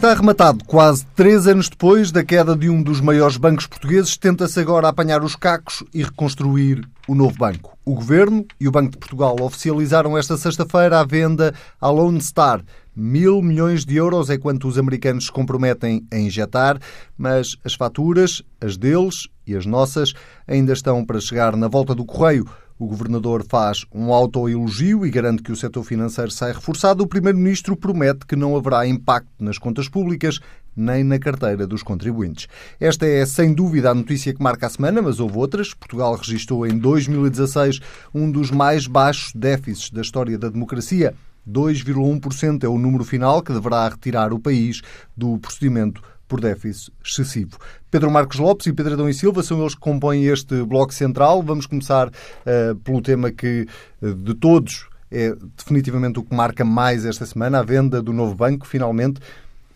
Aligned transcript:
Está 0.00 0.12
arrematado. 0.12 0.64
Quase 0.64 1.04
três 1.14 1.46
anos 1.46 1.68
depois 1.68 2.10
da 2.10 2.24
queda 2.24 2.56
de 2.56 2.70
um 2.70 2.82
dos 2.82 3.02
maiores 3.02 3.36
bancos 3.36 3.66
portugueses, 3.66 4.16
tenta-se 4.16 4.58
agora 4.58 4.88
apanhar 4.88 5.22
os 5.22 5.36
cacos 5.36 5.84
e 5.92 6.02
reconstruir 6.02 6.88
o 7.06 7.14
novo 7.14 7.36
banco. 7.36 7.76
O 7.84 7.96
Governo 7.96 8.46
e 8.58 8.66
o 8.66 8.70
Banco 8.70 8.92
de 8.92 8.96
Portugal 8.96 9.36
oficializaram 9.42 10.16
esta 10.16 10.38
sexta-feira 10.38 10.98
a 10.98 11.04
venda 11.04 11.52
à 11.78 11.90
Lone 11.90 12.18
Star. 12.22 12.62
Mil 12.96 13.42
milhões 13.42 13.84
de 13.84 13.96
euros 13.96 14.30
é 14.30 14.38
quanto 14.38 14.68
os 14.68 14.78
americanos 14.78 15.26
se 15.26 15.32
comprometem 15.32 16.02
a 16.10 16.16
injetar, 16.16 16.78
mas 17.18 17.58
as 17.62 17.74
faturas, 17.74 18.42
as 18.58 18.78
deles 18.78 19.28
e 19.46 19.54
as 19.54 19.66
nossas, 19.66 20.14
ainda 20.48 20.72
estão 20.72 21.04
para 21.04 21.20
chegar 21.20 21.54
na 21.58 21.68
volta 21.68 21.94
do 21.94 22.06
correio. 22.06 22.46
O 22.80 22.86
governador 22.86 23.44
faz 23.46 23.84
um 23.92 24.10
autoelogio 24.10 25.04
e 25.04 25.10
garante 25.10 25.42
que 25.42 25.52
o 25.52 25.56
setor 25.56 25.84
financeiro 25.84 26.30
sai 26.30 26.50
reforçado. 26.50 27.04
O 27.04 27.06
primeiro-ministro 27.06 27.76
promete 27.76 28.24
que 28.24 28.34
não 28.34 28.56
haverá 28.56 28.86
impacto 28.86 29.28
nas 29.38 29.58
contas 29.58 29.86
públicas 29.86 30.40
nem 30.74 31.04
na 31.04 31.18
carteira 31.18 31.66
dos 31.66 31.82
contribuintes. 31.82 32.48
Esta 32.80 33.04
é, 33.04 33.26
sem 33.26 33.52
dúvida, 33.52 33.90
a 33.90 33.94
notícia 33.94 34.32
que 34.32 34.42
marca 34.42 34.66
a 34.66 34.70
semana, 34.70 35.02
mas 35.02 35.20
houve 35.20 35.36
outras. 35.36 35.74
Portugal 35.74 36.16
registrou 36.16 36.66
em 36.66 36.78
2016 36.78 37.80
um 38.14 38.30
dos 38.30 38.50
mais 38.50 38.86
baixos 38.86 39.30
déficits 39.34 39.90
da 39.90 40.00
história 40.00 40.38
da 40.38 40.48
democracia. 40.48 41.14
2,1% 41.46 42.64
é 42.64 42.68
o 42.68 42.78
número 42.78 43.04
final 43.04 43.42
que 43.42 43.52
deverá 43.52 43.90
retirar 43.90 44.32
o 44.32 44.38
país 44.38 44.80
do 45.14 45.38
procedimento 45.38 46.02
por 46.30 46.40
déficit 46.40 46.92
excessivo. 47.04 47.58
Pedro 47.90 48.08
Marcos 48.08 48.38
Lopes 48.38 48.68
e 48.68 48.72
Pedro 48.72 48.94
Adão 48.94 49.08
e 49.08 49.12
Silva 49.12 49.42
são 49.42 49.60
eles 49.60 49.74
que 49.74 49.80
compõem 49.80 50.26
este 50.26 50.62
bloco 50.62 50.94
central. 50.94 51.42
Vamos 51.42 51.66
começar 51.66 52.06
uh, 52.08 52.76
pelo 52.84 53.02
tema 53.02 53.32
que, 53.32 53.66
uh, 54.00 54.14
de 54.14 54.34
todos, 54.34 54.88
é 55.10 55.34
definitivamente 55.56 56.20
o 56.20 56.22
que 56.22 56.32
marca 56.32 56.64
mais 56.64 57.04
esta 57.04 57.26
semana, 57.26 57.58
a 57.58 57.62
venda 57.64 58.00
do 58.00 58.12
novo 58.12 58.36
banco, 58.36 58.64
finalmente. 58.64 59.20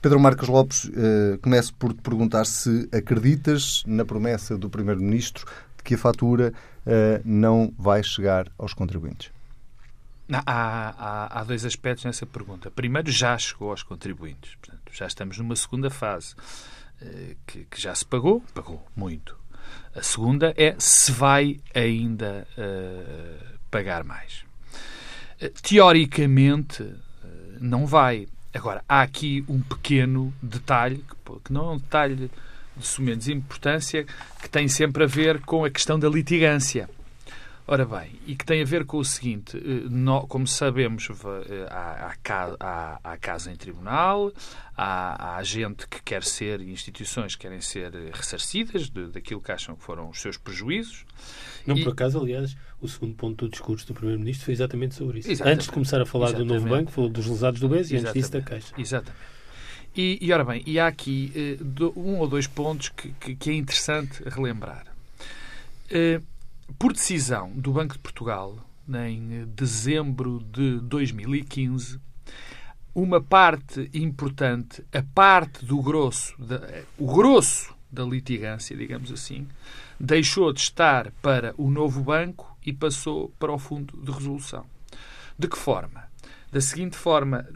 Pedro 0.01 0.21
Marcos 0.21 0.49
Lopes, 0.49 0.85
uh, 0.85 1.39
começo 1.43 1.75
por 1.75 1.93
te 1.93 2.01
perguntar 2.01 2.45
se 2.45 2.89
acreditas 2.93 3.83
na 3.85 4.05
promessa 4.05 4.57
do 4.57 4.71
Primeiro-Ministro 4.71 5.45
de 5.77 5.83
que 5.83 5.95
a 5.95 5.99
fatura 5.99 6.53
uh, 6.87 7.21
não 7.25 7.75
vai 7.77 8.01
chegar 8.05 8.47
aos 8.57 8.73
contribuintes. 8.73 9.33
Há, 10.33 10.43
há, 10.47 11.41
há, 11.41 11.45
dois 11.45 11.65
aspectos 11.65 12.05
nessa 12.05 12.25
pergunta. 12.25 12.71
Primeiro, 12.71 13.11
já 13.11 13.37
chegou 13.37 13.71
aos 13.71 13.83
contribuintes. 13.83 14.55
Portanto, 14.55 14.84
já 14.95 15.07
estamos 15.07 15.39
numa 15.39 15.57
segunda 15.57 15.91
fase 15.91 16.35
uh, 17.03 17.37
que, 17.47 17.65
que, 17.65 17.81
já 17.81 17.95
se 17.95 18.05
pagou, 18.05 18.43
pagou 18.55 18.87
muito. 18.95 19.37
A 19.95 20.03
segunda 20.03 20.55
é 20.57 20.77
se 20.79 21.11
vai 21.11 21.61
ainda 21.75 22.47
uh, 22.57 23.59
pagar 23.71 24.05
mais. 24.05 24.45
Uh, 25.43 25.51
teoricamente, 25.63 26.89
não 27.61 27.87
vai. 27.87 28.29
Agora, 28.53 28.85
há 28.89 29.03
aqui 29.03 29.45
um 29.49 29.61
pequeno 29.61 30.33
detalhe, 30.41 30.99
que, 30.99 31.41
que 31.45 31.53
não 31.53 31.71
é 31.71 31.73
um 31.73 31.79
detalhe 31.79 32.31
de 32.77 32.87
sumenos 32.87 33.29
importância, 33.29 34.07
que 34.41 34.49
tem 34.49 34.69
sempre 34.69 35.03
a 35.03 35.07
ver 35.07 35.41
com 35.41 35.65
a 35.65 35.71
questão 35.71 35.99
da 35.99 36.09
litigância. 36.09 36.89
Ora 37.67 37.87
bem, 37.87 38.11
e 38.27 38.37
que 38.37 38.45
tem 38.45 38.61
a 38.61 38.65
ver 38.65 38.85
com 38.85 38.99
o 38.99 39.05
seguinte: 39.05 39.57
eh, 39.57 40.27
como 40.29 40.47
sabemos, 40.47 41.09
eh, 41.09 41.67
há, 41.71 42.15
há, 42.61 43.01
há 43.03 43.17
casa 43.17 43.51
em 43.51 43.57
tribunal, 43.57 44.31
há, 44.77 45.37
há, 45.37 45.43
gente 45.43 45.89
que 45.89 46.03
quer 46.03 46.23
ser, 46.23 46.61
instituições 46.61 47.35
que 47.35 47.43
querem 47.43 47.63
ser 47.63 47.95
eh, 47.95 48.11
ressarcidas 48.13 48.91
de, 48.91 49.07
daquilo 49.07 49.41
que 49.41 49.51
acham 49.51 49.75
que 49.75 49.83
foram 49.83 50.11
os 50.11 50.21
seus 50.21 50.37
prejuízos. 50.37 51.07
Não, 51.67 51.75
e... 51.75 51.83
por 51.83 51.95
acaso, 51.95 52.21
aliás, 52.21 52.55
o 52.83 52.87
segundo 52.87 53.15
ponto 53.15 53.47
do 53.47 53.51
discurso 53.51 53.87
do 53.87 53.95
Primeiro-Ministro 53.95 54.45
foi 54.45 54.53
exatamente 54.53 54.95
sobre 54.95 55.21
isso. 55.21 55.31
Exatamente. 55.31 55.55
Antes 55.55 55.67
de 55.67 55.73
começar 55.73 56.03
a 56.03 56.07
falar 56.07 56.27
exatamente. 56.27 56.49
do 56.49 56.55
novo 56.55 56.69
banco, 56.69 56.91
falou 56.91 57.09
dos 57.09 57.27
lesados 57.27 57.61
do 57.61 57.69
BES 57.71 57.93
e 57.93 57.97
antes 57.97 58.13
disso 58.13 58.31
da 58.31 58.43
Caixa. 58.43 58.75
Exatamente. 58.77 59.25
E, 59.97 60.19
e 60.21 60.33
ora 60.35 60.45
bem, 60.45 60.63
e 60.67 60.79
há 60.79 60.87
aqui 60.87 61.33
um 61.97 62.19
ou 62.19 62.29
dois 62.29 62.47
pontos 62.47 62.91
que, 62.91 63.09
que, 63.13 63.35
que 63.35 63.51
é 63.51 63.55
interessante 63.55 64.23
relembrar. 64.27 64.85
Uh, 65.91 66.34
por 66.79 66.93
decisão 66.93 67.51
do 67.51 67.73
Banco 67.73 67.95
de 67.95 68.01
Portugal, 68.01 68.57
em 68.89 69.47
dezembro 69.47 70.41
de 70.41 70.81
2015, 70.81 72.01
uma 72.95 73.21
parte 73.21 73.91
importante, 73.93 74.85
a 74.93 75.03
parte 75.03 75.65
do 75.65 75.81
grosso, 75.83 76.35
o 76.99 77.13
grosso 77.13 77.75
da 77.91 78.05
litigância, 78.05 78.77
digamos 78.77 79.11
assim, 79.13 79.47
deixou 79.99 80.53
de 80.53 80.61
estar 80.61 81.11
para 81.23 81.55
o 81.57 81.71
novo 81.71 82.03
banco 82.03 82.57
e 82.65 82.73
passou 82.73 83.31
para 83.39 83.53
o 83.53 83.59
fundo 83.59 83.97
de 84.03 84.11
resolução. 84.11 84.65
De 85.39 85.49
que 85.49 85.59
forma? 85.59 86.05
Da 86.51 86.61
seguinte 86.61 86.97
forma, 86.97 87.47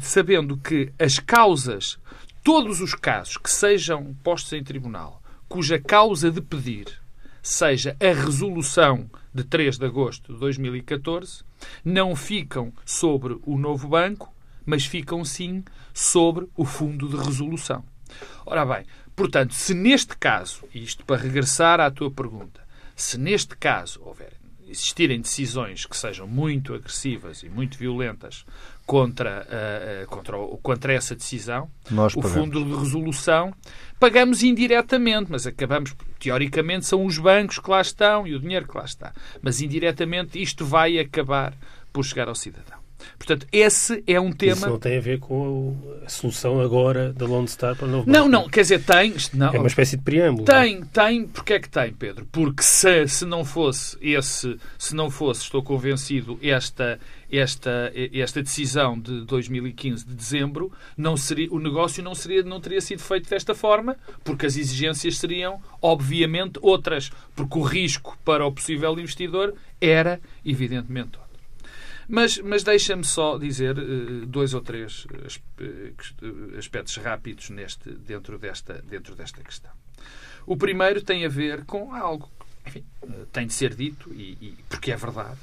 sabendo 0.00 0.56
que 0.56 0.92
as 0.98 1.18
causas, 1.18 1.98
todos 2.42 2.80
os 2.80 2.94
casos 2.94 3.36
que 3.36 3.50
sejam 3.50 4.14
postos 4.22 4.52
em 4.52 4.62
tribunal, 4.62 5.22
cuja 5.48 5.80
causa 5.80 6.30
de 6.30 6.40
pedir 6.40 7.05
seja 7.46 7.96
a 8.00 8.12
resolução 8.12 9.08
de 9.32 9.44
3 9.44 9.78
de 9.78 9.86
agosto 9.86 10.32
de 10.32 10.40
2014, 10.40 11.44
não 11.84 12.16
ficam 12.16 12.72
sobre 12.84 13.38
o 13.44 13.56
novo 13.56 13.88
banco, 13.88 14.34
mas 14.64 14.84
ficam 14.84 15.24
sim 15.24 15.62
sobre 15.94 16.48
o 16.56 16.64
fundo 16.64 17.08
de 17.08 17.16
resolução. 17.16 17.84
Ora 18.44 18.66
bem, 18.66 18.84
portanto, 19.14 19.54
se 19.54 19.74
neste 19.74 20.16
caso, 20.16 20.64
isto 20.74 21.04
para 21.04 21.22
regressar 21.22 21.78
à 21.78 21.88
tua 21.90 22.10
pergunta, 22.10 22.60
se 22.96 23.16
neste 23.16 23.56
caso 23.56 24.00
houver 24.02 24.32
existirem 24.68 25.20
decisões 25.20 25.86
que 25.86 25.96
sejam 25.96 26.26
muito 26.26 26.74
agressivas 26.74 27.44
e 27.44 27.48
muito 27.48 27.78
violentas 27.78 28.44
contra, 28.86 29.44
uh, 29.44 30.06
contra, 30.06 30.36
contra 30.62 30.92
essa 30.94 31.14
decisão, 31.16 31.68
Nós 31.90 32.14
o 32.14 32.22
Fundo 32.22 32.64
de 32.64 32.74
Resolução 32.76 33.52
pagamos 33.98 34.42
indiretamente, 34.44 35.30
mas 35.30 35.46
acabamos, 35.46 35.94
teoricamente, 36.20 36.86
são 36.86 37.04
os 37.04 37.18
bancos 37.18 37.58
que 37.58 37.68
lá 37.68 37.80
estão 37.80 38.26
e 38.26 38.34
o 38.34 38.40
dinheiro 38.40 38.68
que 38.68 38.76
lá 38.78 38.84
está. 38.84 39.12
Mas 39.42 39.60
indiretamente 39.60 40.40
isto 40.40 40.64
vai 40.64 40.98
acabar 40.98 41.52
por 41.92 42.04
chegar 42.04 42.28
ao 42.28 42.34
cidadão. 42.34 42.85
Portanto, 43.18 43.46
esse 43.52 44.02
é 44.06 44.20
um 44.20 44.32
tema. 44.32 44.52
Isso 44.52 44.68
não 44.68 44.78
tem 44.78 44.96
a 44.96 45.00
ver 45.00 45.18
com 45.18 45.76
a 46.04 46.08
solução 46.08 46.60
agora 46.60 47.12
da 47.12 47.26
Lone 47.26 47.48
Star 47.48 47.74
para 47.76 47.86
o 47.86 47.90
novo 47.90 48.10
Não, 48.10 48.28
não, 48.28 48.48
quer 48.48 48.62
dizer, 48.62 48.82
tem. 48.82 49.14
Não, 49.32 49.52
é 49.52 49.58
uma 49.58 49.66
espécie 49.66 49.96
de 49.96 50.02
preâmbulo. 50.02 50.44
Tem, 50.44 50.80
não? 50.80 50.86
tem. 50.86 51.26
Porquê 51.26 51.54
é 51.54 51.58
que 51.60 51.68
tem, 51.68 51.92
Pedro? 51.92 52.26
Porque 52.30 52.62
se, 52.62 53.08
se 53.08 53.24
não 53.24 53.44
fosse 53.44 53.96
esse, 54.00 54.56
se 54.78 54.94
não 54.94 55.10
fosse, 55.10 55.42
estou 55.42 55.62
convencido, 55.62 56.38
esta, 56.42 56.98
esta, 57.30 57.92
esta 58.12 58.42
decisão 58.42 58.98
de 58.98 59.24
2015 59.24 60.06
de 60.06 60.14
dezembro, 60.14 60.72
não 60.96 61.16
seria, 61.16 61.48
o 61.50 61.58
negócio 61.58 62.02
não, 62.02 62.14
seria, 62.14 62.42
não 62.42 62.60
teria 62.60 62.80
sido 62.80 63.02
feito 63.02 63.28
desta 63.28 63.54
forma, 63.54 63.96
porque 64.22 64.46
as 64.46 64.56
exigências 64.56 65.18
seriam, 65.18 65.60
obviamente, 65.82 66.58
outras. 66.62 67.10
Porque 67.34 67.58
o 67.58 67.62
risco 67.62 68.16
para 68.24 68.46
o 68.46 68.52
possível 68.52 68.92
investidor 68.98 69.54
era, 69.80 70.20
evidentemente, 70.44 71.16
outro. 71.18 71.25
Mas, 72.08 72.38
mas 72.38 72.62
deixa-me 72.62 73.04
só 73.04 73.36
dizer 73.36 73.76
uh, 73.78 74.26
dois 74.26 74.54
ou 74.54 74.60
três 74.60 75.06
uh, 75.06 76.58
aspectos 76.58 76.96
rápidos 76.96 77.50
neste, 77.50 77.90
dentro, 77.90 78.38
desta, 78.38 78.82
dentro 78.88 79.14
desta 79.14 79.42
questão. 79.42 79.70
O 80.46 80.56
primeiro 80.56 81.02
tem 81.02 81.24
a 81.24 81.28
ver 81.28 81.64
com 81.64 81.94
algo 81.94 82.30
enfim, 82.64 82.84
uh, 83.02 83.26
tem 83.32 83.46
de 83.46 83.52
ser 83.52 83.74
dito, 83.74 84.12
e, 84.12 84.36
e, 84.40 84.54
porque 84.68 84.92
é 84.92 84.96
verdade, 84.96 85.38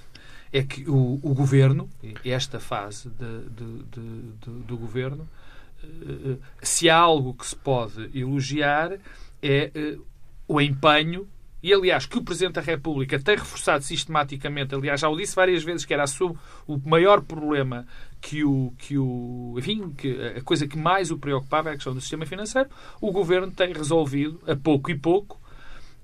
é 0.52 0.63
que 0.63 0.90
o, 0.90 1.19
o 1.22 1.34
governo, 1.34 1.90
esta 2.23 2.59
fase 2.59 3.09
de, 3.09 3.50
de, 3.50 3.84
de, 3.84 4.50
do 4.66 4.78
governo, 4.78 5.28
se 6.61 6.90
há 6.90 6.97
algo 6.97 7.34
que 7.34 7.46
se 7.46 7.55
pode 7.55 8.09
elogiar, 8.17 8.99
é 9.41 9.97
o 10.47 10.61
empenho 10.61 11.28
e 11.64 11.74
aliás 11.74 12.06
que 12.06 12.18
o 12.18 12.22
Presidente 12.22 12.56
da 12.56 12.62
República 12.62 13.18
tem 13.18 13.38
reforçado 13.38 13.84
sistematicamente, 13.86 14.76
aliás 14.76 15.00
já 15.00 15.08
o 15.08 15.16
disse 15.16 15.34
várias 15.34 15.64
vezes 15.64 15.86
que 15.86 15.94
era 15.94 16.04
o 16.68 16.78
maior 16.86 17.22
problema 17.22 17.88
que 18.22 18.44
o 18.44 18.74
que 18.78 18.98
o 18.98 19.56
enfim 19.58 19.90
que 19.92 20.12
a 20.38 20.42
coisa 20.42 20.68
que 20.68 20.78
mais 20.78 21.10
o 21.10 21.18
preocupava 21.18 21.70
é 21.70 21.72
a 21.72 21.76
questão 21.76 21.94
do 21.94 22.02
sistema 22.02 22.26
financeiro, 22.26 22.70
o 23.00 23.12
governo 23.12 23.50
tem 23.50 23.72
resolvido 23.72 24.42
a 24.46 24.56
pouco 24.58 24.92
e 24.92 24.98
pouco 24.98 25.40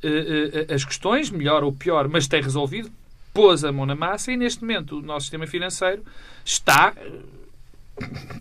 eh, 0.02 0.66
eh, 0.70 0.74
as 0.74 0.86
questões, 0.86 1.30
melhor 1.30 1.62
ou 1.62 1.74
pior, 1.74 2.08
mas 2.08 2.26
tem 2.26 2.42
resolvido, 2.42 2.90
pôs 3.34 3.66
a 3.66 3.72
mão 3.72 3.86
na 3.86 3.96
massa 3.96 4.32
e 4.32 4.38
neste 4.38 4.62
momento 4.62 5.00
o 5.00 5.02
nosso 5.02 5.26
sistema 5.26 5.46
financeiro 5.46 6.04
está 6.46 6.94
eh, 6.96 7.20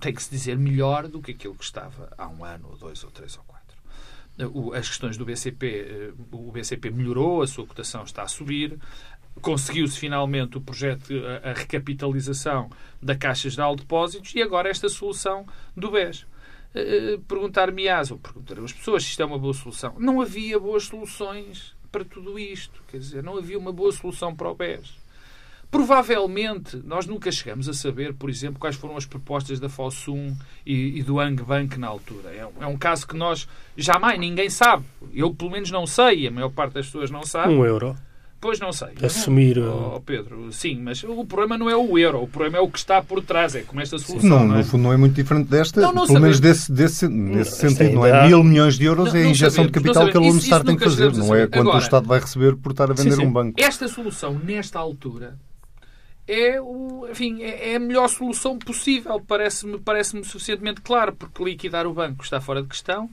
tem 0.01 0.15
que 0.15 0.23
se 0.23 0.31
dizer 0.31 0.57
melhor 0.57 1.09
do 1.09 1.21
que 1.21 1.33
aquilo 1.33 1.57
que 1.57 1.65
estava 1.65 2.13
há 2.17 2.29
um 2.29 2.45
ano, 2.45 2.69
ou 2.71 2.77
dois, 2.77 3.03
ou 3.03 3.11
três, 3.11 3.37
ou 3.37 3.43
quatro 3.43 3.58
as 4.75 4.89
questões 4.89 5.17
do 5.17 5.25
BCP, 5.25 5.67
eh, 5.67 6.13
o 6.33 6.53
BCP 6.53 6.91
melhorou, 6.91 7.43
a 7.43 7.47
sua 7.47 7.67
cotação 7.67 8.05
está 8.05 8.23
a 8.23 8.29
subir, 8.29 8.79
conseguiu-se 9.41 9.99
finalmente 9.99 10.59
o 10.59 10.61
projeto, 10.61 11.13
a, 11.43 11.53
recapitalização 11.53 12.71
da 13.03 13.17
Caixa 13.17 13.51
Geral 13.51 13.75
de 13.75 13.83
Depósitos 13.83 14.35
e 14.35 14.43
agora 14.43 14.69
esta 14.69 14.89
solução 14.89 15.47
do 15.77 15.91
BES. 15.91 16.27
Eh, 16.75 17.15
eh, 17.15 17.21
perguntar-me-ás, 17.27 18.11
ou 18.11 18.19
perguntar 18.19 18.59
às 18.61 18.73
pessoas 18.73 19.03
se 19.03 19.11
isto 19.11 19.23
é 19.23 19.25
uma 19.25 19.39
boa 19.39 19.55
solução. 19.55 19.95
Não 19.99 20.21
havia 20.21 20.59
boas 20.59 20.85
soluções 20.85 21.75
para 21.91 22.05
tudo 22.05 22.39
isto. 22.39 22.83
Quer 22.89 22.99
dizer, 22.99 23.23
não 23.23 23.37
havia 23.37 23.59
uma 23.59 23.73
boa 23.73 23.91
solução 23.93 24.35
para 24.35 24.51
o 24.51 24.55
BES. 24.55 25.08
Provavelmente, 25.71 26.81
nós 26.83 27.07
nunca 27.07 27.31
chegamos 27.31 27.69
a 27.69 27.75
saber, 27.75 28.15
por 28.15 28.31
exemplo, 28.31 28.59
quais 28.59 28.75
foram 28.75 28.97
as 28.97 29.05
propostas 29.05 29.61
da 29.61 29.69
Fossum 29.69 30.35
e, 30.65 30.99
e 30.99 31.03
do 31.03 31.21
Ang 31.21 31.43
Bank 31.43 31.79
na 31.79 31.87
altura. 31.87 32.31
É, 32.31 32.49
é, 32.61 32.67
um 32.67 32.77
caso 32.77 33.07
que 33.07 33.15
nós 33.15 33.47
jamais, 33.77 34.19
ninguém 34.19 34.49
sabe. 34.49 34.85
Eu, 35.13 35.35
pelo 35.35 35.51
menos, 35.51 35.71
não 35.71 35.87
sei, 35.87 36.27
a 36.27 36.31
maior 36.31 36.51
parte 36.51 36.75
das 36.75 36.87
pessoas 36.87 37.11
não 37.11 37.23
sabe. 37.23 37.53
Um 37.53 37.67
euro. 37.67 37.95
Pois 38.41 38.61
não 38.61 38.73
sei. 38.73 38.91
Assumir. 39.03 39.57
Não, 39.57 39.97
oh, 39.97 40.01
Pedro, 40.01 40.53
sim, 40.53 40.81
mas 40.81 41.03
o 41.03 41.25
problema 41.25 41.59
não 41.59 41.69
é 41.69 41.77
o 41.77 41.99
euro, 41.99 42.23
o 42.23 42.29
problema 42.29 42.59
é 42.59 42.61
o 42.61 42.69
que 42.69 42.79
está 42.79 43.03
por 43.03 43.21
trás, 43.21 43.57
é 43.57 43.63
como 43.63 43.81
esta 43.81 43.99
solução. 43.99 44.31
Não, 44.31 44.47
não 44.47 44.55
é? 44.55 44.59
no 44.59 44.65
fundo 44.65 44.85
não 44.85 44.93
é 44.93 44.97
muito 44.97 45.15
diferente 45.15 45.49
desta, 45.49 45.81
não, 45.81 45.93
não 45.93 46.07
pelo 46.07 46.21
menos 46.21 46.39
desse, 46.39 46.71
desse, 46.71 47.09
nesse 47.09 47.57
sentido. 47.57 47.97
Não 47.97 48.07
é 48.07 48.29
mil 48.29 48.45
milhões 48.45 48.79
de 48.79 48.85
euros, 48.85 49.13
é 49.13 49.25
a 49.25 49.27
injeção 49.27 49.65
sabemos, 49.65 49.73
de 49.73 49.81
capital 49.81 50.09
que 50.09 50.17
a 50.17 50.21
Lone 50.21 50.41
Star 50.41 50.63
tem 50.63 50.77
que 50.77 50.85
fazer, 50.85 51.13
não 51.15 51.35
é 51.35 51.49
quanto 51.49 51.61
Agora, 51.61 51.77
o 51.77 51.81
Estado 51.81 52.07
vai 52.07 52.21
receber 52.21 52.55
por 52.57 52.71
estar 52.71 52.89
a 52.91 52.95
vender 52.95 53.11
sim, 53.11 53.17
sim. 53.17 53.27
um 53.27 53.33
banco. 53.33 53.61
Esta 53.61 53.89
solução, 53.89 54.41
nesta 54.45 54.79
altura, 54.79 55.37
é, 56.29 56.61
o, 56.61 57.09
enfim, 57.11 57.43
é, 57.43 57.73
é 57.73 57.77
a 57.77 57.81
melhor 57.81 58.07
solução 58.09 58.59
possível, 58.59 59.19
parece-me 59.19 59.81
parece 59.81 60.23
suficientemente 60.23 60.83
claro, 60.83 61.17
porque 61.17 61.43
liquidar 61.43 61.87
o 61.87 61.95
banco 61.95 62.23
está 62.23 62.39
fora 62.39 62.63
de 62.63 62.69
questão 62.69 63.11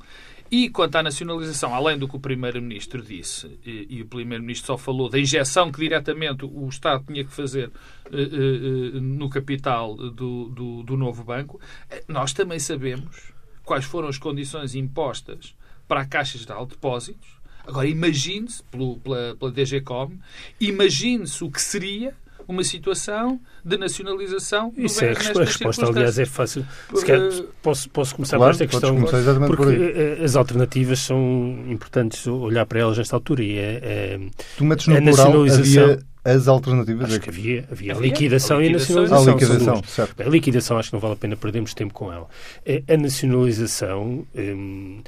e 0.52 0.70
quanto 0.70 0.98
à 0.98 1.04
nacionalização, 1.04 1.74
além 1.74 1.98
do 1.98 2.08
que 2.08 2.18
o 2.18 2.20
Primeiro-Ministro 2.20 3.02
disse, 3.02 3.58
e, 3.66 3.88
e 3.90 4.02
o 4.02 4.06
Primeiro-Ministro 4.06 4.68
só 4.68 4.78
falou 4.78 5.10
da 5.10 5.18
injeção 5.18 5.72
que 5.72 5.80
diretamente 5.80 6.46
o 6.46 6.68
Estado 6.68 7.06
tinha 7.08 7.24
que 7.24 7.32
fazer 7.32 7.70
uh, 7.70 8.98
uh, 8.98 9.02
no 9.02 9.30
capital 9.30 9.96
do, 9.96 10.50
do, 10.50 10.84
do 10.84 10.98
novo 10.98 11.24
banco, 11.24 11.60
nós 12.08 12.34
também 12.34 12.60
sabemos 12.60 13.34
quais 13.64 13.86
foram 13.86 14.10
as 14.10 14.18
condições 14.18 14.76
impostas 14.76 15.56
para 15.88 16.02
a 16.02 16.06
Caixa 16.06 16.38
Geral 16.38 16.66
de 16.66 16.76
Depósitos. 16.76 17.28
Agora, 17.66 17.88
imagine-se, 17.88 18.62
pela, 18.64 19.36
pela 19.36 19.52
DGCOM, 19.52 20.12
imagine-se 20.60 21.44
o 21.44 21.50
que 21.50 21.62
seria 21.62 22.16
uma 22.48 22.64
situação 22.64 23.40
de 23.64 23.78
nacionalização. 23.78 24.74
Isso 24.78 25.04
é, 25.04 25.12
a 25.12 25.14
resposta, 25.14 25.86
aliás, 25.86 26.20
é 26.20 26.26
fácil. 26.26 26.66
Se 26.94 27.06
quer, 27.06 27.20
posso, 27.62 27.90
posso 27.90 28.16
começar 28.16 28.38
claro, 28.38 28.56
por 28.56 28.64
esta 28.64 28.68
questão, 28.68 29.02
porque 29.48 29.64
por 29.64 29.74
eh, 29.74 30.24
as 30.24 30.36
alternativas 30.36 31.00
são 31.00 31.64
importantes 31.68 32.26
olhar 32.28 32.66
para 32.66 32.80
elas 32.80 32.98
nesta 32.98 33.16
altura 33.16 33.44
e 33.44 33.58
é, 33.58 33.80
é 33.84 34.20
tu 34.58 34.66
metes 34.66 34.88
no 34.88 34.98
a 34.98 35.02
nacionalização. 35.02 35.84
Havia 35.84 36.00
as 36.26 36.48
alternativas? 36.48 37.12
Acho 37.12 37.20
que 37.20 37.30
havia, 37.30 37.66
havia, 37.72 37.92
havia 37.94 38.08
liquidação, 38.08 38.62
e 38.62 38.68
a 38.68 38.72
nacionalização. 38.72 39.28
A 39.28 39.36
liquidação, 39.36 39.84
certo. 39.84 40.22
A 40.22 40.26
liquidação 40.26 40.78
acho 40.80 40.90
que 40.90 40.96
não 40.96 41.00
vale 41.00 41.14
a 41.14 41.18
pena 41.18 41.38
perdermos 41.38 41.74
tempo 41.76 41.94
com 41.94 42.12
ela. 42.12 42.28
A 42.88 42.98
nacionalização... 42.98 44.26
Hum, 44.36 45.02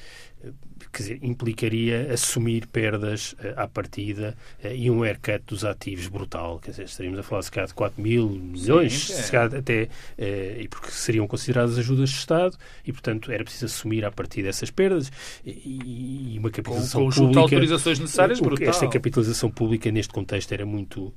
quer 0.97 1.03
dizer, 1.03 1.19
implicaria 1.21 2.11
assumir 2.11 2.65
perdas 2.67 3.33
uh, 3.33 3.53
à 3.55 3.67
partida 3.67 4.35
uh, 4.63 4.67
e 4.67 4.89
um 4.89 5.03
haircut 5.03 5.43
dos 5.45 5.63
ativos 5.63 6.07
brutal. 6.07 6.59
Quer 6.59 6.71
dizer, 6.71 6.83
estaríamos 6.85 7.19
a 7.19 7.23
falar 7.23 7.43
se 7.43 7.51
calhar 7.51 7.67
de 7.67 7.73
4 7.75 8.01
mil 8.01 8.29
milhões, 8.29 9.05
Sim, 9.05 9.13
é. 9.13 9.15
se 9.15 9.31
calhar 9.31 9.55
até, 9.55 9.83
uh, 9.83 10.61
e 10.61 10.67
porque 10.67 10.89
seriam 10.89 11.27
consideradas 11.27 11.77
ajudas 11.77 12.09
de 12.09 12.15
Estado 12.15 12.57
e, 12.85 12.91
portanto, 12.91 13.31
era 13.31 13.43
preciso 13.43 13.65
assumir 13.65 14.03
à 14.05 14.11
partida 14.11 14.49
essas 14.49 14.71
perdas 14.71 15.11
e, 15.45 16.33
e 16.33 16.39
uma 16.39 16.49
capitalização 16.49 17.01
com, 17.01 17.09
com 17.09 17.15
pública. 17.15 17.33
Com 17.33 17.43
autorizações 17.43 17.99
necessárias, 17.99 18.39
brutal. 18.39 18.67
Esta 18.67 18.87
capitalização 18.87 19.51
pública 19.51 19.91
neste 19.91 20.11
contexto 20.11 20.51
era 20.51 20.65
muito, 20.65 21.13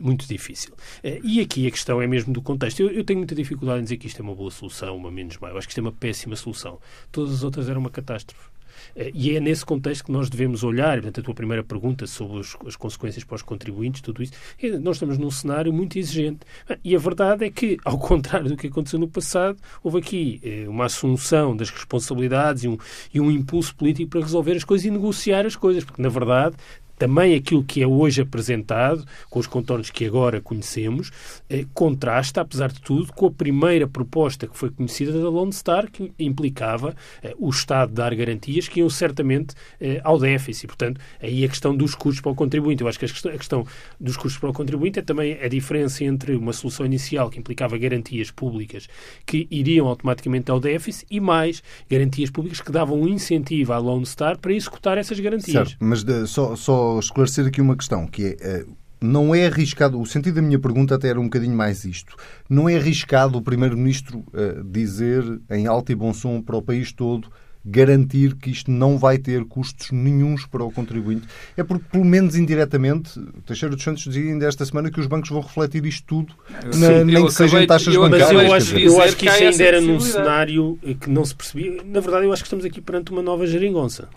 muito 0.00 0.26
difícil. 0.26 0.74
e 1.22 1.40
aqui 1.40 1.66
a 1.66 1.70
questão 1.70 2.02
é 2.02 2.06
mesmo 2.06 2.32
do 2.32 2.42
contexto. 2.42 2.80
Eu, 2.80 2.90
eu, 2.90 3.04
tenho 3.04 3.18
muita 3.18 3.34
dificuldade 3.34 3.80
em 3.80 3.82
dizer 3.84 3.96
que 3.98 4.06
isto 4.06 4.20
é 4.20 4.22
uma 4.22 4.34
boa 4.34 4.50
solução, 4.50 4.96
uma 4.96 5.10
menos 5.10 5.36
má. 5.38 5.50
Eu 5.50 5.58
acho 5.58 5.66
que 5.66 5.72
isto 5.72 5.78
é 5.78 5.82
uma 5.82 5.92
péssima 5.92 6.34
solução. 6.34 6.78
Todas 7.10 7.34
as 7.34 7.42
outras 7.44 7.68
eram 7.68 7.80
uma 7.80 7.90
catástrofe. 7.90 8.52
Eh, 8.96 9.10
e 9.14 9.36
é 9.36 9.40
nesse 9.40 9.64
contexto 9.64 10.04
que 10.04 10.12
nós 10.12 10.28
devemos 10.28 10.62
olhar, 10.64 11.00
portanto, 11.00 11.20
a 11.20 11.24
tua 11.24 11.34
primeira 11.34 11.62
pergunta 11.64 12.06
sobre 12.06 12.40
as 12.40 12.76
consequências 12.76 13.24
para 13.24 13.36
os 13.36 13.42
contribuintes, 13.42 14.00
tudo 14.00 14.22
isso, 14.22 14.32
nós 14.80 14.96
estamos 14.96 15.18
num 15.18 15.30
cenário 15.30 15.72
muito 15.72 15.98
exigente. 15.98 16.40
E 16.84 16.94
a 16.94 16.98
verdade 16.98 17.44
é 17.44 17.50
que, 17.50 17.78
ao 17.84 17.98
contrário 17.98 18.48
do 18.48 18.56
que 18.56 18.66
aconteceu 18.66 18.98
no 18.98 19.08
passado, 19.08 19.58
houve 19.82 19.98
aqui 19.98 20.40
eh, 20.42 20.68
uma 20.68 20.86
assunção 20.86 21.56
das 21.56 21.70
responsabilidades 21.70 22.64
e 22.64 22.68
um, 22.68 22.78
e 23.12 23.20
um 23.20 23.30
impulso 23.30 23.74
político 23.74 24.10
para 24.10 24.20
resolver 24.20 24.52
as 24.52 24.64
coisas 24.64 24.86
e 24.86 24.90
negociar 24.90 25.46
as 25.46 25.56
coisas, 25.56 25.84
porque, 25.84 26.00
na 26.00 26.08
verdade, 26.08 26.56
também 26.98 27.34
aquilo 27.34 27.64
que 27.64 27.82
é 27.82 27.86
hoje 27.86 28.20
apresentado, 28.20 29.04
com 29.28 29.38
os 29.38 29.46
contornos 29.46 29.90
que 29.90 30.04
agora 30.04 30.40
conhecemos, 30.40 31.10
eh, 31.48 31.64
contrasta, 31.74 32.40
apesar 32.40 32.70
de 32.70 32.80
tudo, 32.80 33.12
com 33.12 33.26
a 33.26 33.30
primeira 33.30 33.86
proposta 33.86 34.46
que 34.46 34.56
foi 34.56 34.70
conhecida 34.70 35.12
da 35.12 35.28
Lone 35.28 35.52
Star, 35.52 35.90
que 35.90 36.12
implicava 36.18 36.94
eh, 37.22 37.34
o 37.38 37.50
Estado 37.50 37.92
dar 37.92 38.14
garantias 38.14 38.68
que 38.68 38.80
iam 38.80 38.90
certamente 38.90 39.54
eh, 39.80 40.00
ao 40.04 40.18
déficit. 40.18 40.66
Portanto, 40.66 41.00
aí 41.20 41.44
a 41.44 41.48
questão 41.48 41.76
dos 41.76 41.94
custos 41.94 42.20
para 42.20 42.32
o 42.32 42.34
contribuinte. 42.34 42.82
Eu 42.82 42.88
acho 42.88 42.98
que 42.98 43.04
a 43.04 43.08
questão, 43.08 43.32
a 43.32 43.38
questão 43.38 43.66
dos 44.00 44.16
custos 44.16 44.38
para 44.38 44.50
o 44.50 44.52
contribuinte 44.52 44.98
é 44.98 45.02
também 45.02 45.38
a 45.42 45.48
diferença 45.48 46.04
entre 46.04 46.34
uma 46.36 46.52
solução 46.52 46.86
inicial 46.86 47.30
que 47.30 47.38
implicava 47.38 47.76
garantias 47.76 48.30
públicas 48.30 48.88
que 49.26 49.46
iriam 49.50 49.86
automaticamente 49.86 50.50
ao 50.50 50.60
déficit 50.60 51.06
e 51.10 51.20
mais 51.20 51.62
garantias 51.90 52.30
públicas 52.30 52.60
que 52.60 52.72
davam 52.72 53.00
um 53.00 53.08
incentivo 53.08 53.72
à 53.72 53.78
Lone 53.78 54.06
Star 54.06 54.38
para 54.38 54.52
executar 54.52 54.98
essas 54.98 55.18
garantias. 55.18 55.68
Certo, 55.68 55.76
mas 55.80 56.02
de, 56.02 56.26
só, 56.26 56.56
só 56.56 56.81
esclarecer 56.98 57.46
aqui 57.46 57.60
uma 57.60 57.76
questão, 57.76 58.06
que 58.06 58.26
é 58.26 58.36
eh, 58.40 58.64
não 59.02 59.34
é 59.34 59.46
arriscado, 59.46 60.00
o 60.00 60.06
sentido 60.06 60.36
da 60.36 60.42
minha 60.42 60.58
pergunta 60.58 60.94
até 60.94 61.08
era 61.08 61.20
um 61.20 61.24
bocadinho 61.24 61.56
mais 61.56 61.84
isto. 61.84 62.14
Não 62.48 62.68
é 62.68 62.76
arriscado 62.76 63.36
o 63.36 63.42
Primeiro-Ministro 63.42 64.18
uh, 64.18 64.62
dizer 64.64 65.24
em 65.50 65.66
alto 65.66 65.90
e 65.90 65.94
bom 65.94 66.14
som 66.14 66.40
para 66.40 66.56
o 66.56 66.62
país 66.62 66.92
todo 66.92 67.28
garantir 67.64 68.34
que 68.34 68.50
isto 68.50 68.70
não 68.70 68.98
vai 68.98 69.18
ter 69.18 69.44
custos 69.44 69.92
nenhums 69.92 70.46
para 70.46 70.64
o 70.64 70.70
contribuinte? 70.70 71.26
É 71.56 71.62
porque, 71.62 71.84
pelo 71.90 72.04
menos 72.04 72.34
indiretamente, 72.34 73.20
Teixeira 73.46 73.74
dos 73.74 73.84
Santos 73.84 74.02
dizia 74.02 74.32
ainda 74.32 74.46
esta 74.46 74.64
semana 74.64 74.90
que 74.90 74.98
os 74.98 75.06
bancos 75.06 75.30
vão 75.30 75.40
refletir 75.40 75.84
isto 75.86 76.04
tudo, 76.06 76.34
na, 76.76 77.04
nem 77.04 77.24
que 77.24 77.32
sejam 77.32 77.64
taxas 77.66 77.94
eu, 77.94 78.02
bancárias. 78.02 78.32
Mas 78.32 78.48
eu 78.48 78.54
acho, 78.54 78.78
eu 78.78 79.02
acho 79.02 79.16
que 79.16 79.26
isso 79.26 79.42
ainda 79.42 79.64
era 79.64 79.80
num 79.80 80.00
cenário 80.00 80.78
que 81.00 81.08
não 81.08 81.24
se 81.24 81.34
percebia. 81.34 81.82
Na 81.84 82.00
verdade, 82.00 82.26
eu 82.26 82.32
acho 82.32 82.42
que 82.42 82.46
estamos 82.46 82.64
aqui 82.64 82.80
perante 82.80 83.12
uma 83.12 83.22
nova 83.22 83.46
geringonça 83.46 84.08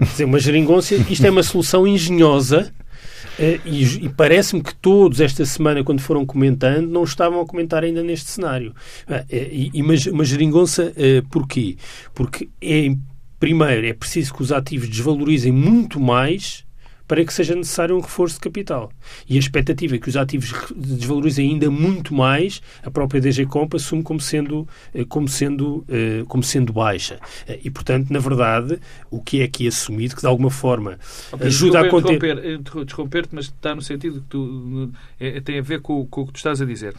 dizer, 0.00 0.24
uma 0.24 0.38
geringonça, 0.38 0.94
isto 0.94 1.26
é 1.26 1.30
uma 1.30 1.42
solução 1.42 1.86
engenhosa 1.86 2.72
Uh, 3.38 3.60
e, 3.64 4.06
e 4.06 4.08
parece-me 4.08 4.60
que 4.60 4.74
todos, 4.74 5.20
esta 5.20 5.46
semana, 5.46 5.84
quando 5.84 6.00
foram 6.00 6.26
comentando, 6.26 6.88
não 6.88 7.04
estavam 7.04 7.40
a 7.40 7.46
comentar 7.46 7.84
ainda 7.84 8.02
neste 8.02 8.30
cenário. 8.30 8.74
Uh, 9.08 9.24
e, 9.30 9.70
e 9.74 9.82
uma, 9.82 9.94
uma 10.12 10.24
geringonça, 10.24 10.92
uh, 10.92 11.28
porquê? 11.28 11.76
Porque, 12.12 12.48
é, 12.60 12.92
primeiro, 13.38 13.86
é 13.86 13.92
preciso 13.92 14.34
que 14.34 14.42
os 14.42 14.50
ativos 14.50 14.88
desvalorizem 14.88 15.52
muito 15.52 16.00
mais 16.00 16.64
para 17.08 17.24
que 17.24 17.32
seja 17.32 17.54
necessário 17.54 17.96
um 17.96 18.00
reforço 18.00 18.34
de 18.34 18.40
capital. 18.40 18.92
E 19.26 19.36
a 19.36 19.38
expectativa 19.38 19.96
é 19.96 19.98
que 19.98 20.10
os 20.10 20.16
ativos 20.16 20.52
desvalorizem 20.76 21.50
ainda 21.50 21.70
muito 21.70 22.14
mais, 22.14 22.60
a 22.82 22.90
própria 22.90 23.18
DG 23.18 23.46
Comp 23.46 23.74
assume 23.74 24.02
como 24.02 24.20
sendo, 24.20 24.68
eh, 24.94 25.06
como 25.08 25.26
sendo, 25.26 25.84
eh, 25.88 26.22
como 26.28 26.42
sendo 26.42 26.70
baixa. 26.70 27.18
Eh, 27.46 27.60
e, 27.64 27.70
portanto, 27.70 28.10
na 28.10 28.18
verdade, 28.18 28.78
o 29.10 29.22
que 29.22 29.40
é 29.40 29.44
aqui 29.44 29.66
assumido, 29.66 30.14
que 30.14 30.20
de 30.20 30.26
alguma 30.26 30.50
forma 30.50 30.98
okay, 31.32 31.46
ajuda 31.46 31.80
a 31.80 31.88
conter... 31.88 32.18
Interromper-te, 32.78 33.34
mas 33.34 33.46
está 33.46 33.74
no 33.74 33.80
sentido 33.80 34.20
que 34.20 34.26
tu, 34.28 34.90
tem 35.44 35.58
a 35.58 35.62
ver 35.62 35.80
com, 35.80 36.06
com, 36.06 36.22
o 36.22 36.26
que 36.26 36.32
tu 36.34 36.36
estás 36.36 36.60
a 36.60 36.66
dizer. 36.66 36.94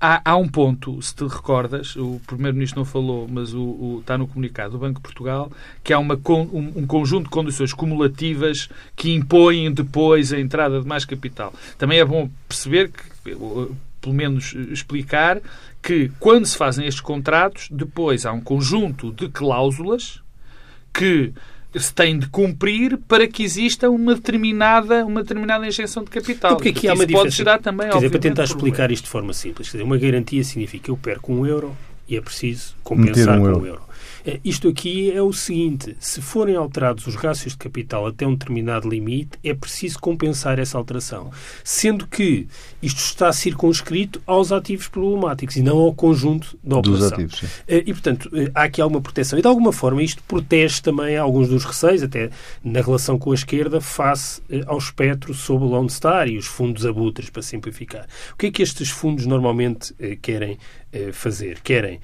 Há, 0.00 0.30
há 0.30 0.36
um 0.36 0.48
ponto, 0.48 1.02
se 1.02 1.14
te 1.14 1.24
recordas, 1.24 1.96
o 1.96 2.20
Primeiro-Ministro 2.26 2.78
não 2.78 2.84
falou, 2.84 3.26
mas 3.28 3.52
o, 3.52 3.62
o, 3.62 3.98
está 4.00 4.16
no 4.16 4.28
comunicado 4.28 4.72
do 4.72 4.78
Banco 4.78 5.00
de 5.00 5.02
Portugal, 5.02 5.50
que 5.82 5.92
há 5.92 5.98
uma, 5.98 6.14
um, 6.14 6.72
um 6.76 6.86
conjunto 6.86 7.24
de 7.24 7.30
condições 7.30 7.72
cumulativas 7.72 8.68
que 8.94 9.23
impõem 9.24 9.72
depois 9.72 10.32
a 10.32 10.38
entrada 10.38 10.80
de 10.80 10.86
mais 10.86 11.04
capital. 11.04 11.52
Também 11.78 11.98
é 11.98 12.04
bom 12.04 12.28
perceber 12.46 12.90
que, 12.90 13.34
pelo 14.00 14.14
menos 14.14 14.54
explicar, 14.70 15.40
que 15.82 16.10
quando 16.20 16.46
se 16.46 16.56
fazem 16.56 16.86
estes 16.86 17.00
contratos, 17.00 17.68
depois 17.70 18.26
há 18.26 18.32
um 18.32 18.40
conjunto 18.40 19.12
de 19.12 19.28
cláusulas 19.28 20.20
que 20.92 21.32
se 21.76 21.92
tem 21.92 22.18
de 22.18 22.28
cumprir 22.28 22.96
para 23.08 23.26
que 23.26 23.42
exista 23.42 23.90
uma 23.90 24.14
determinada, 24.14 25.04
uma 25.04 25.22
determinada 25.22 25.66
injeção 25.66 26.04
de 26.04 26.10
capital. 26.10 26.56
Porque 26.56 26.68
aqui 26.68 26.88
há 26.88 26.94
uma 26.94 27.04
diferença. 27.04 27.24
Pode 27.24 27.36
gerar 27.36 27.58
também, 27.58 27.88
quer 27.88 27.96
dizer, 27.96 28.10
para 28.10 28.20
tentar 28.20 28.44
explicar 28.44 28.90
isto 28.92 29.04
de 29.04 29.10
forma 29.10 29.32
simples, 29.32 29.66
dizer, 29.66 29.82
uma 29.82 29.98
garantia 29.98 30.44
significa 30.44 30.84
que 30.84 30.90
eu 30.90 30.96
perco 30.96 31.32
um 31.32 31.44
euro 31.44 31.76
e 32.08 32.16
é 32.16 32.20
preciso 32.20 32.76
compensar 32.84 33.38
um 33.40 33.52
com 33.52 33.60
um 33.60 33.66
euro. 33.66 33.82
É, 34.26 34.40
isto 34.44 34.68
aqui 34.68 35.10
é 35.10 35.20
o 35.20 35.32
seguinte: 35.32 35.96
se 36.00 36.22
forem 36.22 36.56
alterados 36.56 37.06
os 37.06 37.14
rácios 37.14 37.52
de 37.52 37.58
capital 37.58 38.06
até 38.06 38.26
um 38.26 38.34
determinado 38.34 38.88
limite, 38.88 39.38
é 39.44 39.52
preciso 39.52 39.98
compensar 39.98 40.58
essa 40.58 40.78
alteração. 40.78 41.30
Sendo 41.62 42.06
que 42.06 42.46
isto 42.80 42.98
está 42.98 43.32
circunscrito 43.32 44.22
aos 44.26 44.50
ativos 44.50 44.88
problemáticos 44.88 45.56
e 45.56 45.62
não 45.62 45.78
ao 45.78 45.94
conjunto 45.94 46.58
da 46.64 46.78
operação. 46.78 47.08
Dos 47.08 47.12
ativos, 47.12 47.38
sim. 47.38 47.46
É, 47.68 47.78
e, 47.78 47.92
portanto, 47.92 48.30
é, 48.32 48.50
há 48.54 48.62
aqui 48.64 48.80
alguma 48.80 49.00
proteção. 49.00 49.38
E, 49.38 49.42
de 49.42 49.48
alguma 49.48 49.72
forma, 49.72 50.02
isto 50.02 50.22
protege 50.22 50.80
também 50.80 51.16
alguns 51.16 51.48
dos 51.48 51.64
receios, 51.64 52.02
até 52.02 52.30
na 52.62 52.80
relação 52.80 53.18
com 53.18 53.30
a 53.32 53.34
esquerda, 53.34 53.80
face 53.80 54.40
ao 54.66 54.78
espectro 54.78 55.34
sobre 55.34 55.66
o 55.66 55.70
Lone 55.70 55.90
Star 55.90 56.28
e 56.28 56.38
os 56.38 56.46
fundos 56.46 56.86
abutres, 56.86 57.28
para 57.28 57.42
simplificar. 57.42 58.06
O 58.32 58.36
que 58.36 58.46
é 58.46 58.50
que 58.50 58.62
estes 58.62 58.88
fundos 58.88 59.26
normalmente 59.26 59.94
querem 60.22 60.58
fazer? 61.12 61.60
Querem 61.60 62.00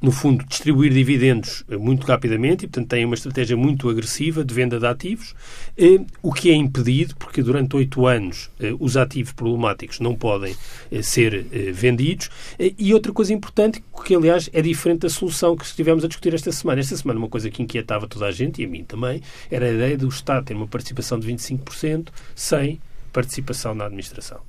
no 0.00 0.12
fundo, 0.12 0.44
distribuir 0.44 0.92
dividendos 0.92 1.64
eh, 1.68 1.76
muito 1.76 2.06
rapidamente 2.06 2.64
e, 2.64 2.68
portanto, 2.68 2.88
têm 2.88 3.04
uma 3.04 3.14
estratégia 3.14 3.56
muito 3.56 3.88
agressiva 3.88 4.44
de 4.44 4.54
venda 4.54 4.78
de 4.78 4.86
ativos, 4.86 5.34
eh, 5.76 6.00
o 6.22 6.32
que 6.32 6.50
é 6.50 6.54
impedido, 6.54 7.16
porque 7.16 7.42
durante 7.42 7.76
oito 7.76 8.06
anos 8.06 8.50
eh, 8.60 8.74
os 8.78 8.96
ativos 8.96 9.32
problemáticos 9.32 10.00
não 10.00 10.14
podem 10.14 10.54
ser 11.02 11.44
vendidos. 11.72 12.30
E 12.58 12.92
outra 12.92 13.12
coisa 13.12 13.32
importante, 13.32 13.82
que 14.04 14.14
aliás 14.14 14.50
é 14.52 14.60
diferente 14.60 15.00
da 15.00 15.08
solução 15.08 15.56
que 15.56 15.64
estivemos 15.64 16.04
a 16.04 16.08
discutir 16.08 16.34
esta 16.34 16.50
semana. 16.52 16.80
Esta 16.80 16.96
semana, 16.96 17.18
uma 17.18 17.28
coisa 17.28 17.50
que 17.50 17.62
inquietava 17.62 18.06
toda 18.06 18.26
a 18.26 18.32
gente, 18.32 18.60
e 18.60 18.64
a 18.64 18.68
mim 18.68 18.84
também, 18.84 19.22
era 19.50 19.66
a 19.66 19.72
ideia 19.72 19.96
do 19.96 20.08
Estado 20.08 20.46
ter 20.46 20.54
uma 20.54 20.66
participação 20.66 21.18
de 21.18 21.28
25% 21.28 22.08
sem 22.34 22.80
participação 23.12 23.74
na 23.74 23.86
administração. 23.86 24.40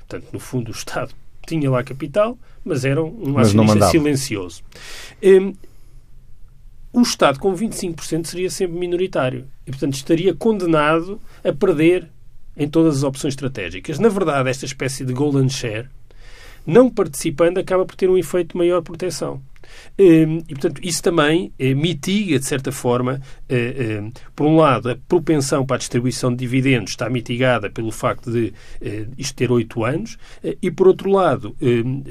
Portanto, 0.00 0.28
no 0.32 0.40
fundo, 0.40 0.68
o 0.68 0.72
Estado 0.72 1.14
tinha 1.46 1.70
lá 1.70 1.82
capital, 1.82 2.38
mas 2.64 2.84
era 2.84 3.02
um 3.02 3.32
mas 3.32 3.48
acionista 3.48 3.90
silencioso. 3.90 4.62
Um, 5.22 5.54
o 6.92 7.02
Estado 7.02 7.38
com 7.38 7.54
25% 7.54 8.26
seria 8.26 8.50
sempre 8.50 8.78
minoritário 8.78 9.46
e, 9.66 9.70
portanto, 9.70 9.94
estaria 9.94 10.34
condenado 10.34 11.20
a 11.44 11.52
perder 11.52 12.08
em 12.56 12.68
todas 12.68 12.98
as 12.98 13.02
opções 13.02 13.32
estratégicas. 13.32 13.98
Na 13.98 14.08
verdade, 14.08 14.48
esta 14.48 14.64
espécie 14.64 15.04
de 15.04 15.12
golden 15.12 15.48
share, 15.48 15.88
não 16.66 16.90
participando, 16.90 17.58
acaba 17.58 17.86
por 17.86 17.94
ter 17.94 18.10
um 18.10 18.18
efeito 18.18 18.52
de 18.52 18.58
maior 18.58 18.82
proteção. 18.82 19.40
Hum, 19.98 20.38
e, 20.48 20.54
portanto, 20.54 20.80
isso 20.82 21.02
também 21.02 21.52
eh, 21.58 21.74
mitiga, 21.74 22.38
de 22.38 22.44
certa 22.44 22.70
forma, 22.70 23.20
eh, 23.48 24.00
eh, 24.02 24.10
por 24.34 24.46
um 24.46 24.56
lado, 24.56 24.90
a 24.90 24.96
propensão 25.08 25.66
para 25.66 25.76
a 25.76 25.78
distribuição 25.78 26.30
de 26.30 26.36
dividendos 26.36 26.90
está 26.92 27.10
mitigada 27.10 27.70
pelo 27.70 27.90
facto 27.90 28.30
de 28.30 28.52
isto 29.16 29.34
ter 29.34 29.50
oito 29.50 29.84
anos, 29.84 30.16
e, 30.62 30.70
por 30.70 30.88
outro 30.88 31.10
lado, 31.10 31.56
hum, 31.60 32.02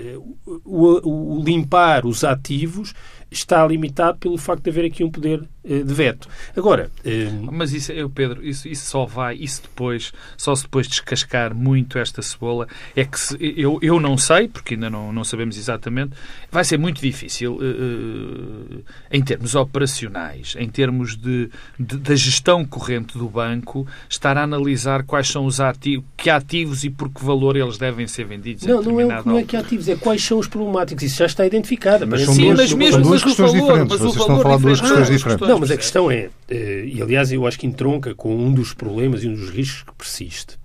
o 0.66 1.42
limpar 1.44 2.06
os 2.06 2.24
ativos 2.24 2.94
está 3.30 3.66
limitado 3.66 4.18
pelo 4.18 4.38
facto 4.38 4.64
de 4.64 4.70
haver 4.70 4.86
aqui 4.86 5.04
um 5.04 5.12
poder 5.12 5.42
eh, 5.42 5.48
de 5.68 5.94
veto. 5.94 6.28
Agora, 6.56 6.90
eh, 7.04 7.30
mas 7.52 7.74
isso, 7.74 7.92
eu 7.92 8.10
Pedro, 8.10 8.46
isso, 8.46 8.68
isso 8.68 8.90
só 8.90 9.06
vai, 9.06 9.36
isso 9.36 9.62
depois, 9.62 10.12
só 10.38 10.56
se 10.56 10.64
depois 10.64 10.88
descascar 10.88 11.54
muito 11.54 12.00
esta 12.00 12.22
cebola, 12.22 12.68
é 12.96 13.04
que 13.04 13.20
se, 13.20 13.38
eu, 13.40 13.80
eu 13.82 14.00
não 14.00 14.18
sei, 14.18 14.48
porque 14.48 14.76
ainda 14.76 14.90
não, 14.90 15.12
não 15.12 15.24
sabemos 15.24 15.58
exatamente, 15.58 16.14
vai 16.52 16.64
ser 16.64 16.78
muito 16.78 17.02
difícil 17.02 17.56
uh, 17.56 18.84
em 19.12 19.22
termos 19.22 19.56
operacionais, 19.56 20.56
em 20.58 20.70
termos 20.70 21.18
de, 21.18 21.50
de, 21.80 21.98
da 21.98 22.16
gestão 22.16 22.66
corrente 22.66 23.18
do 23.18 23.28
banco, 23.28 23.86
estar 24.10 24.38
a 24.38 24.44
analisar 24.44 25.04
quais 25.04 25.28
são 25.28 25.46
os 25.46 25.60
ativos, 25.60 26.06
que 26.16 26.30
ativos 26.30 26.84
e 26.84 26.90
por 26.90 27.10
que 27.10 27.24
valor 27.24 27.56
eles 27.56 27.78
devem 27.78 28.08
ser 28.08 28.26
vendidos. 28.26 28.66
Não, 28.66 28.82
não 28.82 29.00
é, 29.02 29.24
não 29.26 29.38
é 29.38 29.44
que 29.44 29.56
ativos, 29.58 29.88
é 29.90 29.96
quais 29.96 30.24
são 30.24 30.40
os 30.40 30.48
problemáticos, 30.48 31.04
isso 31.04 31.18
já 31.18 31.26
está 31.26 31.46
identificado. 31.46 32.08
Mas, 32.08 32.22
sim, 32.26 32.54
mas 32.54 32.72
mesmo 32.74 33.02
duas 33.02 33.24
questões 33.24 33.52
valor, 33.52 33.66
diferentes. 33.68 34.00
Vocês 34.00 34.16
estão 34.16 34.40
a 34.40 34.42
falar 34.42 34.58
de 34.58 34.64
duas 34.64 34.82
questões 34.82 35.08
diferentes. 35.10 35.48
Não, 35.48 35.57
mas 35.60 35.72
a 35.72 35.78
questão 35.78 36.10
é, 36.10 36.30
eh, 36.50 36.86
e 36.86 37.02
aliás 37.02 37.32
eu 37.32 37.46
acho 37.46 37.60
que 37.60 37.68
entronca 37.68 38.14
com 38.16 38.36
um 38.36 38.54
dos 38.54 38.74
problemas 38.74 39.24
e 39.24 39.28
um 39.28 39.34
dos 39.34 39.50
riscos 39.50 39.84
que 39.84 39.94
persiste. 39.94 40.58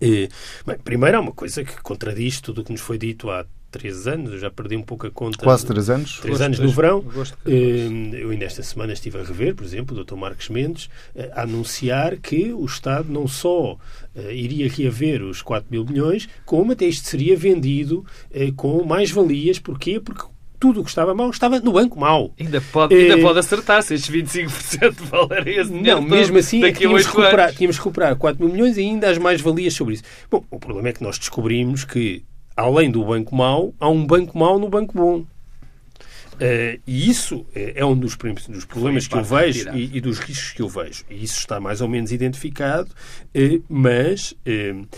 Eh, 0.00 0.28
bem, 0.66 0.78
primeiro 0.82 1.16
há 1.16 1.20
uma 1.20 1.32
coisa 1.32 1.64
que 1.64 1.80
contradiz 1.82 2.40
tudo 2.40 2.60
o 2.60 2.64
que 2.64 2.72
nos 2.72 2.80
foi 2.80 2.98
dito 2.98 3.30
há 3.30 3.46
três 3.70 4.06
anos, 4.06 4.32
eu 4.32 4.38
já 4.38 4.50
perdi 4.50 4.76
um 4.76 4.82
pouco 4.82 5.06
a 5.06 5.10
conta. 5.10 5.36
Quase 5.36 5.66
três 5.66 5.90
anos? 5.90 6.20
Três 6.20 6.40
anos 6.40 6.60
no 6.60 6.70
verão. 6.70 7.04
Eh, 7.44 8.20
eu 8.20 8.30
ainda 8.30 8.44
esta 8.44 8.62
semana 8.62 8.92
estive 8.92 9.18
a 9.18 9.22
rever, 9.24 9.54
por 9.54 9.64
exemplo, 9.64 9.98
o 9.98 10.04
Dr. 10.04 10.14
Marcos 10.14 10.48
Mendes, 10.48 10.88
a 11.32 11.42
anunciar 11.42 12.16
que 12.18 12.52
o 12.52 12.64
Estado 12.64 13.12
não 13.12 13.26
só 13.26 13.76
iria 14.30 14.68
reaver 14.68 15.22
os 15.22 15.42
4 15.42 15.66
mil 15.70 15.84
milhões, 15.84 16.28
como 16.44 16.70
até 16.70 16.86
isto 16.86 17.08
seria 17.08 17.36
vendido 17.36 18.06
com 18.54 18.84
mais 18.84 19.10
valias. 19.10 19.58
Porquê? 19.58 19.98
Porque 19.98 20.24
tudo 20.64 20.80
o 20.80 20.82
que 20.82 20.88
estava 20.88 21.14
mal 21.14 21.28
estava 21.28 21.60
no 21.60 21.72
banco 21.72 22.00
mal. 22.00 22.32
Ainda 22.40 22.58
pode, 22.58 22.94
ainda 22.94 23.18
eh, 23.18 23.20
pode 23.20 23.38
acertar 23.38 23.82
se 23.82 23.92
estes 23.92 24.10
25% 24.10 24.94
valerem 25.12 25.58
esse 25.58 25.70
Não, 25.70 26.00
mesmo 26.00 26.38
assim 26.38 26.58
tínhamos, 26.72 27.02
que 27.02 27.08
recuperar, 27.08 27.52
tínhamos 27.52 27.76
que 27.76 27.82
recuperar 27.82 28.16
4 28.16 28.42
mil 28.42 28.54
milhões 28.54 28.78
e 28.78 28.80
ainda 28.80 29.10
as 29.10 29.18
mais-valias 29.18 29.74
sobre 29.74 29.92
isso. 29.92 30.04
Bom, 30.30 30.42
o 30.50 30.58
problema 30.58 30.88
é 30.88 30.94
que 30.94 31.02
nós 31.02 31.18
descobrimos 31.18 31.84
que, 31.84 32.24
além 32.56 32.90
do 32.90 33.04
banco 33.04 33.36
mau, 33.36 33.74
há 33.78 33.90
um 33.90 34.06
banco 34.06 34.38
mau 34.38 34.58
no 34.58 34.70
banco 34.70 34.94
bom. 34.94 35.26
Uh, 36.36 36.80
e 36.86 37.10
isso 37.10 37.44
é, 37.54 37.74
é 37.76 37.84
um 37.84 37.94
dos, 37.94 38.16
dos 38.48 38.64
problemas 38.64 39.06
que 39.06 39.16
eu 39.16 39.22
vejo 39.22 39.68
e, 39.74 39.98
e, 39.98 40.00
dos 40.00 40.18
riscos 40.18 40.52
que 40.52 40.62
eu 40.62 40.68
vejo. 40.68 41.04
E 41.10 41.22
isso 41.22 41.40
está 41.40 41.60
mais 41.60 41.82
ou 41.82 41.88
menos 41.88 42.10
identificado, 42.10 42.88
uh, 42.88 43.64
mas 43.68 44.32
uh, 44.32 44.88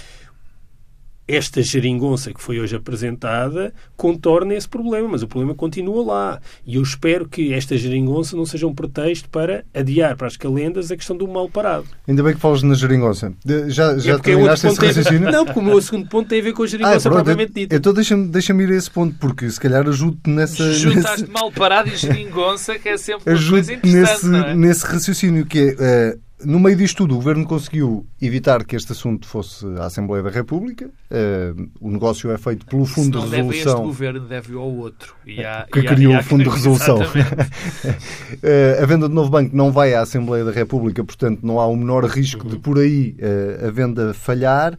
esta 1.28 1.62
geringonça 1.62 2.33
que 2.33 2.40
foi 2.40 2.61
hoje 2.61 2.76
apresentada 2.76 3.73
contorna 3.97 4.54
esse 4.54 4.68
problema, 4.68 5.09
mas 5.09 5.23
o 5.23 5.28
problema 5.28 5.54
continua 5.54 6.04
lá. 6.04 6.40
E 6.64 6.76
eu 6.76 6.83
espero 6.83 7.28
que 7.28 7.52
esta 7.52 7.76
geringonça 7.76 8.37
não 8.37 8.47
seja 8.47 8.66
um 8.66 8.75
pretexto 8.75 9.28
para 9.28 9.64
adiar 9.75 10.16
para 10.16 10.28
as 10.28 10.37
calendas 10.37 10.90
a 10.90 10.97
questão 10.97 11.16
do 11.16 11.26
mal 11.26 11.49
parado. 11.49 11.87
Ainda 12.06 12.23
bem 12.23 12.35
que 12.35 12.40
falas 12.40 12.62
na 12.62 12.75
geringonça. 12.75 13.33
Já, 13.68 13.99
já 13.99 14.14
é 14.14 14.18
terminaste 14.18 14.66
esse 14.66 14.80
raciocínio? 14.80 15.30
Não, 15.30 15.45
porque 15.45 15.59
o 15.59 15.62
meu 15.62 15.83
segundo 15.83 16.09
ponto 16.09 16.28
tem 16.28 16.40
a 16.40 16.45
ver 16.45 16.52
com 16.52 16.62
a 16.62 16.66
geringonça 16.66 17.09
ah, 17.09 17.12
propriamente 17.12 17.52
dita. 17.52 17.76
Então 17.76 17.92
deixa-me 17.92 18.28
deixa 18.28 18.54
ir 18.54 18.71
a 18.71 18.76
esse 18.76 18.90
ponto, 18.90 19.16
porque 19.18 19.50
se 19.50 19.61
calhar 19.61 19.87
ajudo-te 19.88 20.30
nessa... 20.30 20.73
Juntaste 20.73 21.23
nesse... 21.23 21.33
mal 21.33 21.50
parado 21.50 21.88
e 21.88 21.97
geringonça, 21.97 22.78
que 22.78 22.88
é 22.88 22.97
sempre 22.97 23.33
uma 23.35 23.50
coisa 23.50 23.73
interessante, 23.73 24.26
nesse, 24.26 24.50
é? 24.50 24.54
nesse 24.54 24.87
raciocínio 24.87 25.47
que 25.47 25.76
é... 25.78 26.14
Uh, 26.16 26.26
no 26.45 26.61
meio 26.61 26.76
disto 26.76 26.99
tudo, 26.99 27.14
o 27.14 27.16
Governo 27.16 27.47
conseguiu 27.47 28.06
evitar 28.21 28.64
que 28.64 28.76
este 28.76 28.92
assunto 28.92 29.26
fosse 29.26 29.64
à 29.78 29.87
Assembleia 29.87 30.23
da 30.23 30.30
República. 30.30 30.90
Uh, 31.09 31.71
o 31.81 31.89
negócio 31.89 32.33
é 32.33 32.37
feito 32.37 32.67
pelo 32.67 32.85
Fundo 32.85 33.21
de 33.21 33.29
Resolução. 33.29 33.51
Deve 33.51 33.59
este 33.59 33.75
Governo, 33.75 34.21
deve 34.21 34.57
ao 34.57 34.69
outro. 34.69 35.15
E 35.25 35.45
há, 35.45 35.65
que 35.73 35.79
e 35.79 35.85
criou 35.85 36.17
há, 36.17 36.19
o 36.19 36.23
Fundo 36.25 36.43
de 36.43 36.51
Resolução. 36.51 36.99
uh, 36.99 37.03
a 38.83 38.87
venda 38.87 39.09
de 39.09 39.15
novo 39.15 39.31
banco 39.31 39.55
não 39.55 39.71
vai 39.71 39.95
à 39.95 40.01
Assembleia 40.01 40.45
da 40.45 40.51
República, 40.51 41.05
portanto 41.05 41.41
não 41.45 41.61
há 41.61 41.67
o 41.67 41.77
menor 41.77 42.05
risco 42.07 42.45
uhum. 42.45 42.51
de 42.51 42.59
por 42.59 42.79
aí 42.79 43.17
uh, 43.21 43.67
a 43.69 43.71
venda 43.71 44.13
falhar. 44.15 44.77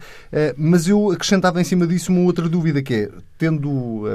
mas 0.57 0.87
eu 0.87 1.11
acrescentava 1.11 1.61
em 1.61 1.63
cima 1.63 1.87
disso 1.87 2.11
uma 2.11 2.21
outra 2.21 2.49
dúvida 2.49 2.81
que 2.81 2.93
é, 2.93 3.09
tendo 3.37 3.69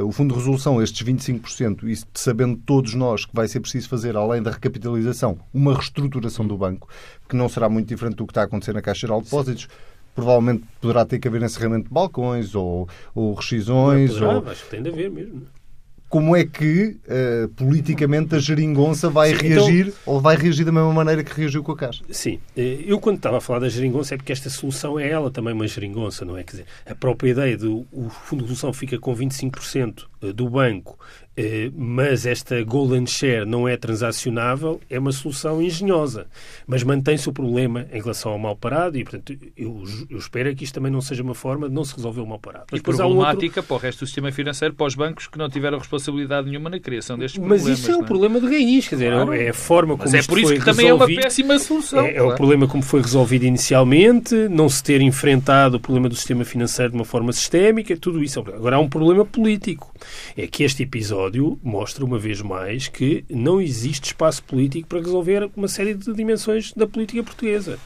o 0.07 0.12
Fundo 0.12 0.35
de 0.35 0.40
Resolução 0.40 0.83
estes 0.83 1.07
25% 1.07 1.85
e 1.85 1.99
sabendo 2.12 2.57
todos 2.66 2.95
nós 2.95 3.25
que 3.25 3.35
vai 3.35 3.49
ser 3.49 3.61
preciso 3.61 3.88
fazer, 3.88 4.16
além 4.16 4.42
da 4.42 4.50
recapitalização, 4.50 5.38
uma 5.52 5.75
reestruturação 5.75 6.47
do 6.47 6.59
banco, 6.59 6.88
que 7.26 7.37
não 7.37 7.49
será 7.49 7.71
muito 7.71 7.88
diferente 7.88 8.16
do 8.16 8.26
que 8.26 8.33
está 8.33 8.42
a 8.42 8.45
acontecer 8.45 8.75
na 8.75 8.83
Caixa 8.83 9.07
Geral 9.07 9.21
de 9.21 9.25
Depósitos. 9.25 9.69
Provavelmente 10.14 10.64
poderá 10.81 11.04
ter 11.04 11.19
que 11.19 11.26
haver 11.28 11.42
encerramento 11.42 11.88
de 11.88 11.95
balcões 11.95 12.54
ou, 12.54 12.88
ou 13.14 13.35
rescisões. 13.35 14.12
Poderá, 14.12 14.38
ou... 14.38 14.49
acho 14.50 14.64
que 14.64 14.71
tem 14.71 14.83
de 14.83 14.90
haver 14.90 15.11
mesmo. 15.11 15.42
Como 16.09 16.37
é 16.37 16.45
que 16.45 16.99
uh, 17.07 17.49
politicamente 17.57 18.35
a 18.35 18.38
geringonça 18.38 19.09
vai 19.09 19.31
Sim, 19.31 19.35
então- 19.37 19.49
reagir 19.49 19.87
então... 19.87 19.99
ou 20.04 20.21
vai 20.21 20.37
reagir 20.37 20.62
da 20.62 20.71
mesma 20.71 20.92
maneira 20.92 21.25
que 21.25 21.33
reagiu 21.33 21.62
com 21.62 21.73
a 21.73 21.76
Caixa? 21.76 22.04
Sim. 22.11 22.38
Eh, 22.54 22.85
eu, 22.85 23.00
quando 23.00 23.16
estava 23.16 23.38
a 23.38 23.40
falar 23.40 23.61
da 23.61 23.69
geringonça, 23.71 24.12
é 24.12 24.19
porque 24.19 24.31
esta 24.31 24.50
solução 24.50 25.00
é 25.00 25.09
ela 25.09 25.31
também 25.31 25.54
uma 25.54 25.66
geringonça, 25.66 26.23
não 26.23 26.37
é? 26.37 26.45
Quer 26.45 26.50
dizer, 26.50 26.66
a 26.85 26.95
própria 26.95 27.31
ideia 27.31 27.57
do 27.57 27.87
o 27.90 28.11
Fundo 28.11 28.40
de 28.40 28.50
Resolução 28.50 28.75
fica 28.75 28.99
com 28.99 29.16
25% 29.16 30.04
eh, 30.23 30.35
do 30.35 30.50
banco 30.50 30.99
mas 31.74 32.26
esta 32.26 32.62
golden 32.62 33.06
share 33.06 33.46
não 33.46 33.66
é 33.66 33.76
transacionável, 33.76 34.80
é 34.90 34.98
uma 34.98 35.12
solução 35.12 35.62
engenhosa. 35.62 36.26
Mas 36.66 36.82
mantém-se 36.82 37.28
o 37.28 37.32
problema 37.32 37.86
em 37.90 38.00
relação 38.00 38.32
ao 38.32 38.38
mal 38.38 38.54
parado 38.54 38.98
e, 38.98 39.04
portanto, 39.04 39.34
eu, 39.56 39.82
eu 40.10 40.18
espero 40.18 40.54
que 40.54 40.64
isto 40.64 40.74
também 40.74 40.92
não 40.92 41.00
seja 41.00 41.22
uma 41.22 41.34
forma 41.34 41.68
de 41.68 41.74
não 41.74 41.84
se 41.84 41.94
resolver 41.96 42.20
o 42.20 42.26
mal 42.26 42.38
parado. 42.38 42.66
E 42.72 42.80
problemática 42.80 43.60
outro... 43.60 43.62
para 43.62 43.74
o 43.74 43.78
resto 43.78 44.00
do 44.00 44.06
sistema 44.06 44.30
financeiro, 44.30 44.74
para 44.74 44.86
os 44.86 44.94
bancos 44.94 45.26
que 45.26 45.38
não 45.38 45.48
tiveram 45.48 45.78
responsabilidade 45.78 46.48
nenhuma 46.48 46.68
na 46.68 46.78
criação 46.78 47.18
destes 47.18 47.38
mas 47.38 47.46
problemas. 47.48 47.70
Mas 47.70 47.78
isso 47.78 47.90
é 47.90 47.96
um 47.96 48.02
é? 48.02 48.06
problema 48.06 48.40
de 48.40 48.46
raiz, 48.46 48.88
quer 48.88 48.96
dizer, 48.96 49.12
claro. 49.12 49.32
é 49.32 49.48
a 49.48 49.54
forma 49.54 49.96
como 49.96 50.10
mas 50.10 50.14
é 50.14 50.26
por 50.26 50.38
isso 50.38 50.52
que 50.52 50.64
também 50.64 50.86
resolvido. 50.86 51.12
é 51.12 51.14
uma 51.14 51.22
péssima 51.22 51.58
solução. 51.58 52.00
É, 52.04 52.16
é 52.16 52.22
o 52.22 52.34
problema 52.34 52.68
como 52.68 52.82
foi 52.82 53.00
resolvido 53.00 53.44
inicialmente, 53.44 54.34
não 54.50 54.68
se 54.68 54.82
ter 54.82 55.00
enfrentado 55.00 55.78
o 55.78 55.80
problema 55.80 56.10
do 56.10 56.14
sistema 56.14 56.44
financeiro 56.44 56.90
de 56.90 56.98
uma 56.98 57.06
forma 57.06 57.32
sistémica, 57.32 57.96
tudo 57.96 58.22
isso. 58.22 58.38
É 58.40 58.54
Agora 58.54 58.76
há 58.76 58.78
um 58.78 58.88
problema 58.88 59.24
político. 59.24 59.92
É 60.36 60.46
que 60.46 60.62
este 60.62 60.82
episódio 60.82 61.21
mostra 61.30 61.58
mostra 61.62 62.04
uma 62.04 62.18
vez 62.18 62.40
mais 62.40 62.88
que 62.88 63.24
não 63.28 63.60
existe 63.60 64.06
espaço 64.06 64.42
político 64.42 64.88
para 64.88 64.98
resolver 64.98 65.50
uma 65.56 65.68
série 65.68 65.94
de 65.94 66.12
dimensões 66.12 66.72
da 66.72 66.86
política 66.86 67.22
portuguesa. 67.22 67.78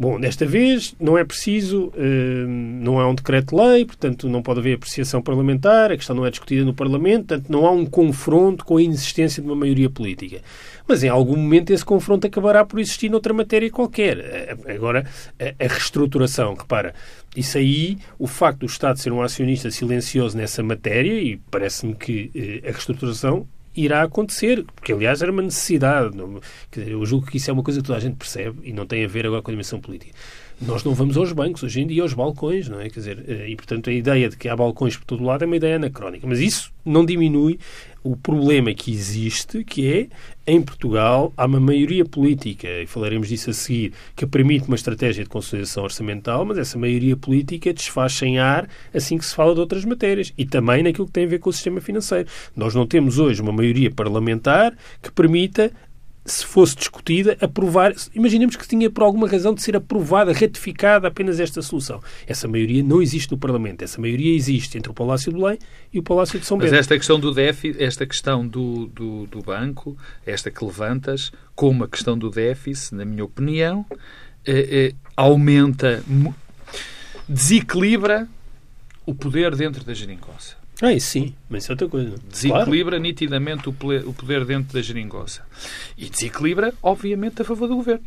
Bom, 0.00 0.20
desta 0.20 0.46
vez 0.46 0.94
não 1.00 1.18
é 1.18 1.24
preciso, 1.24 1.92
eh, 1.96 2.46
não 2.46 3.00
há 3.00 3.08
um 3.08 3.16
decreto-lei, 3.16 3.84
portanto 3.84 4.28
não 4.28 4.40
pode 4.40 4.60
haver 4.60 4.76
apreciação 4.76 5.20
parlamentar, 5.20 5.90
a 5.90 5.96
questão 5.96 6.14
não 6.14 6.24
é 6.24 6.30
discutida 6.30 6.64
no 6.64 6.72
Parlamento, 6.72 7.26
portanto 7.26 7.50
não 7.50 7.66
há 7.66 7.72
um 7.72 7.84
confronto 7.84 8.64
com 8.64 8.76
a 8.76 8.82
inexistência 8.82 9.42
de 9.42 9.48
uma 9.48 9.56
maioria 9.56 9.90
política. 9.90 10.40
Mas 10.86 11.02
em 11.02 11.08
algum 11.08 11.34
momento 11.34 11.72
esse 11.72 11.84
confronto 11.84 12.28
acabará 12.28 12.64
por 12.64 12.78
existir 12.78 13.08
noutra 13.08 13.34
matéria 13.34 13.68
qualquer. 13.72 14.56
Agora, 14.72 15.04
a 15.36 15.66
reestruturação, 15.66 16.54
repara, 16.54 16.94
isso 17.36 17.58
aí, 17.58 17.98
o 18.20 18.28
facto 18.28 18.60
do 18.60 18.66
Estado 18.66 19.00
ser 19.00 19.12
um 19.12 19.20
acionista 19.20 19.68
silencioso 19.68 20.36
nessa 20.36 20.62
matéria, 20.62 21.20
e 21.20 21.38
parece-me 21.50 21.96
que 21.96 22.30
eh, 22.36 22.68
a 22.68 22.70
reestruturação 22.70 23.48
irá 23.84 24.02
acontecer, 24.02 24.64
porque 24.74 24.92
aliás 24.92 25.22
era 25.22 25.30
uma 25.30 25.42
necessidade. 25.42 26.16
Não, 26.16 26.40
dizer, 26.70 26.90
eu 26.90 27.04
julgo 27.06 27.26
que 27.26 27.36
isso 27.36 27.50
é 27.50 27.52
uma 27.52 27.62
coisa 27.62 27.80
que 27.80 27.86
toda 27.86 27.98
a 27.98 28.00
gente 28.00 28.16
percebe 28.16 28.60
e 28.62 28.72
não 28.72 28.86
tem 28.86 29.04
a 29.04 29.08
ver 29.08 29.26
agora 29.26 29.42
com 29.42 29.50
a 29.50 29.54
dimensão 29.54 29.80
política. 29.80 30.12
Nós 30.60 30.82
não 30.82 30.92
vamos 30.92 31.16
aos 31.16 31.32
bancos 31.32 31.62
hoje 31.62 31.80
em 31.80 31.86
dia, 31.86 32.02
aos 32.02 32.12
balcões, 32.12 32.68
não 32.68 32.80
é? 32.80 32.90
Quer 32.90 32.98
dizer, 32.98 33.24
eh, 33.28 33.48
e 33.50 33.56
portanto 33.56 33.90
a 33.90 33.92
ideia 33.92 34.28
de 34.28 34.36
que 34.36 34.48
há 34.48 34.56
balcões 34.56 34.96
por 34.96 35.04
todo 35.04 35.22
lado 35.22 35.44
é 35.44 35.46
uma 35.46 35.56
ideia 35.56 35.76
anacrónica. 35.76 36.26
Mas 36.26 36.40
isso 36.40 36.72
não 36.84 37.04
diminui 37.04 37.60
o 38.02 38.16
problema 38.16 38.72
que 38.72 38.90
existe, 38.90 39.62
que 39.62 39.92
é, 39.92 40.08
em 40.46 40.60
Portugal, 40.62 41.32
há 41.36 41.46
uma 41.46 41.60
maioria 41.60 42.04
política, 42.04 42.66
e 42.66 42.86
falaremos 42.86 43.28
disso 43.28 43.50
a 43.50 43.52
seguir, 43.52 43.92
que 44.16 44.26
permite 44.26 44.66
uma 44.66 44.76
estratégia 44.76 45.22
de 45.22 45.30
consolidação 45.30 45.84
orçamental, 45.84 46.44
mas 46.44 46.58
essa 46.58 46.78
maioria 46.78 47.16
política 47.16 47.72
desfaz 47.72 48.20
em 48.22 48.38
ar 48.38 48.68
assim 48.94 49.18
que 49.18 49.26
se 49.26 49.34
fala 49.34 49.54
de 49.54 49.60
outras 49.60 49.84
matérias 49.84 50.32
e 50.36 50.44
também 50.44 50.82
naquilo 50.82 51.06
que 51.06 51.12
tem 51.12 51.24
a 51.24 51.28
ver 51.28 51.38
com 51.38 51.50
o 51.50 51.52
sistema 51.52 51.80
financeiro. 51.80 52.28
Nós 52.56 52.74
não 52.74 52.86
temos 52.86 53.18
hoje 53.18 53.42
uma 53.42 53.52
maioria 53.52 53.90
parlamentar 53.90 54.74
que 55.02 55.12
permita 55.12 55.70
se 56.30 56.44
fosse 56.44 56.76
discutida, 56.76 57.36
aprovar. 57.40 57.94
Imaginemos 58.14 58.56
que 58.56 58.66
tinha 58.66 58.90
por 58.90 59.02
alguma 59.02 59.28
razão 59.28 59.54
de 59.54 59.62
ser 59.62 59.76
aprovada, 59.76 60.32
ratificada 60.32 61.08
apenas 61.08 61.40
esta 61.40 61.62
solução. 61.62 62.00
Essa 62.26 62.46
maioria 62.46 62.82
não 62.82 63.00
existe 63.00 63.30
no 63.32 63.38
Parlamento. 63.38 63.82
Essa 63.82 64.00
maioria 64.00 64.34
existe 64.34 64.76
entre 64.78 64.90
o 64.90 64.94
Palácio 64.94 65.32
de 65.32 65.38
Belém 65.38 65.58
e 65.92 65.98
o 65.98 66.02
Palácio 66.02 66.38
de 66.38 66.46
São 66.46 66.58
Bento. 66.58 66.70
Mas 66.70 66.78
esta 66.78 66.96
questão 66.96 67.18
do 67.18 67.32
déficit, 67.32 67.82
esta 67.82 68.06
questão 68.06 68.46
do, 68.46 68.86
do, 68.86 69.26
do 69.26 69.42
banco, 69.42 69.96
esta 70.24 70.50
que 70.50 70.64
levantas, 70.64 71.32
como 71.54 71.84
a 71.84 71.88
questão 71.88 72.16
do 72.16 72.30
déficit, 72.30 72.94
na 72.94 73.04
minha 73.04 73.24
opinião, 73.24 73.84
eh, 74.46 74.68
eh, 74.70 74.94
aumenta, 75.16 76.02
desequilibra 77.28 78.28
o 79.04 79.14
poder 79.14 79.56
dentro 79.56 79.84
da 79.84 79.94
geringonça. 79.94 80.56
Ah, 80.80 80.92
isso 80.92 81.10
sim, 81.10 81.34
mas 81.50 81.64
isso 81.64 81.72
é 81.72 81.74
outra 81.74 81.88
coisa. 81.88 82.14
Desequilibra 82.30 82.92
claro. 82.92 83.02
nitidamente 83.02 83.68
o 83.68 83.72
poder 83.72 84.44
dentro 84.44 84.72
da 84.72 84.80
geringonça. 84.80 85.42
E 85.96 86.08
desequilibra, 86.08 86.72
obviamente, 86.82 87.42
a 87.42 87.44
favor 87.44 87.66
do 87.66 87.76
governo. 87.76 88.04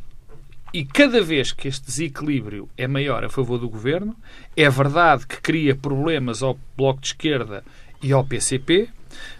E 0.74 0.86
cada 0.86 1.22
vez 1.22 1.52
que 1.52 1.68
este 1.68 1.86
desequilíbrio 1.86 2.70
é 2.78 2.88
maior 2.88 3.26
a 3.26 3.30
favor 3.30 3.58
do 3.58 3.68
governo, 3.68 4.16
é 4.56 4.70
verdade 4.70 5.28
que 5.28 5.42
cria 5.42 5.76
problemas 5.76 6.42
ao 6.42 6.58
Bloco 6.78 7.02
de 7.02 7.08
Esquerda 7.08 7.62
e 8.02 8.14
ao 8.14 8.24
PCP, 8.24 8.88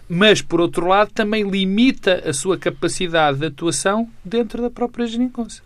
mas, 0.06 0.42
por 0.42 0.60
outro 0.60 0.86
lado, 0.86 1.10
também 1.10 1.48
limita 1.48 2.28
a 2.28 2.34
sua 2.34 2.58
capacidade 2.58 3.38
de 3.38 3.46
atuação 3.46 4.10
dentro 4.22 4.60
da 4.60 4.68
própria 4.68 5.06
geringonça. 5.06 5.62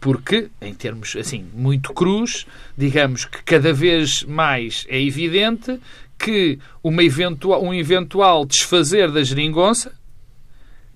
Porque, 0.00 0.48
em 0.62 0.72
termos 0.72 1.14
assim 1.14 1.44
muito 1.52 1.92
crus, 1.92 2.46
digamos 2.76 3.26
que 3.26 3.42
cada 3.44 3.72
vez 3.72 4.24
mais 4.24 4.86
é 4.88 5.00
evidente 5.00 5.78
que 6.22 6.60
uma 6.84 7.02
eventual, 7.02 7.60
um 7.60 7.74
eventual 7.74 8.46
desfazer 8.46 9.10
da 9.10 9.24
geringonça 9.24 9.92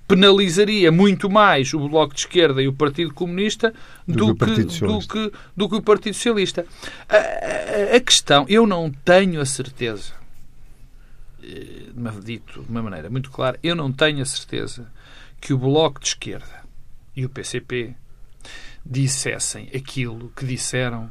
penalizaria 0.07 0.93
muito 0.93 1.29
mais 1.29 1.75
o 1.75 1.89
Bloco 1.89 2.15
de 2.15 2.21
Esquerda 2.21 2.63
e 2.63 2.69
o 2.69 2.73
Partido 2.73 3.13
Comunista 3.13 3.75
do, 4.07 4.33
do, 4.33 4.37
que, 4.37 4.63
do, 4.63 4.99
que, 5.01 5.33
do 5.57 5.69
que, 5.69 5.75
o 5.75 5.83
Partido 5.83 6.15
Socialista. 6.15 6.65
A, 7.09 7.17
a, 7.17 7.97
a, 7.97 8.01
questão, 8.01 8.47
eu 8.49 8.69
não 8.69 8.89
tenho 8.89 9.41
a 9.41 9.45
certeza, 9.45 10.13
eh, 11.43 11.91
dito 12.23 12.63
de 12.63 12.71
uma 12.71 12.83
maneira 12.83 13.11
muito 13.11 13.29
clara, 13.33 13.59
eu 13.65 13.75
não 13.75 13.91
tenho 13.91 14.23
a 14.23 14.27
certeza 14.27 14.87
que 15.41 15.53
o 15.53 15.59
Bloco 15.59 15.99
de 15.99 16.07
Esquerda 16.07 16.65
e 17.17 17.25
o 17.25 17.29
PCP 17.29 17.97
dissessem 18.85 19.69
aquilo 19.75 20.33
que 20.37 20.47
disseram 20.47 21.11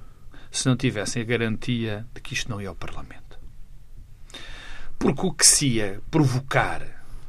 se 0.49 0.65
não 0.69 0.77
tivessem 0.77 1.21
a 1.21 1.25
garantia 1.25 2.05
de 2.13 2.21
que 2.21 2.33
isto 2.33 2.49
não 2.49 2.61
ia 2.61 2.69
ao 2.69 2.75
Parlamento. 2.75 3.24
Porque 5.05 5.27
o 5.27 5.31
que 5.31 5.45
se 5.45 5.67
ia 5.67 6.01
provocar 6.09 6.81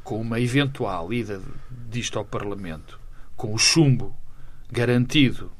com 0.03 0.19
uma 0.19 0.39
eventual 0.39 1.13
ida 1.13 1.39
disto 1.69 2.17
ao 2.17 2.25
Parlamento, 2.25 2.99
com 3.35 3.53
o 3.53 3.57
chumbo 3.57 4.15
garantido 4.71 5.51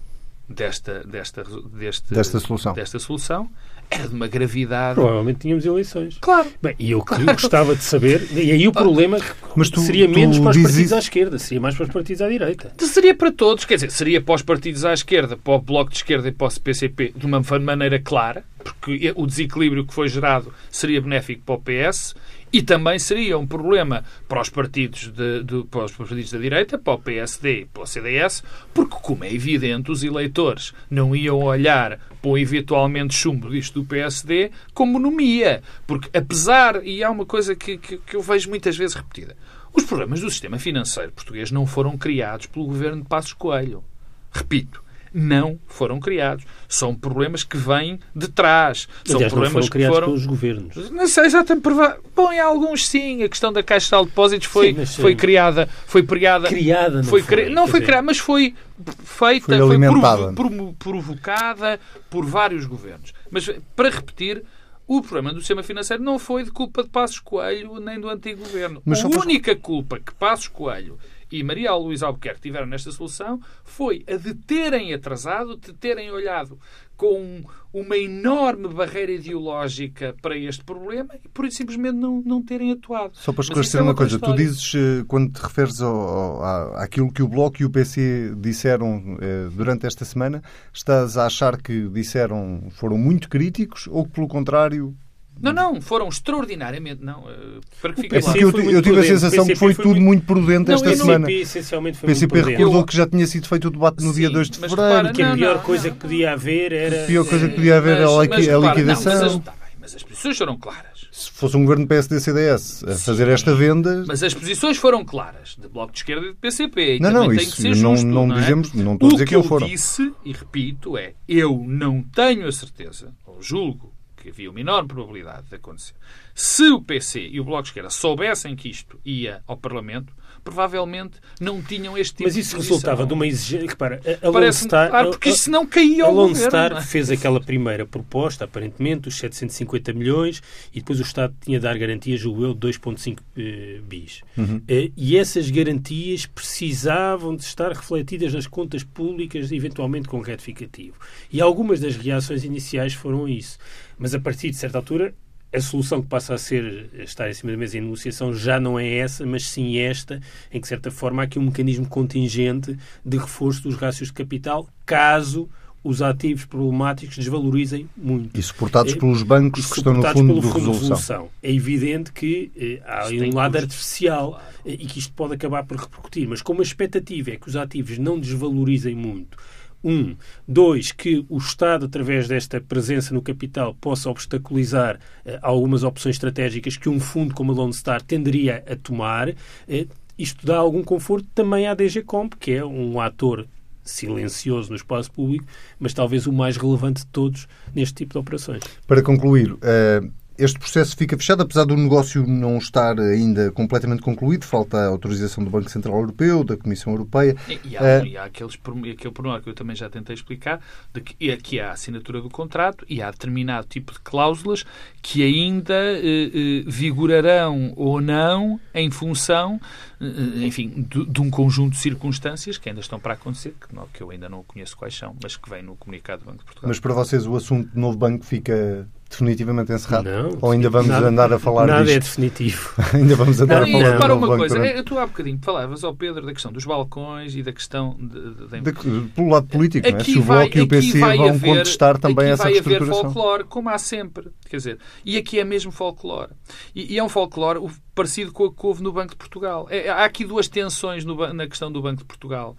desta, 0.50 1.04
desta, 1.04 1.44
deste, 1.44 2.14
desta, 2.14 2.40
solução. 2.40 2.74
desta 2.74 2.98
solução 2.98 3.52
era 3.89 4.08
de 4.08 4.15
uma 4.15 4.27
gravidade. 4.27 4.96
Provavelmente 4.96 5.39
tínhamos 5.39 5.65
eleições. 5.65 6.17
Claro. 6.20 6.48
Bem, 6.62 6.75
e 6.77 6.91
eu 6.91 7.01
claro. 7.01 7.25
gostava 7.25 7.75
de 7.75 7.84
saber, 7.84 8.27
e 8.34 8.51
aí 8.51 8.67
o 8.67 8.72
problema 8.72 9.17
Mas 9.56 9.70
tu, 9.70 9.79
seria 9.82 10.08
menos 10.08 10.39
para 10.39 10.51
os 10.51 10.58
partidos 10.58 10.77
isso? 10.77 10.96
à 10.96 11.00
esquerda, 11.00 11.39
seria 11.39 11.62
mais 11.62 11.75
para 11.75 11.84
os 11.86 11.91
partidos 11.91 12.22
à 12.22 12.29
direita. 12.29 12.73
Seria 12.80 13.15
para 13.15 13.32
todos, 13.32 13.65
quer 13.65 13.76
dizer, 13.76 13.91
seria 13.91 14.21
para 14.21 14.36
os 14.36 14.41
partidos 14.41 14.86
à 14.86 14.93
esquerda, 14.93 15.38
para 15.38 15.54
o 15.54 15.60
Bloco 15.60 15.91
de 15.91 15.97
Esquerda 15.97 16.28
e 16.28 16.32
para 16.32 16.47
o 16.47 16.60
PCP 16.60 17.13
de 17.15 17.26
uma 17.26 17.41
maneira 17.60 18.00
clara, 18.00 18.43
porque 18.63 19.13
o 19.15 19.26
desequilíbrio 19.26 19.86
que 19.86 19.93
foi 19.93 20.08
gerado 20.08 20.54
seria 20.69 21.02
benéfico 21.02 21.41
para 21.45 21.56
o 21.56 21.60
PS 21.60 22.15
e 22.58 22.62
também 22.63 22.98
seria 22.98 23.38
um 23.38 23.46
problema 23.46 24.04
para 24.28 24.41
os 24.41 24.50
partidos, 24.50 25.10
de, 25.10 25.43
de, 25.43 25.63
para 25.65 25.86
os 25.86 25.91
partidos 25.91 26.32
da 26.32 26.39
direita, 26.39 26.76
para 26.76 26.93
o 26.93 26.98
PSD 26.98 27.60
e 27.60 27.65
para 27.65 27.84
o 27.84 27.86
CDS, 27.86 28.43
porque, 28.74 28.96
como 29.00 29.24
é 29.24 29.32
evidente, 29.32 29.91
os 29.91 30.04
eleitores 30.04 30.74
não 30.89 31.15
iam 31.15 31.38
olhar 31.38 32.00
para 32.20 32.32
o 32.32 32.36
eventualmente 32.36 33.13
chumbo 33.13 33.52
disto 33.52 33.80
do 33.80 33.86
PSD 33.88 34.50
como 34.74 34.98
nomia. 34.98 35.62
Porque, 35.86 36.10
apesar, 36.17 36.84
e 36.84 37.04
há 37.04 37.12
uma 37.12 37.28
coisa 37.28 37.56
que, 37.56 37.78
que, 37.78 38.00
que 38.00 38.15
eu 38.15 38.24
vejo 38.24 38.50
muitas 38.50 38.76
vezes 38.76 38.96
repetida, 38.96 39.38
os 39.72 39.84
problemas 39.84 40.22
do 40.22 40.32
sistema 40.32 40.58
financeiro 40.58 41.12
português 41.12 41.52
não 41.52 41.67
foram 41.67 41.96
criados 41.96 42.48
pelo 42.48 42.65
governo 42.65 43.04
de 43.04 43.08
Passos 43.08 43.34
Coelho. 43.34 43.84
Repito, 44.32 44.84
não 45.13 45.60
foram 45.67 46.00
criados. 46.00 46.46
São 46.67 46.93
problemas 46.93 47.43
que 47.43 47.58
vêm 47.58 48.00
de 48.15 48.28
trás. 48.28 48.88
São 49.06 49.15
Aliás, 49.15 49.32
problemas 49.32 49.54
não 49.54 49.62
foram 49.62 49.72
criados 49.72 49.96
que 49.96 50.02
foram... 50.02 50.08
pelos 50.08 50.26
governos. 50.26 50.91
Não 50.91 51.08
sei 51.08 51.26
exatamente. 51.26 51.67
Bom, 52.15 52.32
em 52.32 52.39
alguns 52.39 52.88
sim. 52.88 53.24
A 53.24 53.30
questão 53.30 53.52
da 53.52 53.63
Caixa 53.63 53.98
de 53.98 54.06
Depósitos 54.06 54.48
foi, 54.48 54.74
sim, 54.74 55.02
foi 55.02 55.15
criada. 55.15 55.67
Foi 55.86 56.04
criada. 56.04 56.48
Criada, 56.48 56.98
não 56.98 57.04
foi. 57.04 57.22
foi 57.22 57.50
não 57.50 57.67
foi 57.67 57.82
criada, 57.82 58.04
mas 58.04 58.17
foi 58.17 58.56
feita, 59.04 59.46
foi, 59.46 59.60
alimentada. 59.60 60.34
foi 60.34 60.74
provocada 60.78 61.80
por 62.10 62.26
vários 62.26 62.65
governos. 62.65 63.13
Mas, 63.32 63.50
para 63.76 63.89
repetir, 63.89 64.43
o 64.88 65.02
problema 65.02 65.34
do 65.34 65.39
sistema 65.39 65.62
financeiro 65.63 66.02
não 66.02 66.17
foi 66.17 66.43
de 66.43 66.52
culpa 66.52 66.84
de 66.84 66.89
Passos 66.89 67.20
Coelho 67.20 67.80
nem 67.80 68.00
do 68.00 68.10
antigo 68.10 68.39
governo. 68.39 68.82
Mas 68.86 69.04
a 69.04 69.08
única 69.08 69.56
culpa 69.56 70.00
que 70.00 70.13
Passos 70.13 70.48
Coelho 70.48 70.98
e 71.32 71.44
Maria 71.44 71.74
Luísa 71.76 72.08
Albuquerque 72.08 72.42
tiveram 72.42 72.66
nesta 72.66 72.92
solução 72.92 73.40
foi 73.63 74.04
a 74.08 74.16
de 74.16 74.34
terem 74.34 74.94
atrasado, 74.94 75.58
de 75.58 75.74
terem 75.74 76.12
olhado 76.12 76.60
com 76.96 77.44
uma 77.72 77.96
enorme 77.96 78.68
barreira 78.70 79.12
ideológica 79.12 80.16
para 80.20 80.36
este 80.36 80.63
problema 80.63 81.13
e 81.24 81.30
por 81.30 81.46
isso 81.46 81.58
simplesmente 81.58 81.96
não, 81.96 82.24
não 82.26 82.42
terem 82.42 82.72
atuado. 82.72 83.12
Só 83.13 83.32
para 83.32 83.44
esclarecer 83.44 83.80
é 83.80 83.84
uma 83.84 83.94
coisa, 83.94 84.16
história. 84.16 84.36
tu 84.36 84.38
dizes, 84.38 84.74
eh, 84.74 85.06
quando 85.08 85.32
te 85.32 85.40
referes 85.40 85.80
ao, 85.80 85.96
ao, 85.96 86.76
àquilo 86.78 87.12
que 87.13 87.22
o 87.22 87.28
Bloco 87.28 87.62
e 87.62 87.66
o 87.66 87.70
PC 87.70 88.34
disseram 88.38 89.18
eh, 89.22 89.48
durante 89.54 89.86
esta 89.86 90.04
semana, 90.04 90.42
estás 90.74 91.18
a 91.18 91.28
achar 91.28 91.62
que 91.62 91.88
disseram 91.90 92.68
foram 92.72 92.98
muito 92.98 93.30
críticos 93.30 93.88
ou 93.92 94.06
que, 94.06 94.12
pelo 94.13 94.28
contrário, 94.28 94.96
não, 95.41 95.54
não, 95.54 95.82
foram 95.82 96.08
extraordinariamente. 96.08 97.04
Não, 97.04 97.30
eh, 97.30 97.60
para 97.82 97.93
que 97.93 98.02
fique 98.02 98.15
Eu, 98.15 98.52
eu 98.71 98.82
tive 98.82 99.00
a 99.00 99.04
sensação 99.04 99.45
que 99.45 99.56
foi, 99.56 99.73
tudo 99.73 100.00
muito 100.00 100.26
prudente 100.26 100.71
esta 100.71 100.95
semana. 100.95 101.26
O 101.26 101.28
PCP 101.28 101.41
essencialmente 101.41 101.97
foi 101.97 102.08
PCP 102.08 102.36
muito 102.41 102.50
recordou 102.50 102.86
que 102.86 102.95
já 102.95 103.08
tinha 103.08 103.28
sido 103.28 103.47
feito 103.47 103.67
o 103.67 103.71
debate 103.71 104.04
no 104.04 104.12
Sim, 104.12 104.19
dia 104.19 104.30
2 104.30 104.50
de 104.50 104.60
fevereiro. 104.60 105.13
que 105.13 105.21
a 105.21 105.34
pior 105.34 105.63
coisa 105.63 105.89
que 105.89 105.97
podia 105.97 106.34
haver 106.34 106.71
era. 106.71 107.04
A 107.04 107.08
pior 107.08 107.26
coisa 107.26 107.47
que 107.47 107.56
podia 107.56 107.78
haver 107.78 107.97
era 107.97 108.08
a 108.08 108.60
liquidação. 108.60 109.43
Mas 109.88 109.95
as 109.95 110.04
posições 110.04 110.38
foram 110.38 110.58
claras. 110.58 111.08
Se 111.13 111.32
fosse 111.32 111.56
um 111.56 111.62
governo 111.62 111.88
PSD-CDS 111.88 112.84
a 112.84 112.95
fazer 112.95 113.30
esta 113.30 113.56
venda. 113.56 114.04
Mas 114.06 114.21
as 114.21 114.34
posições 114.34 114.76
foram 114.76 115.06
claras, 115.06 115.56
de 115.58 115.69
Bloco 115.69 115.93
de 115.93 116.00
Esquerda 116.00 116.26
e 116.28 116.30
de 116.32 116.36
PCP. 116.36 116.97
E 116.97 117.00
não, 117.00 117.10
não, 117.10 117.32
isso 117.32 117.63
não, 117.63 117.73
justo, 117.73 118.06
não, 118.06 118.28
não 118.28 118.36
é? 118.36 118.39
dizemos, 118.41 118.73
não 118.73 118.95
estou 118.95 119.08
a 119.08 119.12
dizer 119.13 119.23
que, 119.23 119.30
que 119.30 119.36
eu 119.36 119.43
foram. 119.43 119.65
O 119.65 119.69
que 119.69 119.76
eu 119.76 119.78
disse, 119.78 120.13
e 120.26 120.34
repito, 120.34 120.97
é 120.97 121.13
eu 121.26 121.63
não 121.65 122.04
tenho 122.04 122.45
a 122.47 122.52
certeza, 122.52 123.13
ou 123.26 123.41
julgo, 123.41 123.93
que 124.28 124.32
havia 124.32 124.50
uma 124.50 124.60
enorme 124.60 124.90
probabilidade 124.90 125.48
de 125.48 125.56
acontecer. 125.56 125.96
Se 126.36 126.70
o 126.70 126.82
PC 126.82 127.28
e 127.28 127.40
o 127.40 127.46
Bloco 127.46 127.63
de 127.63 127.70
Esquerda 127.70 127.90
soubessem 127.90 128.56
que 128.56 128.70
isto 128.70 129.00
ia 129.06 129.42
ao 129.48 129.56
Parlamento, 129.56 130.13
provavelmente 130.48 131.20
não 131.42 131.62
tinham 131.62 131.98
este 131.98 132.16
tipo 132.16 132.30
Mas 132.30 132.38
isso 132.38 132.56
de 132.56 132.62
resultava 132.62 133.06
de 133.06 133.14
uma 133.14 133.28
exigência. 133.28 133.68
Repara, 133.68 134.00
a 134.22 134.30
Lone 134.30 134.54
Star. 134.54 134.90
Claro, 134.90 135.10
porque 135.10 135.30
isso 135.30 135.52
não 135.52 135.66
caía 135.66 136.06
ao 136.06 136.12
A 136.12 136.14
Lone 136.14 136.30
governo, 136.30 136.50
Star 136.50 136.72
é? 136.78 136.82
fez 136.82 137.12
aquela 137.12 137.42
primeira 137.42 137.86
proposta, 137.86 138.46
aparentemente, 138.46 139.10
os 139.10 139.18
750 139.18 139.92
milhões, 139.92 140.42
e 140.74 140.80
depois 140.80 141.00
o 141.00 141.04
Estado 141.04 141.36
tinha 141.42 141.60
de 141.60 141.64
dar 141.64 141.78
garantias, 141.78 142.22
julgo 142.22 142.46
eu, 142.46 142.54
de 142.54 142.66
2,5 142.66 143.20
eh, 143.38 143.82
bis. 143.84 144.22
Uhum. 144.38 144.62
Eh, 144.70 144.90
e 144.96 145.18
essas 145.18 145.50
garantias 145.50 146.26
precisavam 146.26 147.36
de 147.36 147.44
estar 147.44 147.74
refletidas 147.74 148.34
nas 148.34 148.48
contas 148.48 148.86
públicas, 148.86 149.52
eventualmente 149.52 150.08
com 150.08 150.22
retificativo. 150.22 150.96
E 151.30 151.42
algumas 151.42 151.82
das 151.82 151.98
reações 151.98 152.46
iniciais 152.46 152.94
foram 152.94 153.28
isso. 153.28 153.58
Mas 154.00 154.16
a 154.16 154.20
partir 154.20 154.50
de 154.50 154.56
certa 154.56 154.78
altura 154.78 155.14
a 155.54 155.62
solução 155.62 156.02
que 156.02 156.08
passa 156.08 156.34
a 156.34 156.38
ser 156.38 156.90
estar 157.00 157.30
em 157.30 157.34
cima 157.34 157.52
da 157.52 157.58
mesa 157.58 157.78
em 157.78 157.82
negociação 157.82 158.34
já 158.34 158.60
não 158.60 158.80
é 158.80 158.98
essa, 158.98 159.26
mas 159.26 159.46
sim 159.48 159.78
esta, 159.78 160.22
em 160.52 160.60
que, 160.60 160.62
de 160.62 160.68
certa 160.68 160.92
forma, 160.92 161.22
há 161.22 161.26
aqui 161.26 161.40
um 161.40 161.44
mecanismo 161.44 161.88
contingente 161.88 162.78
de 163.06 163.18
reforço 163.18 163.64
dos 163.64 163.76
rácios 163.76 164.10
de 164.10 164.14
capital, 164.14 164.68
caso 164.86 165.50
os 165.84 166.02
ativos 166.02 166.44
problemáticos 166.44 167.16
desvalorizem 167.16 167.88
muito. 167.96 168.38
E 168.38 168.44
suportados 168.44 168.94
é, 168.94 168.98
pelos 168.98 169.24
bancos 169.24 169.68
que 169.68 169.78
estão 169.78 169.94
no 169.94 170.04
fundo, 170.04 170.14
pelo 170.14 170.42
fundo 170.42 170.42
de 170.42 170.58
resolução. 170.58 170.82
resolução. 170.82 171.30
É 171.42 171.54
evidente 171.54 172.12
que 172.12 172.52
eh, 172.58 172.82
há 172.86 173.06
aí 173.06 173.22
um 173.22 173.34
lado 173.34 173.58
artificial 173.58 174.32
claro. 174.32 174.46
eh, 174.66 174.74
e 174.74 174.86
que 174.86 175.00
isto 175.00 175.14
pode 175.14 175.36
acabar 175.36 175.64
por 175.64 175.78
repercutir, 175.78 176.28
mas 176.28 176.42
como 176.42 176.60
a 176.60 176.64
expectativa 176.64 177.32
é 177.32 177.38
que 177.38 177.48
os 177.48 177.56
ativos 177.56 177.98
não 177.98 178.20
desvalorizem 178.20 178.96
muito, 178.96 179.38
Um. 179.84 180.16
Dois, 180.48 180.92
que 180.92 181.26
o 181.30 181.38
Estado, 181.38 181.86
através 181.86 182.28
desta 182.28 182.60
presença 182.60 183.13
no 183.13 183.22
capital, 183.22 183.76
possa 183.76 184.10
obstaculizar 184.10 185.00
eh, 185.26 185.40
algumas 185.42 185.84
opções 185.84 186.16
estratégicas 186.16 186.78
que 186.78 186.90
um 186.90 187.00
fundo 187.00 187.34
como 187.34 187.52
a 187.52 187.56
Lone 187.56 187.74
Star 187.74 188.02
tenderia 188.02 188.63
a 188.70 188.76
tomar. 188.76 189.30
Eh, 189.68 189.88
isto 190.18 190.46
dá 190.46 190.58
algum 190.58 190.84
conforto 190.84 191.28
também 191.34 191.68
à 191.68 191.74
DG 191.74 192.02
Comp, 192.02 192.34
que 192.40 192.52
é 192.52 192.66
um 192.66 193.00
ator 193.00 193.48
silencioso 193.84 194.70
no 194.70 194.76
espaço 194.76 195.12
público, 195.12 195.46
mas 195.80 195.94
talvez 195.94 196.28
o 196.28 196.34
mais 196.34 196.58
relevante 196.58 197.02
de 197.02 197.08
todos 197.08 197.48
neste 197.74 197.96
tipo 197.96 198.13
de 198.13 198.18
operações. 198.18 198.63
Para 198.86 199.02
concluir, 199.02 199.54
uh, 199.54 200.12
este 200.38 200.60
processo 200.60 200.95
fica 200.95 201.17
fechado, 201.17 201.43
apesar 201.43 201.65
do 201.65 201.76
negócio 201.76 202.26
não 202.28 202.58
estar 202.58 203.00
ainda 203.00 203.52
completamente 203.52 204.02
concluído, 204.02 204.45
falta 204.45 204.78
a 204.78 204.88
autorização 204.88 205.43
do 205.43 205.50
Banco 205.50 205.69
Central 205.69 205.95
Europeu, 206.00 206.43
da 206.43 206.56
Comissão 206.56 206.93
Europeia. 206.93 207.36
E, 207.47 207.60
e, 207.69 207.78
há, 207.78 207.82
uh, 207.82 208.06
e 208.06 208.17
há 208.17 208.23
aqueles, 208.26 208.56
aquele 208.56 209.12
pormenor 209.12 209.41
que 209.41 209.50
eu 209.50 209.54
também 209.54 209.76
já 209.76 209.89
tentei 209.89 210.13
explicar, 210.13 210.62
de 210.93 211.02
que 211.02 211.32
aqui 211.32 211.60
há 211.60 211.69
a 211.69 211.71
assinatura 211.71 212.21
do 212.21 212.30
contrato 212.30 212.86
e 212.89 213.02
há 213.02 213.10
determinado 213.10 213.67
tipo 213.67 213.93
de 213.93 214.00
cláusulas 214.00 214.63
que 215.02 215.23
ainda 215.23 215.73
eh, 215.73 216.02
eh, 216.04 216.63
vigorarão 216.65 217.73
ou 217.76 218.02
não 218.02 218.60
em 218.73 218.91
função, 218.91 219.60
eh, 220.02 220.45
enfim, 220.45 220.86
de, 220.89 221.06
de, 221.06 221.21
um 221.21 221.30
conjunto 221.30 221.73
de 221.73 221.80
circunstâncias 221.80 222.58
que 222.58 222.69
ainda 222.69 222.82
estão 222.82 223.00
para 223.00 223.13
acontecer, 223.13 223.56
que, 223.60 223.73
não, 223.73 223.88
que 223.88 224.02
eu 224.02 224.12
ainda 224.12 224.28
não 224.28 224.43
conheço 224.43 224.76
quais 224.76 224.95
são, 224.95 225.15
mas 225.21 225.38
que 225.38 225.50
vem 225.50 225.63
no 225.63 225.76
comunicado 225.76 226.23
do 226.23 226.26
Banco 226.26 226.39
de 226.39 226.45
Portugal. 226.45 226.67
Mas 226.67 226.80
para 226.80 226.93
vocês 226.93 227.26
o 227.26 227.36
assunto 227.36 227.69
do 227.73 227.80
novo 227.80 227.97
banco 227.97 228.26
fica 228.26 228.88
definitivamente 229.10 229.72
encerrado? 229.72 230.10
Não. 230.10 230.38
Ou 230.41 230.52
ainda 230.52 230.70
vamos 230.70 230.88
nada, 230.88 231.08
andar 231.08 231.34
a 231.34 231.39
falar 231.39 231.67
nada 231.67 231.84
disto? 231.84 231.96
é 231.96 232.00
definitivo. 232.00 232.74
ainda 232.93 233.15
vamos 233.15 233.41
andar 233.41 233.62
não, 233.62 233.67
a 233.67 233.72
falar 233.72 233.91
repara 233.93 234.15
uma 234.15 234.28
coisa, 234.28 234.56
durante... 234.56 234.84
tu 234.84 234.98
há 234.98 235.06
bocadinho 235.06 235.39
falavas 235.41 235.84
ao 235.84 235.96
Pedro 235.96 236.26
da 236.26 236.34
questão 236.34 236.52
dos 236.52 236.65
balcões 236.65 237.36
e 237.36 237.43
da 237.43 237.52
questão 237.52 237.98
de, 238.00 238.62
de, 238.62 238.62
de... 238.62 239.10
pelo 239.10 239.30
lado 239.30 239.48
político, 239.48 239.89
não 239.89 239.98
é? 239.98 240.04
se 240.04 240.17
o 240.17 240.24
Bloco 240.24 240.58
e 240.58 240.62
o 240.62 240.67
PC 240.67 241.00
vão 241.00 241.30
haver, 241.30 241.56
contestar 241.58 241.98
também 241.98 242.30
essa 242.30 242.43
reestruturação. 242.46 242.88
vai 242.88 243.00
haver 243.00 243.13
folclore, 243.13 243.43
como 243.46 243.70
há 243.70 243.78
sempre. 243.78 244.30
Quer 244.50 244.58
dizer, 244.58 244.80
e 245.06 245.17
aqui 245.17 245.39
é 245.39 245.43
mesmo 245.43 245.72
folclore. 245.72 246.32
E, 246.76 246.93
e 246.93 246.98
é 246.98 247.04
um 247.04 247.10
folclore 247.10 247.60
parecido 247.93 248.32
com 248.32 248.46
o 248.46 248.52
que 248.52 248.65
houve 248.65 248.84
no 248.84 248.91
Banco 248.91 249.12
de 249.12 249.17
Portugal. 249.17 249.67
É, 249.70 249.89
há 249.89 250.06
aqui 250.06 250.24
duas 250.24 250.48
tensões 250.48 251.04
no, 251.04 251.34
na 251.34 251.48
questão 251.48 251.72
do 251.72 251.82
Banco 251.82 252.00
de 252.00 252.06
Portugal. 252.06 252.56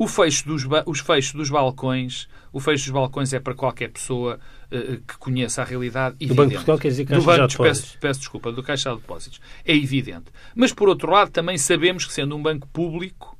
O 0.00 0.06
fecho 0.06 0.46
dos, 0.46 0.66
os 0.86 1.00
fechos 1.00 1.34
dos 1.34 1.50
balcões, 1.50 2.26
o 2.50 2.58
fecho 2.58 2.84
dos 2.84 2.92
balcões 2.94 3.34
é 3.34 3.38
para 3.38 3.54
qualquer 3.54 3.90
pessoa 3.90 4.40
uh, 4.72 4.96
que 5.06 5.18
conheça 5.18 5.60
a 5.60 5.64
realidade. 5.66 6.16
Do 6.26 6.34
Banco 6.34 6.48
de 6.48 6.54
Portugal 6.54 6.78
quer 6.78 6.88
dizer 6.88 7.04
Caixa 7.04 7.20
do 7.20 7.26
banco, 7.26 7.48
de 7.48 7.58
peço, 7.58 7.98
peço 8.00 8.20
desculpa, 8.20 8.50
do 8.50 8.62
Caixa 8.62 8.88
de 8.88 8.96
Depósitos. 8.96 9.42
É 9.62 9.76
evidente. 9.76 10.32
Mas, 10.54 10.72
por 10.72 10.88
outro 10.88 11.10
lado, 11.10 11.30
também 11.30 11.58
sabemos 11.58 12.06
que, 12.06 12.14
sendo 12.14 12.34
um 12.34 12.40
banco 12.40 12.66
público, 12.68 13.36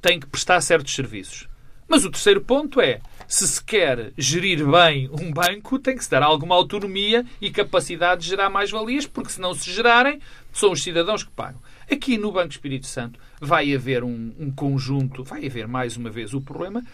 tem 0.00 0.20
que 0.20 0.26
prestar 0.28 0.60
certos 0.60 0.94
serviços. 0.94 1.48
Mas 1.88 2.04
o 2.04 2.10
terceiro 2.12 2.42
ponto 2.42 2.80
é, 2.80 3.00
se 3.26 3.48
se 3.48 3.64
quer 3.64 4.12
gerir 4.16 4.64
bem 4.64 5.10
um 5.10 5.32
banco, 5.32 5.80
tem 5.80 5.96
que 5.96 6.04
se 6.04 6.10
dar 6.12 6.22
alguma 6.22 6.54
autonomia 6.54 7.26
e 7.40 7.50
capacidade 7.50 8.22
de 8.22 8.28
gerar 8.28 8.48
mais-valias, 8.48 9.04
porque 9.04 9.32
se 9.32 9.40
não 9.40 9.52
se 9.52 9.68
gerarem, 9.72 10.20
são 10.52 10.70
os 10.70 10.80
cidadãos 10.80 11.24
que 11.24 11.30
pagam. 11.32 11.60
Aqui 11.90 12.18
no 12.18 12.30
Banco 12.30 12.50
Espírito 12.50 12.86
Santo 12.86 13.18
vai 13.40 13.74
haver 13.74 14.04
um, 14.04 14.32
um 14.38 14.50
conjunto, 14.50 15.24
vai 15.24 15.46
haver 15.46 15.66
mais 15.66 15.96
uma 15.96 16.10
vez 16.10 16.34
o 16.34 16.40
problema 16.40 16.84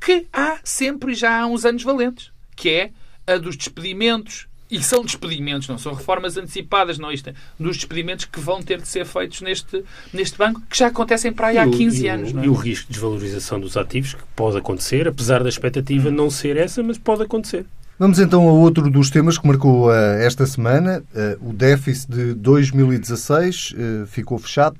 que 0.00 0.26
há 0.32 0.58
sempre 0.62 1.12
e 1.12 1.14
já 1.14 1.40
há 1.40 1.46
uns 1.46 1.64
anos 1.64 1.82
valentes, 1.82 2.30
que 2.54 2.68
é 2.68 2.90
a 3.26 3.38
dos 3.38 3.56
despedimentos 3.56 4.46
e 4.70 4.82
são 4.82 5.02
despedimentos, 5.02 5.68
não 5.68 5.78
são 5.78 5.94
reformas 5.94 6.36
antecipadas, 6.36 6.98
não 6.98 7.12
isto, 7.12 7.32
dos 7.58 7.76
despedimentos 7.76 8.24
que 8.24 8.40
vão 8.40 8.62
ter 8.62 8.80
de 8.80 8.88
ser 8.88 9.06
feitos 9.06 9.40
neste, 9.40 9.84
neste 10.12 10.36
banco, 10.36 10.60
que 10.68 10.76
já 10.76 10.88
acontecem 10.88 11.32
para 11.32 11.48
aí 11.48 11.58
há 11.58 11.68
15 11.68 12.04
e 12.04 12.08
anos. 12.08 12.32
O, 12.32 12.40
é? 12.40 12.44
E 12.44 12.48
o 12.48 12.54
risco 12.54 12.86
de 12.86 12.92
desvalorização 12.94 13.60
dos 13.60 13.76
ativos, 13.76 14.14
que 14.14 14.22
pode 14.34 14.56
acontecer, 14.56 15.06
apesar 15.06 15.42
da 15.42 15.48
expectativa 15.48 16.08
hum. 16.08 16.12
não 16.12 16.30
ser 16.30 16.56
essa, 16.56 16.82
mas 16.82 16.98
pode 16.98 17.22
acontecer. 17.22 17.64
Vamos 17.96 18.18
então 18.18 18.48
a 18.48 18.52
outro 18.52 18.90
dos 18.90 19.08
temas 19.08 19.38
que 19.38 19.46
marcou 19.46 19.86
uh, 19.86 19.92
esta 19.92 20.44
semana. 20.46 21.04
Uh, 21.14 21.50
o 21.50 21.52
déficit 21.52 22.10
de 22.10 22.34
2016 22.34 23.70
uh, 23.70 23.76
eh, 23.76 24.06
ficou 24.06 24.36
fechado. 24.36 24.76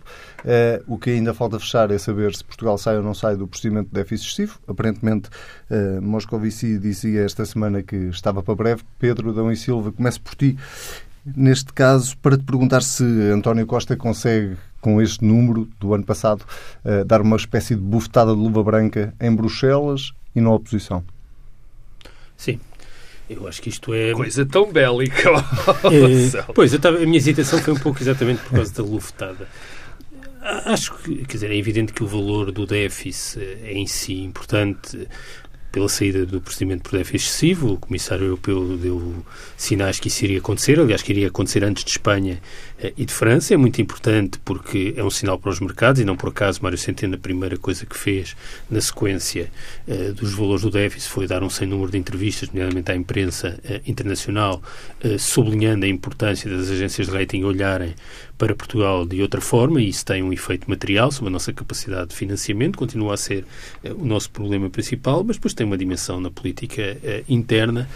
o 0.89 0.99
que 0.99 1.11
ainda 1.11 1.33
falta 1.33 1.61
fechar 1.61 1.93
é 1.93 1.99
saber 1.99 2.35
se 2.35 2.45
Portugal 2.45 2.77
sai 2.77 2.97
ou 2.97 3.05
não 3.05 3.15
sai 3.15 3.37
do 3.37 3.47
procedimento 3.47 3.87
de 3.87 3.95
déficit 3.95 4.27
excessivo. 4.27 4.59
Aparentemente, 4.67 5.31
Moscovici 6.03 6.77
dizia 6.77 7.25
esta 7.25 7.47
semana 7.47 7.85
que 7.85 7.95
estava 8.09 8.43
para 8.43 8.55
breve. 8.57 8.83
Pedro 8.99 9.33
Dão 9.33 9.51
e 9.51 9.57
Silva, 9.57 9.93
começo 9.93 10.21
por 10.21 10.35
ti. 10.35 10.59
Neste 11.25 11.73
caso, 11.73 12.19
para 12.19 12.37
te 12.37 12.43
perguntar 12.43 12.83
se 12.83 13.05
António 13.33 13.65
Costa 13.65 13.97
consegue, 13.97 14.57
com 14.81 15.01
este 15.01 15.25
número 15.25 15.69
do 15.79 15.95
ano 15.95 16.05
passado, 16.05 16.45
dar 17.07 17.23
uma 17.23 17.37
espécie 17.37 17.77
de 17.77 17.81
bufetada 17.81 18.35
de 18.35 18.41
luva 18.41 18.63
branca 18.63 19.15
em 19.21 19.33
Bruxelas 19.33 20.13
e 20.35 20.41
na 20.41 20.51
oposição. 20.51 21.03
Sim, 22.37 22.59
eu 23.29 23.49
acho 23.49 23.63
que 23.63 23.69
isto 23.69 23.95
é. 23.95 24.13
Coisa 24.13 24.45
tão 24.45 24.71
bélica. 24.71 25.31
é, 25.91 26.43
pois, 26.55 26.77
tava, 26.79 26.99
a 26.99 27.07
minha 27.07 27.17
hesitação 27.17 27.59
foi 27.61 27.73
um 27.73 27.79
pouco 27.79 28.03
exatamente 28.03 28.43
por 28.43 28.53
causa 28.53 28.73
da 28.75 28.83
luftada. 28.83 29.49
Acho 30.67 30.95
que, 30.99 31.25
quer 31.25 31.35
dizer, 31.35 31.51
é 31.51 31.57
evidente 31.57 31.93
que 31.93 32.05
o 32.05 32.07
valor 32.07 32.53
do 32.53 32.67
déficit 32.67 33.43
é 33.63 33.73
em 33.73 33.87
si 33.87 34.21
importante 34.21 35.09
pela 35.73 35.89
saída 35.89 36.25
do 36.25 36.41
procedimento 36.41 36.83
por 36.83 36.99
déficit 36.99 37.17
excessivo. 37.17 37.73
O 37.73 37.77
Comissário 37.79 38.27
Europeu 38.27 38.77
deu 38.77 39.25
sinais 39.57 39.99
que 39.99 40.09
isso 40.09 40.25
iria 40.25 40.39
acontecer, 40.39 40.79
aliás, 40.79 41.03
que 41.03 41.13
iria 41.13 41.29
acontecer 41.29 41.65
antes 41.65 41.83
de 41.83 41.91
Espanha 41.91 42.41
e 42.97 43.05
de 43.05 43.13
França. 43.13 43.55
É 43.55 43.57
muito 43.57 43.81
importante 43.81 44.39
porque 44.45 44.95
é 44.97 45.05
um 45.05 45.11
sinal 45.11 45.39
para 45.39 45.51
os 45.51 45.61
mercados 45.61 46.01
e 46.01 46.05
não 46.05 46.17
por 46.17 46.31
acaso 46.31 46.61
Mário 46.63 46.79
Centeno 46.79 47.15
a 47.15 47.19
primeira 47.19 47.57
coisa 47.57 47.87
que 47.87 47.97
fez 47.97 48.37
na 48.71 48.81
sequência 48.81 49.51
uh, 49.87 50.13
dos 50.15 50.33
valores 50.33 50.63
do 50.63 50.71
déficit 50.71 51.09
foi 51.09 51.27
dar 51.27 51.43
um 51.43 51.51
sem 51.51 51.67
número 51.67 51.91
de 51.91 51.99
entrevistas, 51.99 52.49
nomeadamente 52.49 52.91
à 52.91 52.97
imprensa 52.97 53.61
uh, 53.65 53.91
internacional, 53.91 54.63
uh, 55.05 55.19
sublinhando 55.19 55.85
a 55.85 55.89
importância 55.89 56.51
das 56.51 56.71
agências 56.71 57.07
de 57.07 57.13
rating 57.13 57.45
olharem 57.45 57.95
para 58.37 58.55
Portugal 58.55 59.07
de 59.07 59.23
outra 59.23 59.41
forma 59.41 59.81
e 59.81 59.89
isso 59.89 60.05
tem 60.05 60.23
um 60.23 60.33
efeito 60.33 60.69
material 60.69 61.11
sobre 61.13 61.29
a 61.29 61.33
nossa 61.33 61.53
capacidade 61.53 62.11
de 62.11 62.17
financiamento, 62.17 62.77
continua 62.77 63.15
a 63.15 63.17
ser 63.17 63.45
o 63.85 64.05
nosso 64.05 64.31
problema 64.31 64.69
principal, 64.69 65.23
mas 65.23 65.37
depois 65.37 65.55
tem 65.55 65.65
uma 65.65 65.79
dimensão 65.79 66.21
na 66.21 66.31
política 66.31 66.99
interna 67.29 67.89